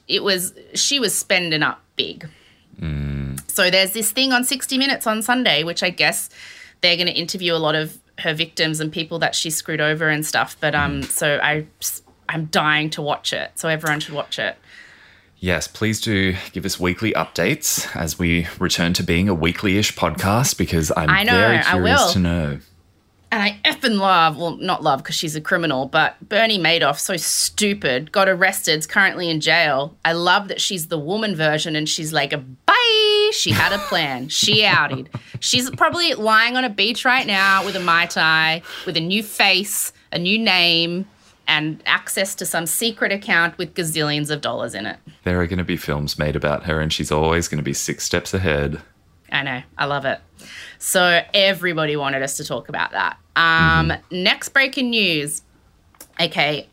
it 0.06 0.22
was 0.22 0.54
she 0.74 0.98
was 0.98 1.14
spending 1.14 1.62
up 1.62 1.82
big. 1.96 2.28
Mm. 2.80 3.38
So 3.50 3.70
there's 3.70 3.92
this 3.92 4.10
thing 4.12 4.32
on 4.32 4.44
60 4.44 4.78
Minutes 4.78 5.06
on 5.06 5.20
Sunday, 5.20 5.64
which 5.64 5.82
I 5.82 5.90
guess 5.90 6.30
they're 6.80 6.96
going 6.96 7.08
to 7.08 7.12
interview 7.12 7.54
a 7.54 7.58
lot 7.58 7.74
of 7.74 7.98
her 8.20 8.32
victims 8.32 8.80
and 8.80 8.90
people 8.92 9.18
that 9.18 9.34
she 9.34 9.50
screwed 9.50 9.80
over 9.80 10.08
and 10.08 10.24
stuff. 10.24 10.56
But 10.60 10.74
um, 10.74 11.02
mm. 11.02 11.04
so 11.04 11.38
I, 11.42 11.66
I'm 12.28 12.46
dying 12.46 12.88
to 12.90 13.02
watch 13.02 13.32
it. 13.32 13.50
So 13.56 13.68
everyone 13.68 14.00
should 14.00 14.14
watch 14.14 14.38
it. 14.38 14.56
Yes, 15.40 15.68
please 15.68 16.00
do 16.00 16.34
give 16.52 16.64
us 16.64 16.80
weekly 16.80 17.12
updates 17.12 17.94
as 17.96 18.18
we 18.18 18.48
return 18.58 18.92
to 18.94 19.04
being 19.04 19.28
a 19.28 19.34
weekly-ish 19.34 19.94
podcast 19.94 20.58
because 20.58 20.90
I'm 20.96 21.08
I 21.08 21.22
know, 21.22 21.32
very 21.32 21.58
I 21.58 21.62
curious 21.62 22.00
will. 22.00 22.12
to 22.14 22.18
know. 22.18 22.58
And 23.30 23.42
I 23.42 23.60
effing 23.64 23.98
love, 23.98 24.38
well, 24.38 24.56
not 24.56 24.82
love 24.82 25.02
because 25.02 25.14
she's 25.14 25.36
a 25.36 25.40
criminal, 25.40 25.86
but 25.86 26.16
Bernie 26.28 26.58
Madoff, 26.58 26.98
so 26.98 27.16
stupid, 27.16 28.10
got 28.10 28.28
arrested, 28.28 28.78
is 28.78 28.86
currently 28.86 29.28
in 29.28 29.40
jail. 29.40 29.94
I 30.04 30.12
love 30.12 30.48
that 30.48 30.60
she's 30.60 30.88
the 30.88 30.98
woman 30.98 31.36
version 31.36 31.76
and 31.76 31.88
she's 31.88 32.12
like, 32.12 32.32
a 32.32 32.38
bye. 32.38 33.30
She 33.32 33.50
had 33.50 33.72
a 33.72 33.78
plan. 33.78 34.28
she 34.30 34.64
outed. 34.64 35.10
She's 35.40 35.68
probably 35.70 36.14
lying 36.14 36.56
on 36.56 36.64
a 36.64 36.70
beach 36.70 37.04
right 37.04 37.26
now 37.26 37.64
with 37.64 37.76
a 37.76 37.80
Mai 37.80 38.06
Tai, 38.06 38.62
with 38.86 38.96
a 38.96 39.00
new 39.00 39.22
face, 39.22 39.92
a 40.10 40.18
new 40.18 40.38
name, 40.38 41.06
and 41.48 41.82
access 41.86 42.34
to 42.36 42.46
some 42.46 42.66
secret 42.66 43.10
account 43.10 43.56
with 43.58 43.74
gazillions 43.74 44.30
of 44.30 44.42
dollars 44.42 44.74
in 44.74 44.86
it. 44.86 44.98
There 45.24 45.40
are 45.40 45.46
going 45.46 45.58
to 45.58 45.64
be 45.64 45.78
films 45.78 46.18
made 46.18 46.36
about 46.36 46.64
her, 46.64 46.80
and 46.80 46.92
she's 46.92 47.10
always 47.10 47.48
going 47.48 47.58
to 47.58 47.64
be 47.64 47.72
six 47.72 48.04
steps 48.04 48.34
ahead. 48.34 48.82
I 49.32 49.42
know. 49.42 49.62
I 49.76 49.86
love 49.86 50.04
it. 50.04 50.20
So 50.78 51.22
everybody 51.34 51.96
wanted 51.96 52.22
us 52.22 52.36
to 52.36 52.44
talk 52.44 52.68
about 52.68 52.92
that. 52.92 53.18
Um, 53.34 53.92
Next 54.10 54.50
breaking 54.50 54.90
news. 54.90 55.42
Okay, 56.20 56.68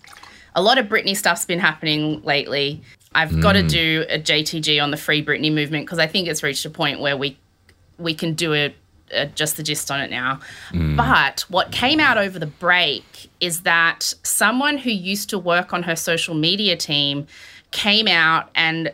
a 0.55 0.61
lot 0.61 0.77
of 0.77 0.87
Britney 0.87 1.15
stuff's 1.15 1.45
been 1.45 1.59
happening 1.59 2.21
lately. 2.23 2.81
I've 3.13 3.39
got 3.39 3.53
to 3.53 3.63
do 3.63 4.05
a 4.09 4.19
JTG 4.19 4.83
on 4.83 4.91
the 4.91 4.97
Free 4.97 5.23
Britney 5.23 5.53
movement 5.53 5.85
because 5.85 5.99
I 5.99 6.07
think 6.07 6.27
it's 6.27 6.43
reached 6.43 6.65
a 6.65 6.69
point 6.69 6.99
where 6.99 7.15
we 7.15 7.37
we 7.97 8.13
can 8.13 8.33
do 8.33 8.53
a, 8.53 8.75
a 9.11 9.27
just 9.27 9.57
the 9.57 9.63
gist 9.63 9.91
on 9.91 9.99
it 10.01 10.09
now. 10.09 10.39
Mm. 10.71 10.97
But 10.97 11.45
what 11.49 11.71
came 11.71 11.99
out 11.99 12.17
over 12.17 12.39
the 12.39 12.47
break 12.47 13.29
is 13.39 13.61
that 13.61 14.13
someone 14.23 14.77
who 14.77 14.89
used 14.89 15.29
to 15.29 15.39
work 15.39 15.73
on 15.73 15.83
her 15.83 15.95
social 15.95 16.35
media 16.35 16.75
team 16.75 17.27
came 17.71 18.07
out 18.07 18.49
and 18.55 18.91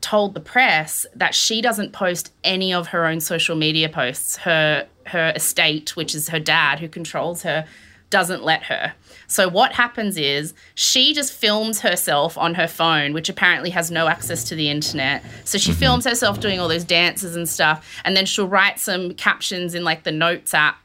told 0.00 0.34
the 0.34 0.40
press 0.40 1.06
that 1.14 1.34
she 1.34 1.60
doesn't 1.60 1.92
post 1.92 2.32
any 2.42 2.72
of 2.72 2.88
her 2.88 3.06
own 3.06 3.20
social 3.20 3.56
media 3.56 3.88
posts. 3.88 4.36
Her 4.38 4.86
her 5.06 5.32
estate, 5.34 5.96
which 5.96 6.14
is 6.14 6.28
her 6.28 6.38
dad 6.38 6.78
who 6.78 6.88
controls 6.88 7.42
her, 7.42 7.66
doesn't 8.10 8.44
let 8.44 8.64
her. 8.64 8.94
So 9.30 9.48
what 9.48 9.72
happens 9.72 10.16
is 10.16 10.54
she 10.74 11.14
just 11.14 11.32
films 11.32 11.80
herself 11.80 12.36
on 12.36 12.54
her 12.54 12.66
phone, 12.66 13.12
which 13.12 13.28
apparently 13.28 13.70
has 13.70 13.88
no 13.88 14.08
access 14.08 14.42
to 14.44 14.56
the 14.56 14.68
internet. 14.68 15.22
So 15.44 15.56
she 15.56 15.70
mm-hmm. 15.70 15.78
films 15.78 16.04
herself 16.04 16.40
doing 16.40 16.58
all 16.58 16.66
those 16.66 16.84
dances 16.84 17.36
and 17.36 17.48
stuff, 17.48 17.86
and 18.04 18.16
then 18.16 18.26
she'll 18.26 18.48
write 18.48 18.80
some 18.80 19.14
captions 19.14 19.74
in 19.76 19.84
like 19.84 20.02
the 20.02 20.10
notes 20.12 20.52
app. 20.52 20.78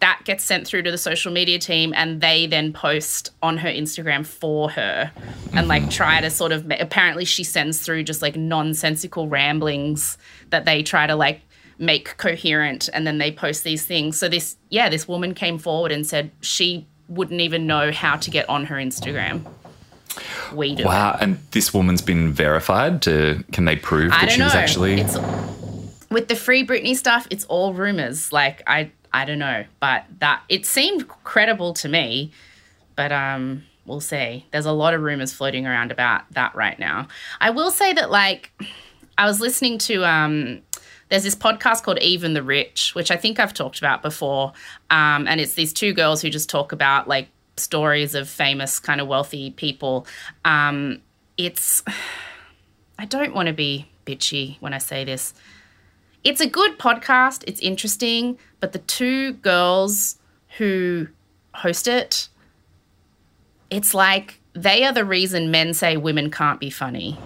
That 0.00 0.22
gets 0.24 0.44
sent 0.44 0.66
through 0.66 0.82
to 0.82 0.90
the 0.90 0.98
social 0.98 1.30
media 1.30 1.58
team, 1.58 1.92
and 1.94 2.22
they 2.22 2.46
then 2.46 2.72
post 2.72 3.30
on 3.42 3.58
her 3.58 3.68
Instagram 3.68 4.24
for 4.24 4.70
her, 4.70 5.12
and 5.52 5.68
like 5.68 5.82
mm-hmm. 5.82 5.90
try 5.90 6.20
to 6.22 6.30
sort 6.30 6.52
of. 6.52 6.70
Apparently, 6.80 7.26
she 7.26 7.44
sends 7.44 7.82
through 7.82 8.04
just 8.04 8.22
like 8.22 8.34
nonsensical 8.34 9.28
ramblings 9.28 10.16
that 10.48 10.64
they 10.64 10.82
try 10.82 11.06
to 11.06 11.14
like 11.14 11.42
make 11.78 12.16
coherent 12.16 12.88
and 12.92 13.06
then 13.06 13.18
they 13.18 13.32
post 13.32 13.64
these 13.64 13.84
things. 13.84 14.18
So 14.18 14.28
this 14.28 14.56
yeah, 14.70 14.88
this 14.88 15.06
woman 15.06 15.34
came 15.34 15.58
forward 15.58 15.92
and 15.92 16.06
said 16.06 16.30
she 16.40 16.86
wouldn't 17.08 17.40
even 17.40 17.66
know 17.66 17.92
how 17.92 18.16
to 18.16 18.30
get 18.30 18.48
on 18.48 18.66
her 18.66 18.76
Instagram. 18.76 19.44
We 20.52 20.74
do. 20.74 20.84
Wow, 20.84 21.16
and 21.20 21.38
this 21.50 21.74
woman's 21.74 22.02
been 22.02 22.32
verified. 22.32 23.02
To 23.02 23.42
can 23.52 23.64
they 23.64 23.76
prove 23.76 24.12
I 24.12 24.22
that 24.22 24.32
she 24.32 24.38
know. 24.38 24.46
was 24.46 24.54
actually? 24.54 25.00
It's 25.00 25.18
with 26.10 26.28
the 26.28 26.36
free 26.36 26.64
Britney 26.66 26.96
stuff, 26.96 27.26
it's 27.30 27.44
all 27.46 27.74
rumors. 27.74 28.32
Like 28.32 28.62
I 28.66 28.90
I 29.12 29.24
don't 29.24 29.38
know, 29.38 29.64
but 29.80 30.04
that 30.20 30.42
it 30.48 30.66
seemed 30.66 31.08
credible 31.08 31.74
to 31.74 31.88
me, 31.88 32.32
but 32.96 33.12
um 33.12 33.64
we'll 33.86 34.00
see. 34.00 34.46
There's 34.50 34.66
a 34.66 34.72
lot 34.72 34.94
of 34.94 35.02
rumors 35.02 35.32
floating 35.32 35.66
around 35.66 35.90
about 35.90 36.22
that 36.30 36.54
right 36.54 36.78
now. 36.78 37.08
I 37.40 37.50
will 37.50 37.70
say 37.70 37.92
that 37.92 38.10
like 38.10 38.52
I 39.18 39.26
was 39.26 39.40
listening 39.40 39.78
to 39.78 40.04
um 40.04 40.62
there's 41.14 41.22
this 41.22 41.36
podcast 41.36 41.84
called 41.84 42.00
Even 42.00 42.34
the 42.34 42.42
Rich, 42.42 42.96
which 42.96 43.12
I 43.12 43.16
think 43.16 43.38
I've 43.38 43.54
talked 43.54 43.78
about 43.78 44.02
before. 44.02 44.52
Um, 44.90 45.28
and 45.28 45.40
it's 45.40 45.54
these 45.54 45.72
two 45.72 45.92
girls 45.92 46.20
who 46.20 46.28
just 46.28 46.50
talk 46.50 46.72
about 46.72 47.06
like 47.06 47.28
stories 47.56 48.16
of 48.16 48.28
famous 48.28 48.80
kind 48.80 49.00
of 49.00 49.06
wealthy 49.06 49.52
people. 49.52 50.08
Um, 50.44 51.02
it's 51.38 51.84
I 52.98 53.04
don't 53.04 53.32
want 53.32 53.46
to 53.46 53.52
be 53.52 53.88
bitchy 54.04 54.56
when 54.58 54.74
I 54.74 54.78
say 54.78 55.04
this. 55.04 55.34
It's 56.24 56.40
a 56.40 56.48
good 56.48 56.80
podcast, 56.80 57.44
it's 57.46 57.60
interesting, 57.60 58.36
but 58.58 58.72
the 58.72 58.80
two 58.80 59.34
girls 59.34 60.16
who 60.58 61.06
host 61.54 61.86
it, 61.86 62.28
it's 63.70 63.94
like 63.94 64.40
they 64.52 64.82
are 64.82 64.92
the 64.92 65.04
reason 65.04 65.52
men 65.52 65.74
say 65.74 65.96
women 65.96 66.28
can't 66.32 66.58
be 66.58 66.70
funny. 66.70 67.16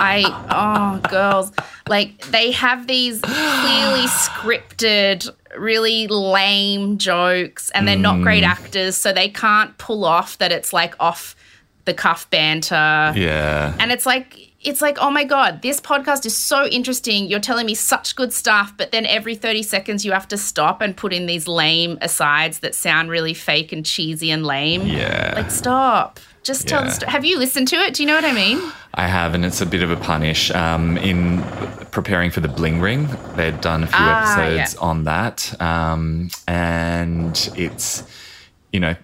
I 0.00 0.24
oh 0.50 1.08
girls. 1.08 1.52
Like 1.88 2.24
they 2.26 2.50
have 2.52 2.86
these 2.86 3.20
clearly 3.20 4.06
scripted 4.06 5.30
really 5.56 6.06
lame 6.06 6.98
jokes 6.98 7.70
and 7.70 7.86
they're 7.86 7.96
not 7.96 8.22
great 8.22 8.44
mm. 8.44 8.48
actors 8.48 8.96
so 8.96 9.12
they 9.12 9.28
can't 9.28 9.76
pull 9.78 10.04
off 10.04 10.38
that 10.38 10.52
it's 10.52 10.72
like 10.72 10.94
off 11.00 11.36
the 11.84 11.94
cuff 11.94 12.28
banter. 12.30 12.74
Yeah. 12.74 13.76
and 13.78 13.92
it's 13.92 14.06
like 14.06 14.48
it's 14.62 14.82
like 14.82 14.98
oh 15.00 15.10
my 15.10 15.24
god 15.24 15.62
this 15.62 15.80
podcast 15.80 16.24
is 16.24 16.36
so 16.36 16.66
interesting. 16.66 17.26
You're 17.26 17.40
telling 17.40 17.66
me 17.66 17.74
such 17.74 18.16
good 18.16 18.32
stuff 18.32 18.72
but 18.76 18.92
then 18.92 19.04
every 19.06 19.34
30 19.34 19.62
seconds 19.62 20.04
you 20.04 20.12
have 20.12 20.28
to 20.28 20.38
stop 20.38 20.80
and 20.80 20.96
put 20.96 21.12
in 21.12 21.26
these 21.26 21.48
lame 21.48 21.98
asides 22.00 22.60
that 22.60 22.74
sound 22.74 23.10
really 23.10 23.34
fake 23.34 23.72
and 23.72 23.84
cheesy 23.84 24.30
and 24.30 24.46
lame. 24.46 24.86
Yeah. 24.86 25.32
like 25.36 25.50
stop 25.50 26.20
just 26.42 26.66
tell 26.68 26.82
the 26.84 26.90
story 26.90 27.10
have 27.10 27.24
you 27.24 27.38
listened 27.38 27.68
to 27.68 27.76
it 27.76 27.94
do 27.94 28.02
you 28.02 28.06
know 28.06 28.14
what 28.14 28.24
i 28.24 28.32
mean 28.32 28.60
I 28.92 29.06
have, 29.06 29.34
and 29.34 29.44
it's 29.44 29.60
a 29.60 29.66
bit 29.66 29.84
of 29.84 29.92
a 29.92 29.96
punish. 29.96 30.50
Um, 30.50 30.98
in 30.98 31.42
preparing 31.92 32.32
for 32.32 32.40
the 32.40 32.48
Bling 32.48 32.80
Ring, 32.80 33.08
they'd 33.36 33.60
done 33.60 33.84
a 33.84 33.86
few 33.86 33.94
Ah, 33.96 34.32
episodes 34.34 34.74
yeah. 34.74 34.80
on 34.80 35.04
that, 35.04 35.54
um, 35.62 36.28
and 36.48 37.50
it's, 37.56 38.02
you 38.72 38.80
know, 38.80 38.96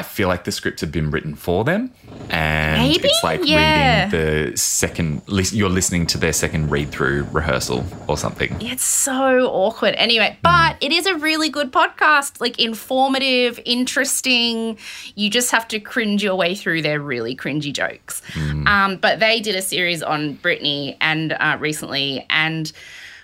I 0.00 0.02
feel 0.02 0.28
like 0.28 0.44
the 0.44 0.50
scripts 0.52 0.80
have 0.80 0.90
been 0.90 1.10
written 1.10 1.34
for 1.34 1.62
them, 1.62 1.92
and 2.30 2.80
Maybe? 2.88 3.06
it's 3.08 3.22
like 3.22 3.40
Yeah. 3.44 4.06
reading 4.06 4.10
the 4.50 4.56
second. 4.56 5.20
You're 5.28 5.68
listening 5.68 6.06
to 6.06 6.18
their 6.18 6.32
second 6.32 6.70
read 6.70 6.90
through 6.90 7.26
rehearsal 7.32 7.84
or 8.06 8.16
something. 8.16 8.56
It's 8.62 8.82
so 8.84 9.46
awkward. 9.52 9.94
Anyway, 9.98 10.38
but 10.42 10.76
it 10.80 10.90
is 10.90 11.04
a 11.04 11.16
really 11.16 11.50
good 11.50 11.70
podcast, 11.70 12.40
like 12.40 12.58
informative, 12.58 13.60
interesting. 13.66 14.78
You 15.16 15.28
just 15.28 15.50
have 15.50 15.68
to 15.68 15.78
cringe 15.80 16.22
your 16.22 16.34
way 16.34 16.54
through 16.54 16.80
their 16.80 16.98
really 16.98 17.36
cringy 17.36 17.70
jokes. 17.72 18.22
Um, 18.66 18.96
but 18.96 19.20
they 19.20 19.40
did 19.40 19.54
a 19.54 19.62
series 19.62 20.02
on 20.02 20.36
Britney 20.36 20.96
and 21.02 21.32
uh, 21.34 21.58
recently, 21.60 22.24
and 22.30 22.72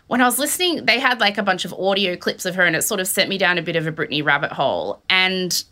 when 0.08 0.20
I 0.20 0.24
was 0.26 0.38
listening, 0.38 0.84
they 0.84 1.00
had 1.00 1.20
like 1.20 1.38
a 1.38 1.42
bunch 1.42 1.64
of 1.64 1.72
audio 1.72 2.16
clips 2.16 2.44
of 2.44 2.54
her, 2.56 2.64
and 2.66 2.76
it 2.76 2.82
sort 2.82 3.00
of 3.00 3.08
sent 3.08 3.30
me 3.30 3.38
down 3.38 3.56
a 3.56 3.62
bit 3.62 3.76
of 3.76 3.86
a 3.86 3.92
Britney 3.92 4.22
rabbit 4.22 4.52
hole. 4.52 5.00
And 5.08 5.64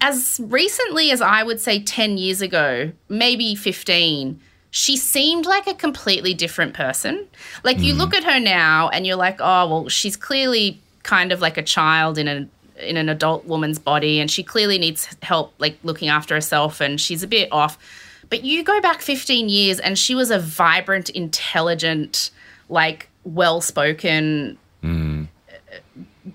as 0.00 0.40
recently 0.44 1.10
as 1.10 1.20
I 1.20 1.42
would 1.42 1.60
say 1.60 1.82
10 1.82 2.18
years 2.18 2.42
ago, 2.42 2.92
maybe 3.08 3.54
15, 3.54 4.40
she 4.70 4.96
seemed 4.96 5.46
like 5.46 5.66
a 5.66 5.74
completely 5.74 6.34
different 6.34 6.74
person. 6.74 7.26
Like 7.62 7.78
you 7.78 7.92
hmm. 7.92 8.00
look 8.00 8.14
at 8.14 8.24
her 8.24 8.40
now 8.40 8.88
and 8.88 9.06
you're 9.06 9.16
like, 9.16 9.36
oh, 9.40 9.68
well, 9.68 9.88
she's 9.88 10.16
clearly 10.16 10.80
kind 11.02 11.32
of 11.32 11.40
like 11.40 11.56
a 11.56 11.62
child 11.62 12.18
in 12.18 12.28
a 12.28 12.48
in 12.76 12.96
an 12.96 13.08
adult 13.08 13.44
woman's 13.44 13.78
body 13.78 14.18
and 14.18 14.28
she 14.28 14.42
clearly 14.42 14.78
needs 14.78 15.08
help 15.22 15.54
like 15.60 15.78
looking 15.84 16.08
after 16.08 16.34
herself 16.34 16.80
and 16.80 17.00
she's 17.00 17.22
a 17.22 17.28
bit 17.28 17.48
off. 17.52 17.78
But 18.30 18.42
you 18.42 18.64
go 18.64 18.80
back 18.80 19.00
15 19.00 19.48
years 19.48 19.78
and 19.78 19.96
she 19.96 20.16
was 20.16 20.32
a 20.32 20.40
vibrant, 20.40 21.08
intelligent, 21.10 22.30
like 22.68 23.08
well-spoken 23.22 24.58
hmm. 24.80 25.24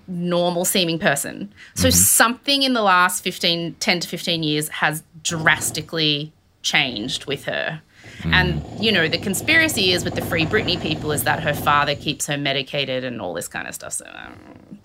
Normal 0.07 0.65
seeming 0.65 0.99
person. 0.99 1.53
So 1.75 1.87
mm-hmm. 1.87 1.95
something 1.95 2.63
in 2.63 2.73
the 2.73 2.81
last 2.81 3.23
15, 3.23 3.75
10 3.79 3.99
to 4.01 4.07
15 4.07 4.43
years 4.43 4.69
has 4.69 5.03
drastically 5.23 6.31
changed 6.61 7.25
with 7.25 7.45
her. 7.45 7.81
Mm. 8.19 8.33
And, 8.33 8.83
you 8.83 8.91
know, 8.91 9.07
the 9.07 9.17
conspiracy 9.17 9.91
is 9.91 10.03
with 10.03 10.15
the 10.15 10.21
Free 10.21 10.45
Britney 10.45 10.79
people 10.81 11.11
is 11.11 11.23
that 11.23 11.41
her 11.41 11.53
father 11.53 11.95
keeps 11.95 12.27
her 12.27 12.37
medicated 12.37 13.03
and 13.03 13.21
all 13.21 13.33
this 13.33 13.47
kind 13.47 13.67
of 13.67 13.73
stuff. 13.73 13.93
So 13.93 14.05
um, 14.13 14.79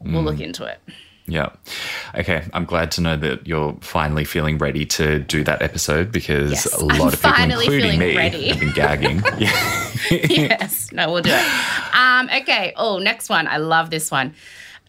we'll 0.00 0.22
look 0.22 0.36
mm. 0.36 0.44
into 0.44 0.64
it. 0.64 0.80
Yeah. 1.30 1.50
Okay. 2.14 2.42
I'm 2.52 2.64
glad 2.64 2.90
to 2.92 3.00
know 3.00 3.16
that 3.16 3.46
you're 3.46 3.76
finally 3.80 4.24
feeling 4.24 4.58
ready 4.58 4.84
to 4.86 5.20
do 5.20 5.44
that 5.44 5.62
episode 5.62 6.10
because 6.10 6.50
Yes, 6.50 6.66
a 6.74 6.84
lot 6.84 7.00
I'm 7.00 7.08
of 7.08 7.22
people, 7.22 7.60
including 7.60 7.98
me, 8.00 8.16
ready. 8.16 8.48
have 8.48 8.58
been 8.60 8.72
gagging. 8.72 9.22
yeah. 9.38 9.90
yes. 10.10 10.90
No, 10.92 11.12
we'll 11.12 11.22
do 11.22 11.30
it. 11.32 11.94
Um, 11.94 12.28
okay. 12.42 12.72
Oh, 12.76 12.98
next 12.98 13.28
one. 13.30 13.46
I 13.46 13.58
love 13.58 13.90
this 13.90 14.10
one. 14.10 14.34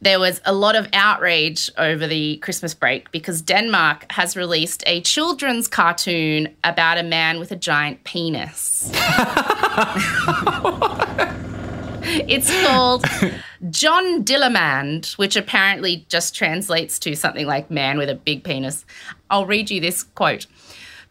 There 0.03 0.19
was 0.19 0.41
a 0.45 0.53
lot 0.53 0.75
of 0.75 0.87
outrage 0.93 1.69
over 1.77 2.07
the 2.07 2.37
Christmas 2.37 2.73
break 2.73 3.11
because 3.11 3.43
Denmark 3.43 4.07
has 4.11 4.35
released 4.35 4.83
a 4.87 5.01
children's 5.01 5.67
cartoon 5.67 6.55
about 6.63 6.97
a 6.97 7.03
man 7.03 7.37
with 7.39 7.51
a 7.51 7.55
giant 7.55 8.03
penis. 8.03 8.89
it's 12.27 12.49
called 12.65 13.05
John 13.69 14.23
Dillermand, 14.23 15.13
which 15.17 15.35
apparently 15.35 16.05
just 16.09 16.35
translates 16.35 16.99
to 16.99 17.15
something 17.15 17.45
like 17.45 17.71
man 17.71 17.97
with 17.97 18.09
a 18.09 18.15
big 18.15 18.43
penis. 18.43 18.85
I'll 19.29 19.45
read 19.45 19.69
you 19.69 19.79
this 19.79 20.03
quote. 20.03 20.47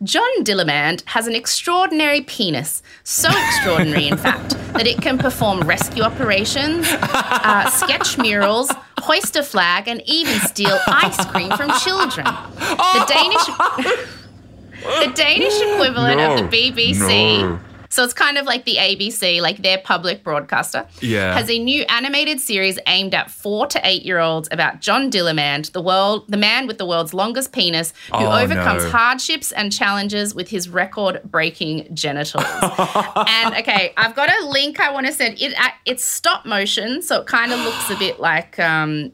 John 0.03 0.45
Dillermand 0.45 1.03
has 1.07 1.27
an 1.27 1.35
extraordinary 1.35 2.23
penis, 2.23 2.83
so 3.05 3.29
extraordinary, 3.29 4.09
in 4.09 4.17
fact, 4.17 4.57
that 4.73 4.87
it 4.87 5.03
can 5.03 5.19
perform 5.19 5.61
rescue 5.61 6.03
operations, 6.03 6.87
uh, 6.91 7.69
sketch 7.69 8.17
murals, 8.17 8.73
hoist 8.99 9.37
a 9.37 9.43
flag, 9.43 9.89
and 9.89 10.03
even 10.07 10.41
steal 10.41 10.79
ice 10.87 11.23
cream 11.27 11.51
from 11.51 11.71
children. 11.81 12.25
The 12.25 13.05
Danish, 13.09 13.47
the 15.05 15.13
Danish 15.15 15.61
equivalent 15.61 16.19
of 16.19 16.51
the 16.51 16.73
BBC. 16.73 17.43
no. 17.43 17.61
So 17.93 18.05
it's 18.05 18.15
kind 18.15 18.39
of 18.39 18.47
like 18.47 18.65
the 18.65 18.77
ABC, 18.77 19.43
like 19.43 19.59
their 19.63 19.77
public 19.79 20.23
broadcaster, 20.23 20.87
Yeah. 21.01 21.35
has 21.35 21.51
a 21.51 21.59
new 21.59 21.83
animated 21.89 22.39
series 22.41 22.79
aimed 22.87 23.15
at 23.17 23.33
four 23.33 23.67
to 23.67 23.81
eight 23.85 24.05
year 24.05 24.21
olds 24.21 24.49
about 24.53 24.81
John 24.81 25.11
Dillermand, 25.11 25.73
the 25.73 25.83
world, 25.83 26.25
the 26.29 26.37
man 26.37 26.69
with 26.69 26.79
the 26.79 26.87
world's 26.87 27.13
longest 27.13 27.53
penis, 27.53 27.93
who 28.13 28.25
Oh, 28.25 28.39
overcomes 28.39 28.85
no. 28.85 28.91
hardships 28.91 29.51
and 29.51 29.73
challenges 29.73 30.37
with 30.37 30.49
his 30.51 30.69
record-breaking 30.69 31.93
genitals. 31.93 32.45
and 33.27 33.55
okay, 33.57 33.93
I've 33.97 34.15
got 34.15 34.31
a 34.41 34.47
link 34.47 34.79
I 34.79 34.93
want 34.93 35.07
to 35.09 35.13
send. 35.13 35.41
It 35.43 35.53
uh, 35.59 35.71
it's 35.85 36.05
stop 36.05 36.47
motion, 36.47 37.03
so 37.03 37.21
it 37.23 37.27
kind 37.27 37.53
of 37.53 37.59
looks 37.59 37.91
a 37.91 37.97
bit 37.97 38.21
like 38.21 38.57
um, 38.61 39.11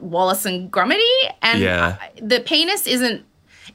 Wallace 0.00 0.46
and 0.46 0.72
Gromity, 0.72 1.02
and 1.42 1.60
Yeah. 1.60 1.96
the 2.20 2.40
penis 2.40 2.86
isn't. 2.86 3.24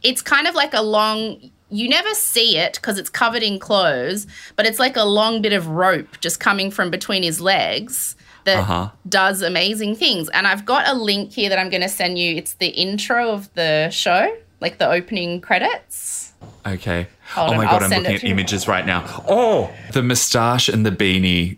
It's 0.02 0.24
kind 0.24 0.48
of 0.48 0.56
like 0.56 0.74
a 0.74 0.82
long. 0.82 1.52
You 1.72 1.88
never 1.90 2.14
see 2.14 2.58
it 2.58 2.74
because 2.74 2.98
it's 2.98 3.10
covered 3.10 3.44
in 3.44 3.58
clothes, 3.60 4.28
but 4.58 4.66
it's 4.66 4.78
like 4.78 4.98
a 4.98 5.04
long 5.06 5.42
bit 5.42 5.54
of 5.54 5.68
rope 5.68 6.20
just 6.20 6.40
coming 6.40 6.70
from 6.70 6.92
between 6.92 7.24
his 7.24 7.40
legs 7.42 8.16
that 8.44 8.58
Uh-huh. 8.60 8.90
does 9.08 9.42
amazing 9.42 9.96
things. 9.96 10.28
And 10.30 10.46
I've 10.48 10.66
got 10.66 10.88
a 10.88 10.94
link 10.94 11.32
here 11.32 11.48
that 11.50 11.58
I'm 11.58 11.70
going 11.70 11.82
to 11.84 11.90
send 11.90 12.18
you. 12.20 12.36
It's 12.36 12.54
the 12.56 12.68
intro 12.70 13.32
of 13.32 13.54
the 13.54 13.90
show, 13.90 14.36
like 14.60 14.78
the 14.80 14.90
opening 14.90 15.40
credits. 15.42 16.34
Okay. 16.66 17.08
Hold 17.34 17.50
oh 17.50 17.52
on, 17.54 17.58
my 17.58 17.66
I'll 17.66 17.80
god, 17.80 17.84
I'm 17.84 17.90
looking 18.02 18.16
at 18.16 18.24
you. 18.24 18.30
images 18.32 18.68
right 18.68 18.86
now. 18.86 19.24
Oh, 19.28 19.72
the 19.94 20.04
moustache 20.04 20.68
and 20.70 20.86
the 20.86 20.92
beanie 20.92 21.58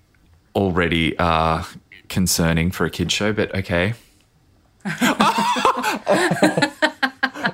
already 0.55 1.18
are 1.18 1.66
concerning 2.09 2.70
for 2.70 2.86
a 2.86 2.89
kid 2.91 3.11
show, 3.11 3.34
but 3.34 3.53
okay. 3.55 3.93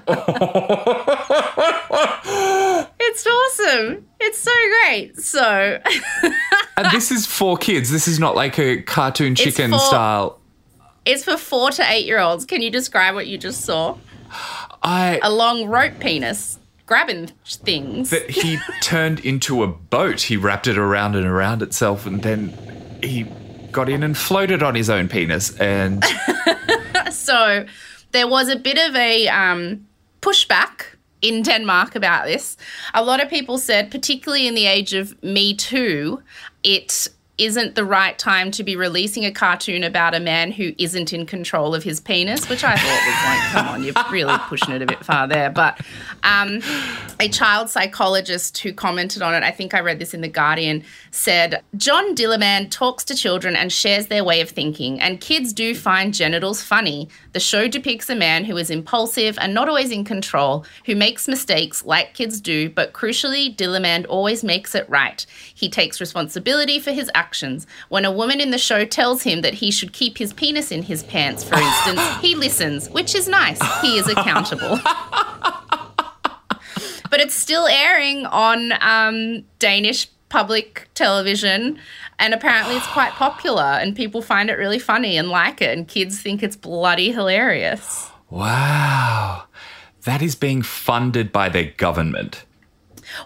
It's 3.22 3.59
awesome. 3.59 4.05
It's 4.22 4.38
so 4.39 4.51
great. 4.84 5.20
So 5.20 5.80
And 6.78 6.91
this 6.91 7.11
is 7.11 7.26
for 7.26 7.57
kids. 7.57 7.91
This 7.91 8.07
is 8.07 8.20
not 8.20 8.36
like 8.36 8.57
a 8.57 8.82
cartoon 8.82 9.36
chicken 9.36 9.72
for- 9.72 9.80
style. 9.80 10.39
it's 11.05 11.24
for 11.26 11.36
four 11.38 11.72
to 11.72 11.84
eight 11.91 12.05
year 12.05 12.20
olds. 12.20 12.45
Can 12.45 12.61
you 12.61 12.70
describe 12.72 13.15
what 13.15 13.28
you 13.28 13.38
just 13.38 13.61
saw? 13.61 13.97
I 14.84 15.20
A 15.24 15.30
long 15.32 15.65
rope 15.67 15.99
penis 15.99 16.59
grabbing 16.86 17.32
things. 17.45 18.09
that 18.11 18.30
he 18.30 18.57
turned 18.82 19.20
into 19.20 19.63
a 19.63 19.67
boat. 19.67 20.22
He 20.22 20.38
wrapped 20.38 20.67
it 20.67 20.78
around 20.78 21.15
and 21.15 21.26
around 21.26 21.61
itself, 21.61 22.05
and 22.05 22.22
then 22.24 22.53
he 23.03 23.26
got 23.72 23.89
in 23.89 24.01
and 24.03 24.17
floated 24.17 24.63
on 24.63 24.76
his 24.76 24.89
own 24.89 25.09
penis. 25.09 25.55
And 25.57 26.03
So 27.11 27.65
there 28.11 28.28
was 28.28 28.49
a 28.49 28.55
bit 28.55 28.78
of 28.89 28.95
a 28.95 29.28
um, 29.28 29.86
pushback 30.22 30.86
in 31.22 31.43
Denmark 31.43 31.95
about 31.95 32.26
this. 32.26 32.57
A 32.93 33.03
lot 33.03 33.22
of 33.22 33.30
people 33.30 33.57
said, 33.57 33.91
particularly 33.91 34.47
in 34.47 34.55
the 34.55 34.65
age 34.65 34.93
of 34.93 35.22
Me 35.24 35.53
Too, 35.53 36.22
it 36.63 37.09
isn't 37.39 37.75
the 37.75 37.85
right 37.85 38.19
time 38.19 38.51
to 38.51 38.63
be 38.63 38.75
releasing 38.75 39.25
a 39.25 39.31
cartoon 39.31 39.83
about 39.83 40.13
a 40.13 40.19
man 40.19 40.51
who 40.51 40.73
isn't 40.77 41.13
in 41.13 41.25
control 41.25 41.73
of 41.73 41.83
his 41.83 42.01
penis, 42.01 42.49
which 42.49 42.65
I 42.65 42.75
thought 42.75 43.07
was 43.07 43.25
like, 43.25 43.51
come 43.51 43.67
on, 43.67 43.83
you're 43.83 43.93
really 44.11 44.37
pushing 44.49 44.73
it 44.73 44.81
a 44.81 44.85
bit 44.85 45.03
far 45.05 45.25
there. 45.25 45.49
But 45.49 45.79
um, 46.23 46.59
a 47.19 47.29
child 47.29 47.69
psychologist 47.69 48.57
who 48.57 48.73
commented 48.73 49.21
on 49.21 49.33
it, 49.33 49.43
I 49.43 49.51
think 49.51 49.73
I 49.73 49.79
read 49.79 49.99
this 49.99 50.13
in 50.13 50.19
The 50.19 50.27
Guardian, 50.27 50.83
said 51.11 51.63
John 51.77 52.13
Dillermand 52.13 52.71
talks 52.71 53.05
to 53.05 53.15
children 53.15 53.55
and 53.55 53.71
shares 53.71 54.07
their 54.07 54.25
way 54.25 54.41
of 54.41 54.49
thinking, 54.49 54.99
and 54.99 55.21
kids 55.21 55.53
do 55.53 55.73
find 55.73 56.13
genitals 56.13 56.61
funny. 56.61 57.07
The 57.31 57.39
show 57.39 57.69
depicts 57.69 58.09
a 58.09 58.15
man 58.15 58.43
who 58.43 58.57
is 58.57 58.69
impulsive 58.69 59.37
and 59.39 59.53
not 59.53 59.69
always 59.69 59.91
in 59.91 60.03
control, 60.03 60.65
who 60.85 60.95
makes 60.95 61.27
mistakes 61.27 61.85
like 61.85 62.13
kids 62.13 62.41
do, 62.41 62.69
but 62.69 62.91
crucially, 62.91 63.55
Dillermand 63.55 64.07
always 64.09 64.43
makes 64.43 64.75
it 64.75 64.89
right. 64.89 65.25
He 65.55 65.69
takes 65.69 66.01
responsibility 66.01 66.79
for 66.79 66.91
his 66.91 67.09
actions. 67.15 67.28
When 67.89 68.05
a 68.05 68.11
woman 68.11 68.39
in 68.39 68.51
the 68.51 68.57
show 68.57 68.86
tells 68.86 69.23
him 69.23 69.41
that 69.41 69.55
he 69.55 69.71
should 69.71 69.93
keep 69.93 70.17
his 70.17 70.34
penis 70.34 70.71
in 70.71 70.84
his 70.84 71.03
pants, 71.03 71.43
for 71.43 71.55
instance, 71.55 72.01
he 72.21 72.36
listens, 72.36 72.89
which 72.89 73.15
is 73.15 73.27
nice. 73.27 73.59
He 73.82 73.97
is 73.97 74.07
accountable. 74.07 74.80
but 77.09 77.19
it's 77.19 77.36
still 77.36 77.67
airing 77.67 78.25
on 78.25 78.73
um, 78.82 79.43
Danish 79.59 80.07
public 80.30 80.88
television. 80.93 81.80
And 82.19 82.34
apparently, 82.34 82.75
it's 82.75 82.88
quite 82.88 83.11
popular, 83.13 83.63
and 83.63 83.95
people 83.95 84.21
find 84.21 84.49
it 84.49 84.57
really 84.57 84.80
funny 84.80 85.17
and 85.17 85.30
like 85.30 85.61
it, 85.61 85.77
and 85.77 85.88
kids 85.88 86.21
think 86.21 86.43
it's 86.43 86.55
bloody 86.55 87.11
hilarious. 87.11 88.09
wow, 88.30 89.43
that 90.03 90.21
is 90.21 90.36
being 90.36 90.61
funded 90.61 91.32
by 91.32 91.49
their 91.49 91.71
government. 91.77 92.45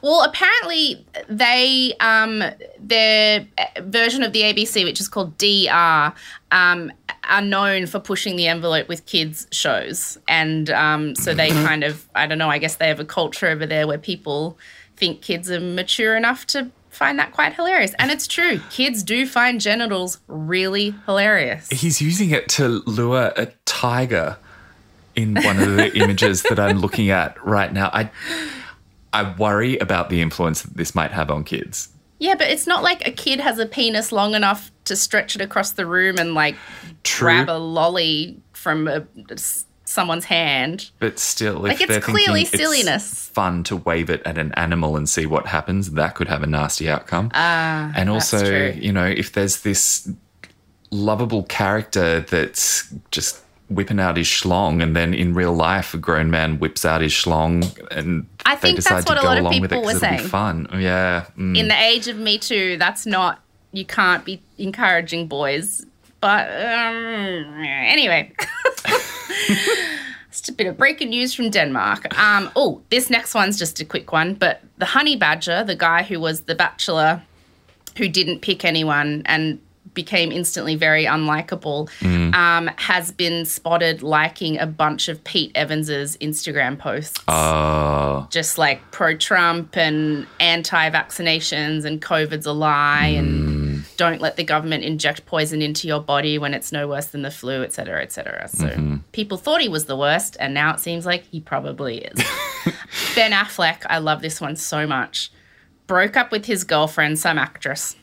Well, 0.02 0.24
apparently, 0.24 1.06
they 1.28 1.94
um, 2.00 2.44
their 2.80 3.48
version 3.82 4.24
of 4.24 4.34
the 4.34 4.42
ABC, 4.42 4.84
which 4.84 5.00
is 5.00 5.08
called 5.08 5.38
DR, 5.38 6.14
um, 6.52 6.92
are 7.30 7.42
known 7.42 7.88
for 7.88 8.00
pushing 8.00 8.36
the 8.36 8.48
envelope 8.48 8.88
with 8.88 9.06
kids 9.06 9.48
shows, 9.52 10.18
and 10.28 10.70
um, 10.70 11.16
so 11.16 11.34
they 11.34 11.50
kind 11.50 11.84
of 11.84 12.08
I 12.16 12.28
don't 12.28 12.38
know. 12.38 12.50
I 12.50 12.58
guess 12.58 12.76
they 12.76 12.88
have 12.88 13.00
a 13.00 13.06
culture 13.06 13.48
over 13.48 13.66
there 13.66 13.88
where 13.88 13.98
people 13.98 14.58
think 14.96 15.22
kids 15.22 15.50
are 15.50 15.60
mature 15.60 16.16
enough 16.16 16.46
to 16.48 16.70
find 16.90 17.18
that 17.20 17.32
quite 17.32 17.54
hilarious, 17.54 17.94
and 18.00 18.12
it's 18.12 18.28
true. 18.28 18.60
Kids 18.70 19.04
do 19.04 19.26
find 19.26 19.60
genitals 19.60 20.20
really 20.28 20.96
hilarious. 21.06 21.70
He's 21.70 22.02
using 22.02 22.30
it 22.30 22.50
to 22.50 22.84
lure 22.86 23.34
a 23.36 23.48
tiger 23.66 24.38
in 25.16 25.36
one 25.36 25.60
of 25.60 25.76
the 25.76 25.96
images 26.02 26.44
that 26.44 26.60
I'm 26.60 26.80
looking 26.80 27.10
at 27.10 27.44
right 27.46 27.72
now. 27.72 27.90
I 27.94 28.10
I 29.14 29.34
worry 29.38 29.78
about 29.78 30.10
the 30.10 30.22
influence 30.22 30.64
that 30.64 30.76
this 30.76 30.94
might 30.96 31.12
have 31.12 31.30
on 31.32 31.44
kids. 31.44 31.90
Yeah, 32.20 32.36
but 32.36 32.48
it's 32.50 32.68
not 32.68 32.84
like 32.84 33.06
a 33.08 33.12
kid 33.12 33.40
has 33.40 33.60
a 33.60 33.66
penis 33.66 34.12
long 34.12 34.34
enough 34.34 34.72
to 34.86 34.96
stretch 34.96 35.36
it 35.36 35.42
across 35.42 35.72
the 35.72 35.86
room 35.86 36.18
and 36.18 36.34
like 36.34 36.56
True. 37.04 37.28
grab 37.34 37.50
a 37.50 37.58
lolly 37.58 38.42
from 38.54 38.88
a, 38.88 39.06
someone's 39.86 40.26
hand. 40.26 40.90
But 41.00 41.20
still, 41.20 41.60
Like, 41.60 41.82
it's 41.82 42.06
clearly 42.06 42.46
silliness. 42.46 43.12
it's 43.12 43.28
fun 43.28 43.64
to 43.66 43.76
wave 43.78 44.10
it 44.10 44.22
at 44.26 44.38
an 44.38 44.54
animal 44.54 44.96
and 44.96 45.08
see 45.08 45.26
what 45.26 45.48
happens, 45.48 45.92
that 45.92 46.16
could 46.16 46.28
have 46.30 46.44
a 46.44 46.48
nasty 46.48 46.90
outcome. 46.90 47.30
Ah, 47.34 47.92
and 47.96 48.10
also, 48.10 48.72
you 48.72 48.92
know, 48.94 49.06
if 49.06 49.34
there's 49.34 49.62
this 49.62 50.10
lovable 50.92 51.44
character 51.44 52.22
that's 52.22 52.94
just 53.12 53.43
whipping 53.70 54.00
out 54.00 54.18
his 54.18 54.28
schlong, 54.28 54.82
and 54.82 54.96
then 54.96 55.14
in 55.14 55.34
real 55.34 55.54
life, 55.54 55.94
a 55.94 55.98
grown 55.98 56.30
man 56.30 56.60
whips 56.60 56.86
out 56.86 57.02
his 57.02 57.12
schlong, 57.12 57.64
and 57.92 58.28
I 58.46 58.56
they 58.56 58.62
think 58.62 58.76
decide 58.78 58.98
that's 58.98 59.10
what 59.10 59.18
a 59.18 59.26
lot 59.26 59.38
of 59.38 59.46
along 59.46 59.62
with 59.62 59.72
it 59.72 59.76
people 59.76 59.94
were 59.94 60.00
saying. 60.00 60.28
fun. 60.28 60.68
Yeah. 60.74 61.26
mm. 61.38 61.58
In 61.58 61.68
the 61.68 61.80
age 61.80 62.08
of 62.08 62.18
Me 62.18 62.38
Too, 62.38 62.78
that's 62.78 63.06
not, 63.06 63.42
you 63.72 63.86
can't 63.86 64.26
be 64.26 64.42
encouraging 64.58 65.28
boys. 65.28 65.86
But 66.20 66.48
um, 66.50 67.64
anyway. 67.66 68.32
Just 70.32 70.50
a 70.50 70.54
bit 70.54 70.66
of 70.66 70.78
breaking 70.78 71.10
news 71.10 71.34
from 71.34 71.52
Denmark. 71.52 72.18
Um, 72.18 72.50
oh, 72.56 72.82
this 72.90 73.12
next 73.12 73.36
one's 73.36 73.60
just 73.60 73.80
a 73.80 73.86
quick 73.86 74.12
one. 74.12 74.34
But 74.34 74.64
the 74.80 74.86
honey 74.86 75.16
badger, 75.16 75.64
the 75.64 75.76
guy 75.76 76.02
who 76.02 76.20
was 76.20 76.42
the 76.42 76.56
bachelor 76.56 77.22
who 77.98 78.10
didn't 78.10 78.40
pick 78.40 78.66
anyone 78.66 79.22
and 79.26 79.60
became 79.94 80.32
instantly 80.32 80.76
very 80.76 81.06
unlikable, 81.06 81.90
mm. 82.00 82.34
um, 82.34 82.70
has 82.78 83.12
been 83.12 83.46
spotted 83.46 84.02
liking 84.04 84.58
a 84.60 84.66
bunch 84.66 85.08
of 85.08 85.24
Pete 85.24 85.52
Evans's 85.56 86.18
Instagram 86.18 86.78
posts. 86.78 87.24
Oh, 87.28 88.28
just 88.30 88.58
like 88.58 88.92
pro 88.92 89.16
Trump 89.16 89.78
and 89.78 90.28
anti 90.40 90.90
vaccinations 90.90 91.86
and 91.86 92.02
COVID's 92.02 92.46
a 92.46 92.54
lie 92.54 93.08
and 93.08 93.84
mm. 93.84 93.98
don't 93.98 94.22
let 94.22 94.36
the 94.36 94.44
government 94.44 94.84
inject 94.84 95.26
poison 95.26 95.62
into 95.62 95.88
your 95.88 96.02
body 96.02 96.38
when 96.38 96.54
it's 96.54 96.72
no 96.72 96.88
worse 96.88 97.08
than 97.08 97.22
the 97.22 97.32
flu, 97.32 97.64
et 97.64 97.74
cetera, 97.74 98.02
et 98.02 98.12
cetera. 98.12 98.48
So 98.48 98.68
mm-hmm. 98.68 98.98
people 99.12 99.38
thought 99.38 99.62
he 99.62 99.70
was 99.70 99.86
the 99.86 99.98
worst, 99.98 100.38
and 100.40 100.54
now 100.54 100.74
it 100.74 100.80
seems 100.80 101.06
like 101.06 101.24
he 101.24 101.40
probably 101.40 102.00
is. 102.00 102.24
ben 103.16 103.32
Affleck, 103.32 103.86
I 103.90 104.00
love 104.00 104.22
this 104.22 104.40
one 104.42 104.56
so 104.56 104.88
much, 104.88 105.32
broke 105.88 106.18
up 106.18 106.32
with 106.32 106.46
his 106.46 106.64
girlfriend, 106.64 107.20
some 107.20 107.38
actress. 107.38 107.96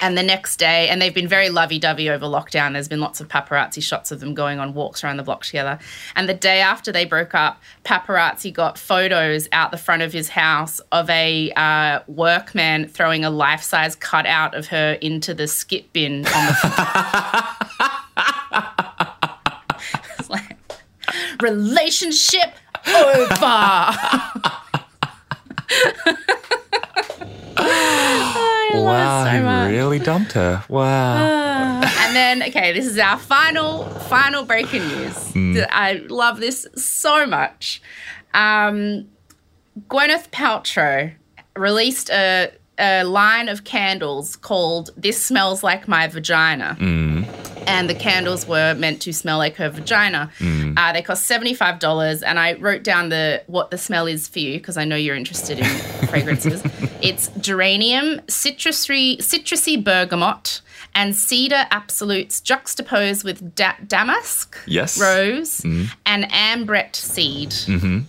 And 0.00 0.18
the 0.18 0.22
next 0.22 0.56
day, 0.56 0.88
and 0.88 1.00
they've 1.00 1.14
been 1.14 1.28
very 1.28 1.50
lovey 1.50 1.78
dovey 1.78 2.10
over 2.10 2.26
lockdown. 2.26 2.72
There's 2.72 2.88
been 2.88 3.00
lots 3.00 3.20
of 3.20 3.28
paparazzi 3.28 3.82
shots 3.82 4.10
of 4.10 4.20
them 4.20 4.34
going 4.34 4.58
on 4.58 4.74
walks 4.74 5.04
around 5.04 5.18
the 5.18 5.22
block 5.22 5.44
together. 5.44 5.78
And 6.16 6.28
the 6.28 6.34
day 6.34 6.60
after 6.60 6.90
they 6.92 7.04
broke 7.04 7.34
up, 7.34 7.62
paparazzi 7.84 8.52
got 8.52 8.76
photos 8.76 9.48
out 9.52 9.70
the 9.70 9.78
front 9.78 10.02
of 10.02 10.12
his 10.12 10.28
house 10.28 10.80
of 10.92 11.08
a 11.10 11.52
uh, 11.52 12.00
workman 12.06 12.88
throwing 12.88 13.24
a 13.24 13.30
life 13.30 13.62
size 13.62 13.94
cutout 13.94 14.54
of 14.54 14.66
her 14.68 14.98
into 15.00 15.32
the 15.34 15.46
skip 15.46 15.92
bin 15.92 16.26
on 16.26 16.46
the. 16.46 17.46
It's 20.18 20.30
like, 20.30 20.56
relationship 21.40 22.54
over. 22.86 23.90
I 28.74 28.78
love 28.78 28.84
it 28.84 29.04
wow, 29.04 29.24
so 29.24 29.30
he 29.30 29.40
much. 29.42 29.70
really 29.70 29.98
dumped 29.98 30.32
her. 30.32 30.64
Wow. 30.68 31.14
Ah. 31.16 32.06
and 32.06 32.16
then, 32.16 32.42
okay, 32.48 32.72
this 32.72 32.86
is 32.86 32.98
our 32.98 33.18
final, 33.18 33.84
final 34.08 34.44
breaking 34.44 34.86
news. 34.88 35.16
Hmm. 35.32 35.58
I 35.70 36.04
love 36.08 36.40
this 36.40 36.66
so 36.76 37.26
much. 37.26 37.80
Um, 38.32 39.08
Gwyneth 39.88 40.30
Paltrow 40.30 41.12
released 41.56 42.10
a, 42.10 42.50
a 42.78 43.04
line 43.04 43.48
of 43.48 43.64
candles 43.64 44.36
called 44.36 44.90
"This 44.96 45.22
Smells 45.24 45.62
Like 45.62 45.86
My 45.88 46.06
Vagina," 46.08 46.74
hmm. 46.74 47.22
And 47.66 47.88
the 47.88 47.94
candles 47.94 48.46
were 48.46 48.74
meant 48.74 49.02
to 49.02 49.12
smell 49.12 49.38
like 49.38 49.56
her 49.56 49.68
vagina. 49.68 50.30
Mm. 50.38 50.74
Uh, 50.78 50.92
they 50.92 51.02
cost 51.02 51.26
seventy 51.26 51.54
five 51.54 51.78
dollars, 51.78 52.22
and 52.22 52.38
I 52.38 52.54
wrote 52.54 52.82
down 52.82 53.08
the 53.08 53.42
what 53.46 53.70
the 53.70 53.78
smell 53.78 54.06
is 54.06 54.28
for 54.28 54.38
you 54.38 54.58
because 54.58 54.76
I 54.76 54.84
know 54.84 54.96
you're 54.96 55.16
interested 55.16 55.58
in 55.58 55.64
fragrances. 56.08 56.62
It's 57.02 57.28
geranium, 57.40 58.20
citrusy, 58.26 59.18
citrusy 59.18 59.82
bergamot, 59.82 60.60
and 60.94 61.14
cedar 61.16 61.66
absolutes 61.70 62.40
juxtaposed 62.40 63.24
with 63.24 63.54
da- 63.54 63.74
damask, 63.86 64.56
Yes. 64.66 65.00
rose, 65.00 65.60
mm. 65.62 65.88
and 66.06 66.24
ambrette 66.32 66.96
seed. 66.96 67.50
Mm-hmm. 67.50 68.00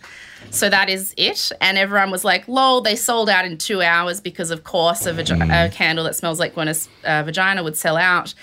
So 0.52 0.70
that 0.70 0.90
is 0.90 1.14
it. 1.18 1.52
And 1.62 1.78
everyone 1.78 2.12
was 2.12 2.24
like, 2.24 2.48
lol, 2.48 2.82
they 2.82 2.96
sold 2.96 3.30
out 3.30 3.46
in 3.46 3.58
two 3.58 3.82
hours 3.82 4.22
because, 4.22 4.52
of 4.52 4.64
course, 4.64 5.06
a, 5.06 5.14
vagi- 5.14 5.66
a 5.66 5.70
candle 5.70 6.06
that 6.06 6.16
smells 6.16 6.40
like 6.40 6.56
Gwyneth's 6.56 6.88
uh, 7.04 7.24
vagina 7.24 7.64
would 7.64 7.76
sell 7.76 7.98
out. 7.98 8.34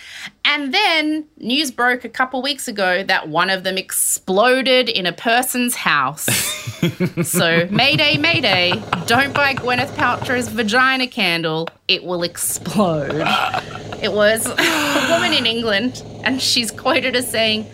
And 0.44 0.74
then 0.74 1.26
news 1.38 1.70
broke 1.70 2.04
a 2.04 2.08
couple 2.08 2.42
weeks 2.42 2.68
ago 2.68 3.02
that 3.04 3.28
one 3.28 3.48
of 3.48 3.64
them 3.64 3.78
exploded 3.78 4.88
in 4.88 5.06
a 5.06 5.12
person's 5.12 5.74
house. 5.74 6.24
so, 7.22 7.66
Mayday, 7.70 8.18
Mayday, 8.18 8.72
don't 9.06 9.32
buy 9.32 9.54
Gwyneth 9.54 9.94
Paltrow's 9.94 10.48
vagina 10.48 11.06
candle, 11.06 11.68
it 11.88 12.04
will 12.04 12.22
explode. 12.22 13.26
It 14.02 14.12
was 14.12 14.44
a 14.46 15.06
woman 15.12 15.32
in 15.32 15.46
England, 15.46 16.02
and 16.24 16.42
she's 16.42 16.72
quoted 16.72 17.14
as 17.14 17.30
saying, 17.30 17.70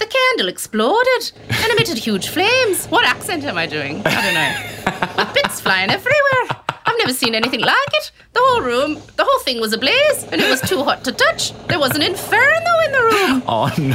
the 0.00 0.06
candle 0.06 0.48
exploded 0.48 1.32
and 1.48 1.72
emitted 1.72 1.98
huge 1.98 2.28
flames. 2.28 2.86
What 2.86 3.04
accent 3.06 3.44
am 3.44 3.56
I 3.58 3.66
doing? 3.66 4.02
I 4.06 4.22
don't 4.24 4.34
know. 4.34 5.24
With 5.24 5.34
bits 5.38 5.60
flying 5.60 5.90
everywhere. 5.90 6.46
I've 6.86 6.98
never 6.98 7.12
seen 7.12 7.34
anything 7.34 7.60
like 7.60 7.92
it. 7.98 8.10
The 8.32 8.40
whole 8.42 8.62
room, 8.62 8.94
the 9.16 9.24
whole 9.24 9.40
thing 9.40 9.60
was 9.60 9.72
ablaze 9.72 10.24
and 10.32 10.40
it 10.40 10.48
was 10.50 10.60
too 10.62 10.82
hot 10.82 11.04
to 11.04 11.12
touch. 11.12 11.52
There 11.68 11.78
was 11.78 11.94
an 11.94 12.02
inferno 12.02 12.72
in 12.86 12.92
the 12.92 13.02
room. 13.02 13.42
Oh 13.46 13.72
no. 13.78 13.94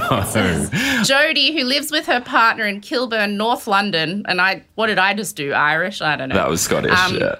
Jodie, 1.03 1.58
who 1.58 1.64
lives 1.66 1.91
with 1.91 2.06
her 2.06 2.22
partner 2.22 2.66
in 2.66 2.82
Kilburn, 2.82 3.38
North 3.38 3.68
London, 3.68 4.24
and 4.28 4.39
I, 4.39 4.64
what 4.76 4.88
did 4.88 4.99
I 4.99 5.14
just 5.14 5.36
do? 5.36 5.51
Irish? 5.53 6.01
I 6.01 6.16
don't 6.16 6.30
know. 6.30 6.36
That 6.36 6.49
was 6.49 6.62
Scottish. 6.62 6.91
Um, 6.91 7.18
yeah. 7.18 7.36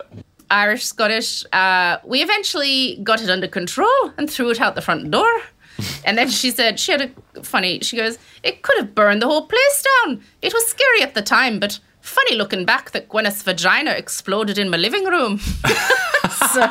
Irish, 0.50 0.86
Scottish. 0.86 1.44
Uh, 1.54 1.98
we 2.06 2.22
eventually 2.22 3.00
got 3.04 3.22
it 3.22 3.30
under 3.30 3.48
control 3.48 4.12
and 4.18 4.30
threw 4.30 4.50
it 4.50 4.60
out 4.62 4.76
the 4.76 4.82
front 4.82 5.10
door. 5.12 5.30
And 6.06 6.18
then 6.18 6.30
she 6.30 6.52
said, 6.52 6.80
she 6.80 6.92
had 6.92 7.02
a 7.02 7.44
funny, 7.44 7.80
she 7.80 7.98
goes, 7.98 8.20
it 8.44 8.62
could 8.62 8.78
have 8.78 8.94
burned 8.94 9.22
the 9.22 9.28
whole 9.28 9.48
place 9.48 9.84
down. 10.04 10.22
It 10.42 10.54
was 10.54 10.66
scary 10.68 11.02
at 11.02 11.16
the 11.16 11.22
time, 11.22 11.60
but 11.60 11.80
funny 12.02 12.36
looking 12.36 12.66
back 12.66 12.92
that 12.92 13.10
Gwyneth's 13.10 13.42
vagina 13.42 13.92
exploded 13.92 14.58
in 14.58 14.70
my 14.70 14.78
living 14.78 15.06
room. 15.06 15.40
so. 15.40 16.62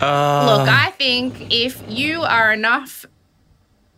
Look, 0.00 0.68
I 0.68 0.92
think 0.96 1.52
if 1.52 1.82
you 1.88 2.22
are 2.22 2.52
enough 2.52 3.04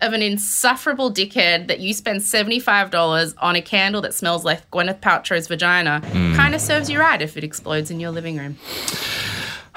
of 0.00 0.12
an 0.12 0.22
insufferable 0.22 1.12
dickhead 1.12 1.68
that 1.68 1.78
you 1.78 1.94
spend 1.94 2.20
$75 2.20 3.34
on 3.38 3.56
a 3.56 3.62
candle 3.62 4.00
that 4.02 4.14
smells 4.14 4.44
like 4.44 4.68
Gwyneth 4.70 5.00
Paltrow's 5.00 5.46
vagina, 5.46 6.00
hmm. 6.00 6.34
kind 6.34 6.54
of 6.54 6.60
serves 6.60 6.90
you 6.90 6.98
right 6.98 7.22
if 7.22 7.36
it 7.36 7.44
explodes 7.44 7.90
in 7.90 8.00
your 8.00 8.10
living 8.10 8.36
room. 8.36 8.58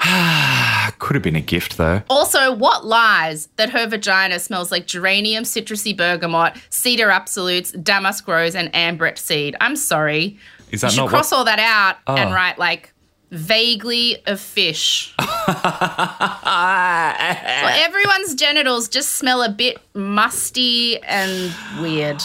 Could 0.98 1.14
have 1.14 1.22
been 1.22 1.36
a 1.36 1.40
gift 1.40 1.76
though. 1.76 2.02
Also, 2.08 2.54
what 2.54 2.86
lies 2.86 3.48
that 3.56 3.70
her 3.70 3.86
vagina 3.86 4.38
smells 4.38 4.70
like 4.72 4.86
geranium, 4.86 5.44
citrusy 5.44 5.96
bergamot, 5.96 6.54
cedar 6.70 7.10
absolutes, 7.10 7.72
damask 7.72 8.26
rose, 8.26 8.54
and 8.54 8.74
ambrette 8.74 9.18
seed? 9.18 9.56
I'm 9.60 9.76
sorry. 9.76 10.38
Is 10.70 10.80
that 10.80 10.88
You 10.88 10.94
should 10.96 11.00
not 11.02 11.08
cross 11.10 11.30
what? 11.32 11.38
all 11.38 11.44
that 11.44 11.58
out 11.58 11.96
and 12.06 12.30
Oh. 12.30 12.34
write 12.34 12.58
like 12.58 12.92
vaguely 13.30 14.22
of 14.26 14.40
fish. 14.40 15.14
Well, 15.18 15.28
everyone's 17.84 18.34
genitals 18.34 18.88
just 18.88 19.12
smell 19.16 19.42
a 19.42 19.48
bit 19.48 19.78
musty 19.94 21.02
and 21.02 21.52
weird. 21.80 22.22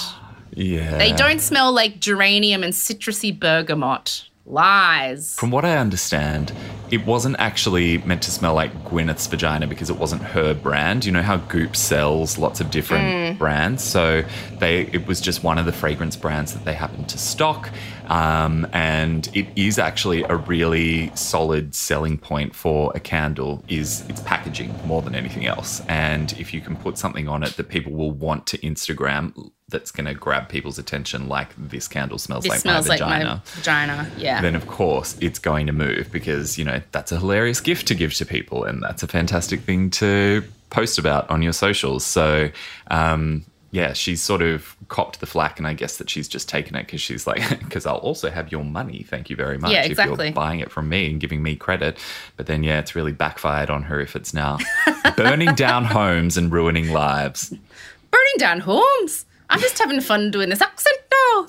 yeah. 0.53 0.97
They 0.97 1.11
don't 1.11 1.41
smell 1.41 1.72
like 1.72 1.99
geranium 1.99 2.63
and 2.63 2.74
citrusy 2.74 3.38
bergamot. 3.38 4.26
Lies. 4.45 5.36
From 5.36 5.51
what 5.51 5.63
I 5.65 5.78
understand, 5.78 6.51
it 6.91 7.05
wasn't 7.05 7.37
actually 7.39 7.99
meant 7.99 8.21
to 8.23 8.31
smell 8.31 8.53
like 8.53 8.71
Gwyneth's 8.83 9.25
vagina 9.27 9.65
because 9.65 9.89
it 9.89 9.97
wasn't 9.97 10.21
her 10.21 10.53
brand. 10.53 11.05
You 11.05 11.13
know 11.13 11.21
how 11.21 11.37
Goop 11.37 11.75
sells 11.75 12.37
lots 12.37 12.59
of 12.59 12.69
different 12.69 13.39
brands, 13.39 13.81
so 13.83 14.23
they 14.59 14.81
it 14.87 15.07
was 15.07 15.21
just 15.21 15.43
one 15.43 15.57
of 15.57 15.65
the 15.65 15.71
fragrance 15.71 16.17
brands 16.17 16.53
that 16.53 16.65
they 16.65 16.73
happened 16.73 17.07
to 17.09 17.17
stock, 17.17 17.69
um, 18.07 18.67
and 18.73 19.29
it 19.33 19.47
is 19.55 19.79
actually 19.79 20.23
a 20.23 20.35
really 20.35 21.15
solid 21.15 21.73
selling 21.73 22.17
point 22.17 22.53
for 22.53 22.91
a 22.93 22.99
candle. 22.99 23.63
Is 23.69 24.07
its 24.09 24.21
packaging 24.21 24.75
more 24.85 25.01
than 25.01 25.15
anything 25.15 25.45
else, 25.45 25.81
and 25.87 26.33
if 26.33 26.53
you 26.53 26.59
can 26.59 26.75
put 26.75 26.97
something 26.97 27.29
on 27.29 27.43
it 27.43 27.55
that 27.55 27.69
people 27.69 27.93
will 27.93 28.11
want 28.11 28.47
to 28.47 28.57
Instagram. 28.57 29.51
That's 29.72 29.89
going 29.91 30.05
to 30.05 30.13
grab 30.13 30.47
people's 30.49 30.78
attention, 30.78 31.28
like 31.28 31.49
this 31.57 31.88
candle 31.88 32.17
smells 32.19 32.43
This 32.43 32.51
like 32.51 32.59
smells 32.59 32.88
my 32.88 32.89
like 32.95 32.99
vagina 32.99 33.26
my 33.36 33.41
vagina. 33.55 34.11
Yeah. 34.17 34.41
then 34.41 34.55
of 34.55 34.67
course 34.67 35.17
it's 35.19 35.39
going 35.39 35.65
to 35.67 35.74
move 35.74 36.11
because 36.11 36.57
you 36.59 36.65
know 36.65 36.82
that's 36.91 37.11
a 37.11 37.17
hilarious 37.17 37.59
gift 37.61 37.88
to 37.88 37.95
give 37.95 38.13
to 38.15 38.26
people 38.26 38.63
and 38.65 38.84
that's 38.84 39.01
a 39.01 39.07
fantastic 39.07 39.61
thing 39.61 39.89
to 39.91 40.43
post 40.69 40.99
about 40.99 41.30
on 41.30 41.41
your 41.41 41.53
socials 41.53 42.05
so 42.05 42.49
um 42.89 43.43
yeah 43.72 43.93
she's 43.93 44.22
sort 44.22 44.41
of 44.41 44.76
copped 44.89 45.19
the 45.19 45.26
flack 45.26 45.57
and 45.57 45.67
i 45.67 45.74
guess 45.74 45.97
that 45.97 46.09
she's 46.09 46.28
just 46.28 46.47
taken 46.49 46.76
it 46.76 46.86
because 46.86 47.01
she's 47.01 47.26
like 47.28 47.41
because 47.59 47.86
i'll 47.86 47.95
also 47.97 48.30
have 48.30 48.51
your 48.51 48.63
money 48.65 49.03
thank 49.09 49.30
you 49.30 49.36
very 49.36 49.57
much 49.57 49.72
Yeah, 49.72 49.84
exactly. 49.84 50.28
if 50.28 50.32
you're 50.32 50.34
buying 50.34 50.59
it 50.59 50.72
from 50.72 50.88
me 50.89 51.09
and 51.09 51.19
giving 51.19 51.41
me 51.43 51.55
credit 51.55 51.97
but 52.38 52.45
then 52.47 52.63
yeah 52.63 52.80
it's 52.80 52.95
really 52.95 53.11
backfired 53.13 53.69
on 53.69 53.84
her 53.84 53.99
if 53.99 54.15
it's 54.15 54.34
now 54.34 54.57
burning 55.17 55.53
down 55.55 55.86
homes 55.86 56.38
and 56.38 56.51
ruining 56.51 56.91
lives 56.91 57.53
Burning 58.11 58.38
down 58.39 58.59
homes. 58.59 59.26
I'm 59.51 59.59
just 59.59 59.77
having 59.77 60.01
fun 60.01 60.31
doing 60.31 60.49
this 60.49 60.61
accent 60.61 60.97
now. 61.11 61.45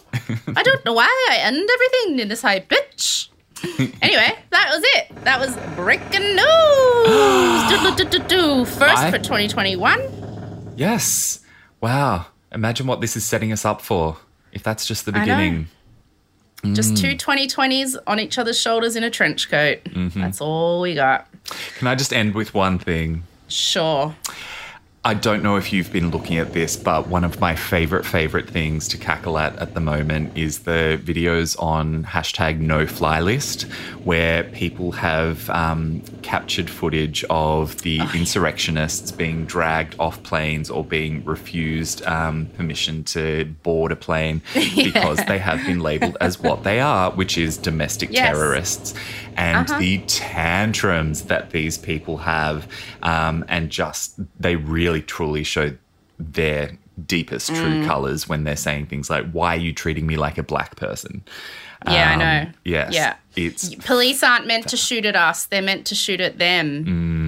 I 0.56 0.62
don't 0.62 0.84
know 0.84 0.92
why 0.92 1.08
I 1.30 1.36
end 1.38 1.68
everything 1.72 2.18
in 2.20 2.28
this 2.28 2.42
high 2.42 2.60
pitch. 2.60 3.30
anyway, 4.02 4.36
that 4.50 4.68
was 4.74 4.82
it. 4.96 5.24
That 5.24 5.38
was 5.40 5.56
breaking 5.76 6.36
news. 6.36 7.68
Do-do-do-do-do. 7.70 8.64
First 8.64 8.98
I- 8.98 9.10
for 9.10 9.18
2021. 9.18 10.00
yes 10.76 11.40
wow 11.82 12.24
imagine 12.52 12.86
what 12.86 13.00
this 13.02 13.14
is 13.16 13.24
setting 13.24 13.52
us 13.52 13.64
up 13.64 13.80
for 13.82 14.16
if 14.52 14.62
that's 14.62 14.86
just 14.86 15.04
the 15.04 15.12
beginning 15.12 15.68
Just 16.72 16.94
Mm. 16.94 17.00
two 17.00 17.16
2020s 17.16 17.96
on 18.06 18.18
each 18.20 18.38
other's 18.38 18.58
shoulders 18.58 18.94
in 18.96 19.02
a 19.04 19.10
trench 19.10 19.50
coat. 19.50 19.82
Mm-hmm. 19.84 20.20
That's 20.20 20.40
all 20.40 20.80
we 20.80 20.94
got. 20.94 21.26
can 21.76 21.88
i 21.88 21.94
just 21.94 22.12
end 22.12 22.34
with 22.34 22.54
one 22.54 22.78
thing 22.78 23.24
Sure. 23.48 24.14
I 25.04 25.14
don't 25.14 25.42
know 25.42 25.56
if 25.56 25.72
you've 25.72 25.90
been 25.90 26.10
looking 26.10 26.38
at 26.38 26.52
this, 26.52 26.76
but 26.76 27.08
one 27.08 27.24
of 27.24 27.40
my 27.40 27.56
favorite, 27.56 28.06
favorite 28.06 28.48
things 28.48 28.86
to 28.86 28.96
cackle 28.96 29.36
at 29.36 29.56
at 29.56 29.74
the 29.74 29.80
moment 29.80 30.38
is 30.38 30.60
the 30.60 31.00
videos 31.02 31.60
on 31.60 32.04
hashtag 32.04 32.60
no 32.60 32.86
fly 32.86 33.18
list, 33.18 33.62
where 34.04 34.44
people 34.44 34.92
have 34.92 35.50
um, 35.50 36.02
captured 36.22 36.70
footage 36.70 37.24
of 37.30 37.82
the 37.82 37.98
insurrectionists 38.14 39.10
being 39.10 39.44
dragged 39.44 39.96
off 39.98 40.22
planes 40.22 40.70
or 40.70 40.84
being 40.84 41.24
refused 41.24 42.04
um, 42.06 42.46
permission 42.56 43.02
to 43.02 43.46
board 43.64 43.90
a 43.90 43.96
plane 43.96 44.40
yeah. 44.54 44.70
because 44.84 45.18
they 45.26 45.38
have 45.38 45.58
been 45.66 45.80
labeled 45.80 46.16
as 46.20 46.38
what 46.38 46.62
they 46.62 46.78
are, 46.78 47.10
which 47.10 47.36
is 47.36 47.56
domestic 47.56 48.12
yes. 48.12 48.28
terrorists 48.28 48.94
and 49.36 49.70
uh-huh. 49.70 49.78
the 49.78 49.98
tantrums 50.06 51.22
that 51.22 51.50
these 51.50 51.78
people 51.78 52.18
have, 52.18 52.68
um, 53.02 53.44
and 53.48 53.70
just 53.70 54.18
they 54.40 54.56
really 54.56 55.02
truly 55.02 55.44
show 55.44 55.72
their 56.18 56.78
deepest 57.06 57.48
true 57.48 57.82
mm. 57.82 57.86
colors 57.86 58.28
when 58.28 58.44
they're 58.44 58.56
saying 58.56 58.86
things 58.86 59.10
like, 59.10 59.30
"Why 59.32 59.54
are 59.54 59.60
you 59.60 59.72
treating 59.72 60.06
me 60.06 60.16
like 60.16 60.38
a 60.38 60.42
black 60.42 60.76
person?" 60.76 61.22
Yeah, 61.86 62.12
um, 62.12 62.20
I 62.20 62.24
know. 62.44 62.50
Yes. 62.64 62.94
Yeah. 62.94 63.16
It's 63.34 63.74
police 63.76 64.22
aren't 64.22 64.46
meant 64.46 64.68
to 64.68 64.76
shoot 64.76 65.06
at 65.06 65.16
us; 65.16 65.46
they're 65.46 65.62
meant 65.62 65.86
to 65.86 65.94
shoot 65.94 66.20
at 66.20 66.38
them. 66.38 66.84
Mm 66.84 67.21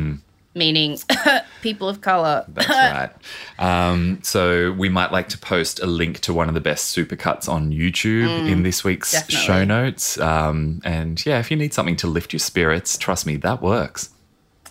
meaning 0.55 0.99
people 1.63 1.89
of 1.89 2.01
color. 2.01 2.45
That's 2.49 2.69
right. 2.69 3.11
Um, 3.59 4.21
so 4.23 4.73
we 4.73 4.89
might 4.89 5.13
like 5.13 5.29
to 5.31 5.39
post 5.39 5.81
a 5.81 5.87
link 5.87 6.21
to 6.21 6.33
one 6.33 6.49
of 6.49 6.55
the 6.55 6.61
best 6.61 6.97
supercuts 6.97 7.49
on 7.49 7.71
YouTube 7.71 8.29
mm, 8.29 8.51
in 8.51 8.63
this 8.63 8.85
week's 8.85 9.13
definitely. 9.13 9.47
show 9.47 9.65
notes. 9.65 10.19
Um, 10.19 10.81
and 10.85 11.25
yeah, 11.27 11.41
if 11.41 11.51
you 11.51 11.57
need 11.57 11.75
something 11.75 11.97
to 11.97 12.07
lift 12.07 12.33
your 12.33 12.41
spirits, 12.41 12.97
trust 12.97 13.27
me, 13.27 13.37
that 13.37 13.61
works. 13.61 14.11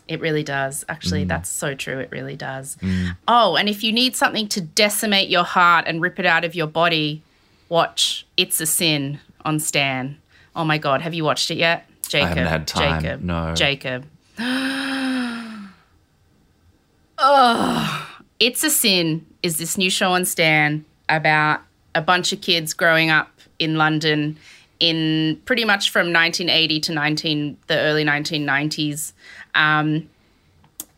It 0.07 0.19
really 0.19 0.43
does. 0.43 0.83
Actually, 0.89 1.25
mm. 1.25 1.29
that's 1.29 1.49
so 1.49 1.75
true. 1.75 1.99
It 1.99 2.09
really 2.11 2.35
does. 2.35 2.77
Mm. 2.81 3.15
Oh, 3.27 3.55
and 3.55 3.69
if 3.69 3.83
you 3.83 3.91
need 3.91 4.15
something 4.15 4.47
to 4.49 4.61
decimate 4.61 5.29
your 5.29 5.43
heart 5.43 5.85
and 5.87 6.01
rip 6.01 6.19
it 6.19 6.25
out 6.25 6.43
of 6.43 6.55
your 6.55 6.67
body, 6.67 7.21
watch 7.69 8.25
It's 8.35 8.59
a 8.59 8.65
Sin 8.65 9.19
on 9.45 9.59
Stan. 9.59 10.17
Oh 10.55 10.65
my 10.65 10.77
God, 10.77 11.01
have 11.01 11.13
you 11.13 11.23
watched 11.23 11.49
it 11.51 11.57
yet? 11.57 11.89
Jacob. 12.07 12.25
I 12.25 12.29
haven't 12.29 12.47
had 12.47 12.67
time. 12.67 13.01
Jacob. 13.01 13.21
No. 13.21 13.55
Jacob. 13.55 14.05
Oh, 17.25 18.05
It's 18.41 18.65
a 18.65 18.69
Sin 18.69 19.25
is 19.43 19.55
this 19.55 19.77
new 19.77 19.89
show 19.89 20.11
on 20.11 20.25
Stan 20.25 20.83
about 21.07 21.61
a 21.95 22.01
bunch 22.01 22.33
of 22.33 22.41
kids 22.41 22.73
growing 22.73 23.09
up 23.09 23.31
in 23.59 23.77
London 23.77 24.35
in 24.81 25.41
pretty 25.45 25.63
much 25.63 25.89
from 25.89 26.11
1980 26.11 26.81
to 26.81 26.91
19 26.91 27.57
the 27.67 27.77
early 27.77 28.03
1990s. 28.03 29.13
Um, 29.55 30.09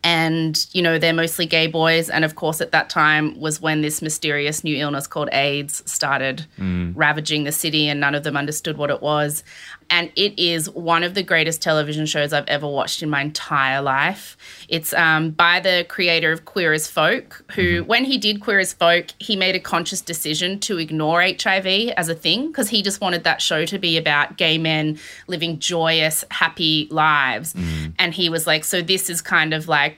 and 0.03 0.67
you 0.71 0.81
know 0.81 0.97
they're 0.97 1.13
mostly 1.13 1.45
gay 1.45 1.67
boys 1.67 2.09
and 2.09 2.23
of 2.23 2.35
course 2.35 2.61
at 2.61 2.71
that 2.71 2.89
time 2.89 3.39
was 3.39 3.59
when 3.59 3.81
this 3.81 4.01
mysterious 4.03 4.63
new 4.63 4.77
illness 4.77 5.07
called 5.07 5.29
aids 5.31 5.81
started 5.91 6.45
mm. 6.59 6.93
ravaging 6.95 7.43
the 7.43 7.51
city 7.51 7.89
and 7.89 7.99
none 7.99 8.13
of 8.13 8.23
them 8.23 8.37
understood 8.37 8.77
what 8.77 8.91
it 8.91 9.01
was 9.01 9.43
and 9.89 10.11
it 10.15 10.37
is 10.39 10.69
one 10.71 11.03
of 11.03 11.13
the 11.13 11.23
greatest 11.23 11.61
television 11.61 12.05
shows 12.05 12.33
i've 12.33 12.47
ever 12.47 12.67
watched 12.67 13.03
in 13.03 13.09
my 13.09 13.21
entire 13.21 13.81
life 13.81 14.37
it's 14.69 14.93
um, 14.93 15.31
by 15.31 15.59
the 15.59 15.85
creator 15.89 16.31
of 16.31 16.45
queer 16.45 16.73
as 16.73 16.87
folk 16.89 17.43
who 17.55 17.81
mm-hmm. 17.81 17.87
when 17.87 18.03
he 18.05 18.17
did 18.17 18.41
queer 18.41 18.59
as 18.59 18.73
folk 18.73 19.07
he 19.19 19.35
made 19.35 19.55
a 19.55 19.59
conscious 19.59 20.01
decision 20.01 20.59
to 20.59 20.77
ignore 20.77 21.21
hiv 21.21 21.65
as 21.65 22.09
a 22.09 22.15
thing 22.15 22.47
because 22.47 22.69
he 22.69 22.81
just 22.81 23.01
wanted 23.01 23.23
that 23.23 23.41
show 23.41 23.65
to 23.65 23.77
be 23.77 23.97
about 23.97 24.37
gay 24.37 24.57
men 24.57 24.97
living 25.27 25.59
joyous 25.59 26.23
happy 26.31 26.87
lives 26.91 27.53
mm. 27.53 27.93
and 27.99 28.13
he 28.13 28.29
was 28.29 28.47
like 28.47 28.63
so 28.63 28.81
this 28.81 29.09
is 29.09 29.21
kind 29.21 29.53
of 29.53 29.67
like 29.67 29.97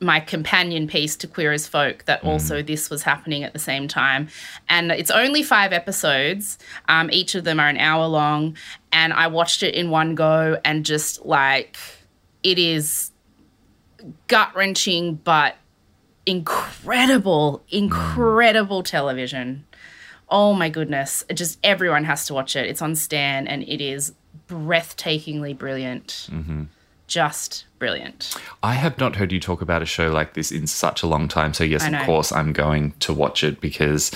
my 0.00 0.20
companion 0.20 0.86
piece 0.86 1.16
to 1.16 1.26
Queer 1.26 1.52
as 1.52 1.66
Folk 1.66 2.04
that 2.04 2.22
mm. 2.22 2.28
also 2.28 2.62
this 2.62 2.90
was 2.90 3.02
happening 3.02 3.44
at 3.44 3.52
the 3.52 3.58
same 3.58 3.88
time. 3.88 4.28
And 4.68 4.92
it's 4.92 5.10
only 5.10 5.42
five 5.42 5.72
episodes. 5.72 6.58
Um, 6.88 7.10
each 7.10 7.34
of 7.34 7.44
them 7.44 7.58
are 7.58 7.68
an 7.68 7.78
hour 7.78 8.06
long. 8.06 8.56
And 8.92 9.12
I 9.12 9.28
watched 9.28 9.62
it 9.62 9.74
in 9.74 9.90
one 9.90 10.14
go 10.14 10.60
and 10.64 10.84
just 10.84 11.24
like, 11.24 11.78
it 12.42 12.58
is 12.58 13.10
gut 14.26 14.54
wrenching, 14.54 15.14
but 15.14 15.56
incredible, 16.26 17.62
incredible 17.70 18.82
television. 18.82 19.64
Oh 20.28 20.52
my 20.52 20.68
goodness. 20.68 21.24
It 21.30 21.34
just 21.34 21.58
everyone 21.62 22.04
has 22.04 22.26
to 22.26 22.34
watch 22.34 22.54
it. 22.54 22.66
It's 22.66 22.82
on 22.82 22.96
Stan 22.96 23.46
and 23.48 23.62
it 23.62 23.80
is 23.80 24.12
breathtakingly 24.48 25.56
brilliant. 25.56 26.28
Mm-hmm 26.30 26.64
just 27.06 27.64
brilliant. 27.78 28.34
I 28.62 28.74
have 28.74 28.98
not 28.98 29.16
heard 29.16 29.32
you 29.32 29.38
talk 29.38 29.62
about 29.62 29.82
a 29.82 29.86
show 29.86 30.08
like 30.10 30.34
this 30.34 30.50
in 30.50 30.66
such 30.66 31.02
a 31.02 31.06
long 31.06 31.28
time. 31.28 31.54
So, 31.54 31.62
yes, 31.62 31.86
of 31.86 31.94
course, 32.06 32.32
I'm 32.32 32.52
going 32.52 32.92
to 33.00 33.12
watch 33.12 33.44
it 33.44 33.60
because 33.60 34.10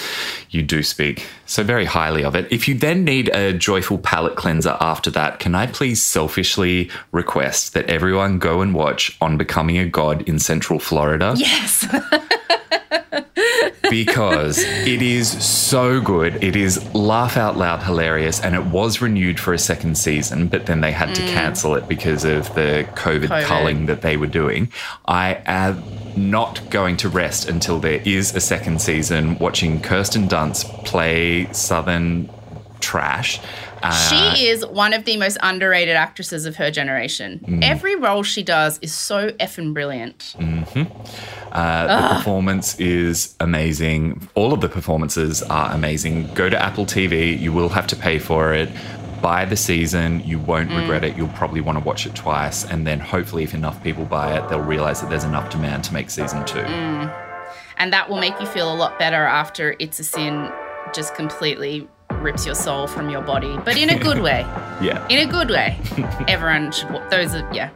you 0.51 0.63
do 0.63 0.83
speak 0.83 1.27
so 1.47 1.63
very 1.63 1.85
highly 1.85 2.25
of 2.25 2.35
it. 2.35 2.51
If 2.51 2.69
you 2.69 2.75
then 2.75 3.05
need 3.05 3.29
a 3.29 3.53
joyful 3.53 3.99
palate 3.99 4.37
cleanser 4.37 4.77
after 4.81 5.11
that, 5.13 5.39
can 5.39 5.55
I 5.55 5.67
please 5.67 6.03
selfishly 6.03 6.91
request 7.13 7.75
that 7.75 7.89
everyone 7.89 8.39
go 8.39 8.61
and 8.61 8.75
watch 8.75 9.17
On 9.21 9.37
Becoming 9.37 9.79
a 9.79 9.87
God 9.89 10.23
in 10.29 10.39
Central 10.39 10.79
Florida? 10.79 11.35
Yes. 11.37 11.87
because 13.91 14.59
it 14.59 15.03
is 15.03 15.29
so 15.45 16.01
good. 16.01 16.43
It 16.43 16.57
is 16.57 16.95
laugh 16.95 17.37
out 17.37 17.57
loud 17.57 17.83
hilarious, 17.83 18.41
and 18.41 18.55
it 18.55 18.65
was 18.67 19.01
renewed 19.01 19.39
for 19.39 19.53
a 19.53 19.59
second 19.59 19.99
season, 19.99 20.49
but 20.49 20.67
then 20.67 20.81
they 20.81 20.93
had 20.93 21.11
mm. 21.11 21.15
to 21.17 21.23
cancel 21.23 21.75
it 21.75 21.89
because 21.89 22.25
of 22.25 22.55
the 22.55 22.87
COVID, 22.95 23.27
COVID 23.27 23.45
culling 23.45 23.87
that 23.87 24.03
they 24.03 24.17
were 24.17 24.27
doing. 24.27 24.73
I 25.07 25.43
am 25.47 25.83
not 26.17 26.71
going 26.71 26.97
to 26.99 27.09
rest 27.09 27.49
until 27.49 27.79
there 27.79 28.01
is 28.05 28.35
a 28.35 28.41
second 28.41 28.81
season. 28.81 29.39
Watching 29.39 29.81
Kirsten 29.81 30.29
Dunst 30.29 30.85
play 30.85 31.53
Southern 31.53 32.31
trash. 32.81 33.41
Uh, 33.83 34.35
she 34.35 34.47
is 34.47 34.67
one 34.67 34.93
of 34.93 35.05
the 35.05 35.17
most 35.17 35.39
underrated 35.43 35.97
actresses 35.97 36.47
of 36.47 36.57
her 36.57 36.71
generation. 36.71 37.41
Mm. 37.45 37.65
Every 37.65 37.97
role 37.97 38.23
she 38.23 38.43
does 38.43 38.79
is 38.83 38.93
so 38.93 39.31
effing 39.33 39.73
brilliant. 39.73 40.35
Mm-hmm. 40.39 41.53
Uh, 41.53 41.87
the 41.87 42.15
performance 42.17 42.79
is 42.79 43.35
amazing. 43.41 44.29
All 44.35 44.53
of 44.53 44.61
the 44.61 44.69
performances 44.69 45.43
are 45.45 45.73
amazing. 45.73 46.33
Go 46.35 46.51
to 46.51 46.61
Apple 46.61 46.87
TV. 46.87 47.39
You 47.39 47.53
will 47.53 47.69
have 47.71 47.87
to 47.89 47.97
pay 47.97 48.19
for 48.19 48.53
it. 48.53 48.69
Buy 49.23 49.45
the 49.45 49.57
season. 49.57 50.23
You 50.27 50.39
won't 50.39 50.71
mm. 50.71 50.81
regret 50.81 51.05
it. 51.05 51.17
You'll 51.17 51.29
probably 51.29 51.61
want 51.61 51.79
to 51.79 51.85
watch 51.85 52.07
it 52.07 52.15
twice. 52.15 52.65
And 52.65 52.87
then 52.87 53.01
hopefully, 53.01 53.45
if 53.45 53.55
enough 53.55 53.83
people 53.83 54.05
buy 54.05 54.39
it, 54.39 54.49
they'll 54.49 54.61
realize 54.61 55.01
that 55.01 55.11
there's 55.11 55.25
enough 55.25 55.51
demand 55.51 55.85
to 55.85 55.93
make 55.93 56.11
season 56.11 56.45
two. 56.47 56.61
Mm. 56.61 57.27
And 57.77 57.93
that 57.93 58.09
will 58.11 58.19
make 58.19 58.39
you 58.41 58.47
feel 58.47 58.73
a 58.73 58.77
lot 58.77 58.99
better 58.99 59.25
after 59.25 59.75
It's 59.79 59.99
a 59.99 60.05
Sin 60.05 60.51
just 60.93 61.15
completely 61.15 61.89
rips 62.21 62.45
your 62.47 62.55
soul 62.55 62.87
from 62.87 63.09
your 63.11 63.23
body, 63.23 63.57
but 63.65 63.77
in 63.77 63.91
a 63.91 63.99
good 63.99 64.19
way. 64.29 64.41
yeah. 64.81 65.07
In 65.09 65.27
a 65.29 65.31
good 65.31 65.51
way. 65.51 65.79
Everyone 66.29 66.71
should, 66.73 66.89
those 67.11 67.35
are, 67.35 67.49
yeah. 67.53 67.71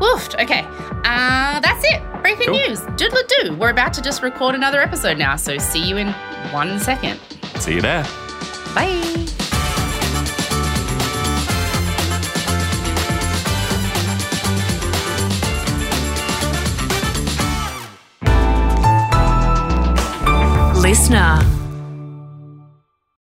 Woofed. 0.00 0.40
Okay. 0.42 0.62
Uh, 1.04 1.60
that's 1.60 1.84
it. 1.84 2.02
Breaking 2.22 2.46
cool. 2.46 2.54
news. 2.58 2.80
Doodle 2.96 3.22
do. 3.42 3.56
We're 3.56 3.70
about 3.70 3.92
to 3.94 4.02
just 4.02 4.22
record 4.22 4.54
another 4.54 4.80
episode 4.80 5.18
now, 5.18 5.36
so 5.36 5.58
see 5.58 5.82
you 5.88 5.96
in 5.96 6.08
one 6.52 6.78
second. 6.78 7.18
See 7.58 7.74
you 7.74 7.80
there. 7.80 8.04
Bye. 8.74 9.24
Listener. 20.76 21.57